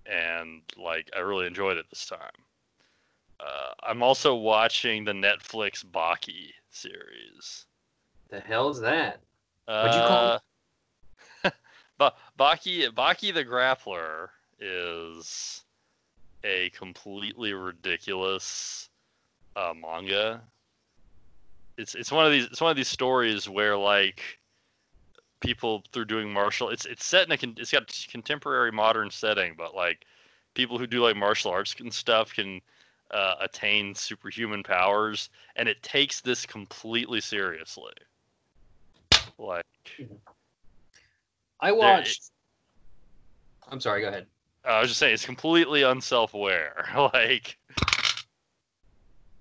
and 0.09 0.61
like 0.77 1.09
I 1.15 1.19
really 1.19 1.45
enjoyed 1.47 1.77
it 1.77 1.85
this 1.89 2.05
time. 2.05 2.19
Uh, 3.39 3.73
I'm 3.83 4.03
also 4.03 4.35
watching 4.35 5.05
the 5.05 5.13
Netflix 5.13 5.85
Baki 5.85 6.51
series. 6.69 7.65
The 8.29 8.39
hell's 8.39 8.81
that? 8.81 9.21
What'd 9.65 9.95
you 9.95 10.01
call 10.01 10.35
it? 11.43 11.53
ba- 11.97 12.13
Baki 12.37 12.89
Baki 12.89 13.33
the 13.33 13.45
Grappler 13.45 14.29
is 14.59 15.63
a 16.43 16.69
completely 16.71 17.53
ridiculous 17.53 18.89
uh, 19.55 19.73
manga. 19.79 20.41
It's 21.77 21.95
it's 21.95 22.11
one 22.11 22.25
of 22.25 22.31
these 22.31 22.45
it's 22.45 22.61
one 22.61 22.71
of 22.71 22.77
these 22.77 22.87
stories 22.87 23.47
where 23.47 23.77
like 23.77 24.38
people 25.39 25.83
through 25.93 26.05
doing 26.05 26.31
martial 26.31 26.69
it's 26.69 26.85
it's 26.85 27.05
set 27.05 27.25
in 27.25 27.31
a 27.31 27.37
con- 27.37 27.55
it's 27.57 27.71
got 27.71 27.87
contemporary 28.09 28.71
modern 28.71 29.09
setting, 29.09 29.53
but 29.57 29.75
like 29.75 30.05
people 30.53 30.77
who 30.77 30.87
do 30.87 31.01
like 31.01 31.15
martial 31.15 31.51
arts 31.51 31.75
and 31.79 31.93
stuff 31.93 32.33
can 32.33 32.61
uh, 33.11 33.35
attain 33.41 33.95
superhuman 33.95 34.63
powers, 34.63 35.29
and 35.55 35.67
it 35.67 35.81
takes 35.81 36.21
this 36.21 36.45
completely 36.45 37.21
seriously. 37.21 37.93
Like 39.37 39.65
I 41.59 41.71
watched. 41.71 42.31
I'm 43.69 43.79
sorry. 43.79 44.01
Go 44.01 44.09
ahead. 44.09 44.27
I 44.65 44.81
was 44.81 44.89
just 44.89 44.99
saying 44.99 45.13
it's 45.13 45.25
completely 45.25 45.83
unself-aware. 45.83 46.89
like 47.13 47.57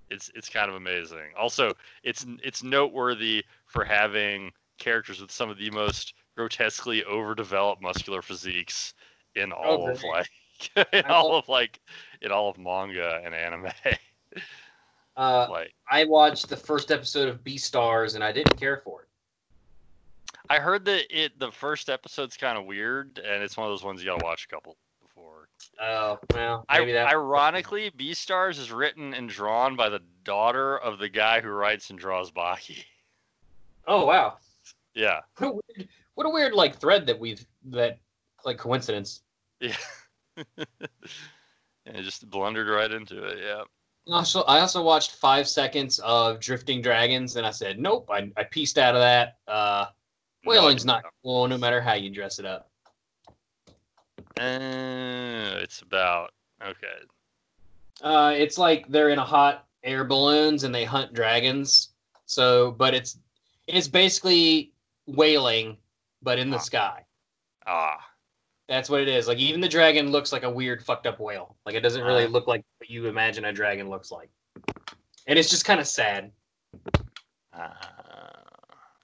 it's 0.09 0.31
it's 0.35 0.49
kind 0.49 0.69
of 0.69 0.75
amazing. 0.75 1.33
Also, 1.37 1.73
it's 2.03 2.25
it's 2.43 2.63
noteworthy 2.63 3.43
for 3.65 3.83
having 3.83 4.51
characters 4.79 5.21
with 5.21 5.31
some 5.31 5.49
of 5.49 5.57
the 5.57 5.69
most 5.71 6.13
grotesquely 6.35 7.03
overdeveloped 7.05 7.81
muscular 7.81 8.21
physiques 8.21 8.93
in 9.35 9.51
all 9.51 9.87
Oh, 9.87 9.91
of 9.91 10.03
like 10.03 10.29
in 10.93 11.05
I 11.05 11.09
all 11.09 11.35
of 11.35 11.47
like 11.49 11.79
in 12.21 12.31
all 12.31 12.49
of 12.49 12.57
manga 12.57 13.21
and 13.23 13.33
anime. 13.35 13.71
Uh, 15.15 15.47
like 15.51 15.73
I 15.89 16.05
watched 16.05 16.49
the 16.49 16.57
first 16.57 16.91
episode 16.91 17.27
of 17.29 17.43
Beastars 17.43 18.15
and 18.15 18.23
I 18.23 18.31
didn't 18.31 18.57
care 18.57 18.77
for 18.77 19.03
it. 19.03 19.07
I 20.49 20.57
heard 20.59 20.85
that 20.85 21.05
it 21.09 21.37
the 21.39 21.51
first 21.51 21.89
episode's 21.89 22.35
kind 22.35 22.57
of 22.57 22.65
weird, 22.65 23.19
and 23.19 23.43
it's 23.43 23.55
one 23.55 23.67
of 23.67 23.71
those 23.71 23.83
ones 23.83 24.01
you 24.01 24.09
gotta 24.09 24.25
watch 24.25 24.45
a 24.45 24.47
couple 24.47 24.77
before. 25.01 25.47
Oh 25.81 26.17
well, 26.33 26.65
I, 26.69 26.79
maybe 26.79 26.93
that. 26.93 27.07
ironically, 27.13 27.91
Beastars 27.91 28.57
is 28.57 28.71
written 28.71 29.13
and 29.13 29.29
drawn 29.29 29.75
by 29.75 29.89
the 29.89 30.01
daughter 30.23 30.77
of 30.77 30.97
the 30.97 31.09
guy 31.09 31.41
who 31.41 31.49
writes 31.49 31.89
and 31.91 31.99
draws 31.99 32.31
Baki. 32.31 32.83
Oh 33.87 34.05
wow, 34.05 34.37
Yeah, 34.99 35.21
what 35.37 35.49
a 35.49 35.53
weird, 35.53 35.89
what 36.15 36.25
a 36.25 36.29
weird 36.29 36.53
like 36.53 36.77
thread 36.77 37.07
that 37.07 37.17
we've 37.17 37.45
that 37.65 37.99
like 38.43 38.57
coincidence. 38.57 39.21
yeah. 39.61 39.75
and 40.35 41.95
it 41.95 42.03
just 42.03 42.29
blundered 42.29 42.67
right 42.67 42.91
into 42.91 43.23
it. 43.23 43.39
Yeah. 43.41 43.63
Also, 44.11 44.41
I 44.43 44.59
also 44.59 44.83
watched 44.83 45.11
five 45.11 45.47
seconds 45.47 45.99
of 45.99 46.39
Drifting 46.41 46.81
Dragons 46.81 47.37
and 47.37 47.45
I 47.45 47.51
said 47.51 47.79
nope. 47.79 48.09
I, 48.11 48.29
I 48.35 48.43
pieced 48.43 48.77
out 48.77 48.95
of 48.95 49.01
that. 49.01 49.37
Uh, 49.47 49.85
whaling's 50.43 50.85
not 50.85 51.03
cool 51.23 51.47
no 51.47 51.57
matter 51.57 51.79
how 51.79 51.93
you 51.93 52.09
dress 52.09 52.39
it 52.39 52.45
up. 52.45 52.69
Uh, 54.37 55.59
it's 55.61 55.81
about 55.81 56.31
okay. 56.61 56.87
Uh, 58.01 58.33
it's 58.35 58.57
like 58.57 58.87
they're 58.89 59.09
in 59.09 59.19
a 59.19 59.25
hot 59.25 59.65
air 59.83 60.03
balloons 60.03 60.65
and 60.65 60.75
they 60.75 60.83
hunt 60.83 61.13
dragons. 61.13 61.89
So, 62.25 62.71
but 62.71 62.93
it's 62.93 63.17
it's 63.67 63.87
basically 63.87 64.73
whaling, 65.15 65.77
but 66.21 66.39
in 66.39 66.49
the 66.49 66.57
Ah. 66.57 66.61
sky. 66.61 67.05
Ah, 67.65 68.05
That's 68.67 68.87
what 68.89 69.01
it 69.01 69.07
is. 69.07 69.27
Like 69.27 69.39
even 69.39 69.61
the 69.61 69.67
dragon 69.67 70.11
looks 70.11 70.31
like 70.31 70.43
a 70.43 70.49
weird 70.49 70.83
fucked 70.83 71.07
up 71.07 71.19
whale. 71.19 71.57
Like 71.65 71.73
it 71.75 71.79
doesn't 71.81 72.03
really 72.03 72.25
Ah. 72.25 72.29
look 72.29 72.45
like 72.47 72.63
what 72.77 72.89
you 72.89 73.07
imagine 73.07 73.45
a 73.45 73.51
dragon 73.53 73.89
looks 73.89 74.11
like. 74.11 74.29
And 75.25 75.39
it's 75.39 75.49
just 75.49 75.65
kind 75.65 75.79
of 75.79 75.87
sad. 75.87 76.31
uh, 77.53 77.69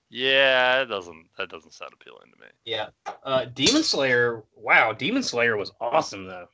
yeah. 0.10 0.82
It 0.82 0.86
doesn't. 0.86 1.26
That 1.38 1.50
doesn't 1.50 1.74
sound 1.74 1.92
appealing 1.94 2.32
to 2.34 2.40
me. 2.42 2.48
Yeah. 2.66 2.90
Uh, 3.24 3.46
Demon 3.46 3.84
Slayer. 3.84 4.44
Wow, 4.56 4.94
Demon 4.94 5.24
Slayer 5.24 5.58
was 5.58 5.72
awesome 5.82 6.26
though. 6.26 6.48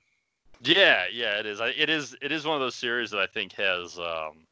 Yeah, 0.63 1.05
yeah, 1.11 1.39
it 1.39 1.45
is. 1.45 1.59
I, 1.59 1.69
it 1.69 1.89
is. 1.89 2.15
It 2.21 2.31
is 2.31 2.45
one 2.45 2.55
of 2.55 2.61
those 2.61 2.75
series 2.75 3.09
that 3.11 3.19
I 3.19 3.27
think 3.27 3.51
has 3.53 3.97
um, 3.99 4.45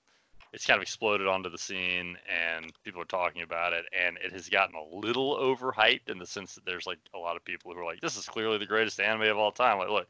it's 0.53 0.65
kind 0.65 0.77
of 0.77 0.81
exploded 0.81 1.27
onto 1.27 1.49
the 1.49 1.57
scene, 1.57 2.17
and 2.27 2.71
people 2.83 3.01
are 3.01 3.05
talking 3.05 3.41
about 3.41 3.73
it, 3.73 3.85
and 3.97 4.17
it 4.17 4.31
has 4.33 4.49
gotten 4.49 4.75
a 4.75 4.95
little 4.95 5.37
overhyped 5.37 6.09
in 6.09 6.17
the 6.17 6.25
sense 6.25 6.55
that 6.55 6.65
there's 6.65 6.87
like 6.87 6.99
a 7.13 7.19
lot 7.19 7.35
of 7.35 7.45
people 7.45 7.73
who 7.73 7.79
are 7.79 7.85
like, 7.85 8.01
"This 8.01 8.17
is 8.17 8.25
clearly 8.25 8.57
the 8.57 8.65
greatest 8.65 8.99
anime 8.99 9.29
of 9.29 9.37
all 9.37 9.51
time." 9.51 9.77
Like, 9.77 9.89
look, 9.89 10.07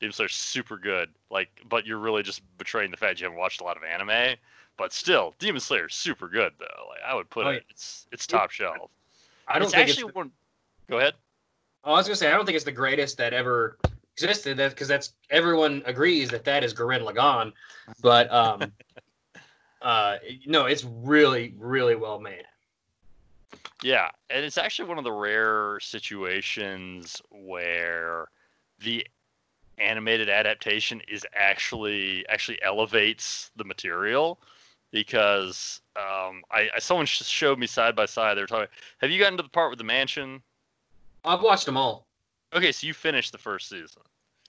Demon 0.00 0.12
Slayer's 0.12 0.34
super 0.34 0.76
good. 0.76 1.10
Like, 1.30 1.48
but 1.68 1.86
you're 1.86 1.98
really 1.98 2.22
just 2.22 2.42
betraying 2.58 2.90
the 2.90 2.96
fact 2.96 3.20
you 3.20 3.24
haven't 3.24 3.38
watched 3.38 3.60
a 3.60 3.64
lot 3.64 3.76
of 3.76 3.82
anime. 3.84 4.36
But 4.76 4.92
still, 4.92 5.34
Demon 5.38 5.60
Slayer's 5.60 5.94
super 5.94 6.28
good 6.28 6.52
though. 6.58 6.88
Like, 6.88 7.00
I 7.06 7.14
would 7.14 7.30
put 7.30 7.46
Oh, 7.46 7.50
it. 7.50 7.64
It's 7.70 8.06
it's 8.10 8.26
top 8.26 8.50
shelf. 8.50 8.90
I 9.46 9.58
don't 9.58 9.66
it's 9.66 9.74
think 9.74 9.88
actually 9.88 10.08
it's. 10.08 10.16
one. 10.16 10.32
Go 10.88 10.98
ahead. 10.98 11.14
Oh, 11.84 11.92
I 11.92 11.96
was 11.96 12.06
gonna 12.06 12.16
say 12.16 12.28
I 12.28 12.32
don't 12.32 12.46
think 12.46 12.56
it's 12.56 12.64
the 12.64 12.72
greatest 12.72 13.18
that 13.18 13.32
ever 13.32 13.78
existed. 14.16 14.56
That 14.56 14.70
because 14.70 14.88
that's 14.88 15.12
everyone 15.30 15.82
agrees 15.86 16.30
that 16.30 16.44
that 16.44 16.64
is 16.64 16.74
Gurren 16.74 17.06
Lagann, 17.06 17.52
but 18.02 18.32
um, 18.32 18.72
uh, 19.84 20.16
no, 20.46 20.64
it's 20.64 20.84
really 20.84 21.54
really 21.58 21.94
well 21.94 22.18
made. 22.18 22.44
Yeah, 23.82 24.08
and 24.30 24.44
it's 24.44 24.58
actually 24.58 24.88
one 24.88 24.98
of 24.98 25.04
the 25.04 25.12
rare 25.12 25.78
situations 25.80 27.20
where 27.30 28.28
the 28.78 29.06
animated 29.78 30.28
adaptation 30.28 31.02
is 31.06 31.26
actually 31.34 32.26
actually 32.28 32.60
elevates 32.62 33.50
the 33.56 33.64
material 33.64 34.40
because 34.90 35.80
um, 35.96 36.42
I, 36.50 36.70
I 36.74 36.78
someone 36.78 37.06
sh- 37.06 37.24
showed 37.24 37.58
me 37.58 37.66
side 37.66 37.94
by 37.94 38.06
side. 38.06 38.36
They 38.36 38.40
were 38.40 38.46
talking. 38.46 38.68
Have 38.98 39.10
you 39.10 39.18
gotten 39.18 39.36
to 39.36 39.42
the 39.42 39.48
part 39.48 39.70
with 39.70 39.78
the 39.78 39.84
mansion? 39.84 40.42
I've 41.24 41.42
watched 41.42 41.66
them 41.66 41.76
all. 41.76 42.06
Okay, 42.54 42.72
so 42.72 42.86
you 42.86 42.94
finished 42.94 43.32
the 43.32 43.38
first 43.38 43.68
season. 43.68 44.02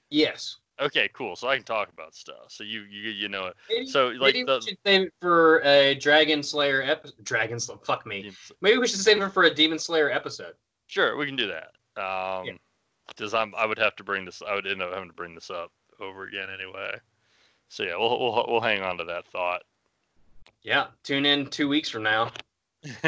Yes. 0.09 0.57
Okay, 0.79 1.09
cool. 1.13 1.35
So 1.37 1.47
I 1.47 1.55
can 1.55 1.63
talk 1.65 1.89
about 1.89 2.13
stuff. 2.15 2.49
So 2.49 2.63
you 2.63 2.81
you 2.89 3.09
you 3.11 3.29
know 3.29 3.45
it. 3.47 3.55
Maybe, 3.69 3.85
So, 3.87 4.07
like, 4.07 4.33
maybe 4.33 4.43
the- 4.43 4.59
we 4.59 4.67
should 4.69 4.77
save 4.85 5.01
it 5.03 5.13
for 5.21 5.59
a 5.63 5.95
Dragon 5.95 6.43
Slayer 6.43 6.81
episode. 6.83 7.23
Dragon 7.23 7.59
Slayer, 7.59 7.79
fuck 7.83 8.05
me. 8.05 8.31
Maybe 8.61 8.77
we 8.77 8.87
should 8.87 8.99
save 8.99 9.21
it 9.21 9.29
for 9.29 9.43
a 9.43 9.53
Demon 9.53 9.79
Slayer 9.79 10.11
episode. 10.11 10.53
Sure, 10.87 11.15
we 11.15 11.25
can 11.25 11.35
do 11.37 11.47
that. 11.47 11.71
Um, 12.01 12.45
Yeah. 12.45 12.53
because 13.07 13.33
I'm 13.33 13.55
I 13.55 13.65
would 13.65 13.77
have 13.79 13.95
to 13.97 14.03
bring 14.03 14.25
this. 14.25 14.41
I 14.41 14.53
would 14.53 14.67
end 14.67 14.81
up 14.81 14.93
having 14.93 15.09
to 15.09 15.15
bring 15.15 15.33
this 15.35 15.49
up 15.49 15.71
over 16.01 16.23
again 16.27 16.49
anyway. 16.53 16.97
So 17.69 17.83
yeah, 17.83 17.95
we'll 17.97 18.19
we'll 18.19 18.45
we'll 18.49 18.61
hang 18.61 18.81
on 18.81 18.97
to 18.97 19.05
that 19.05 19.25
thought. 19.27 19.63
Yeah, 20.61 20.87
tune 21.03 21.25
in 21.25 21.47
two 21.49 21.67
weeks 21.69 21.89
from 21.89 22.03
now. 22.03 22.31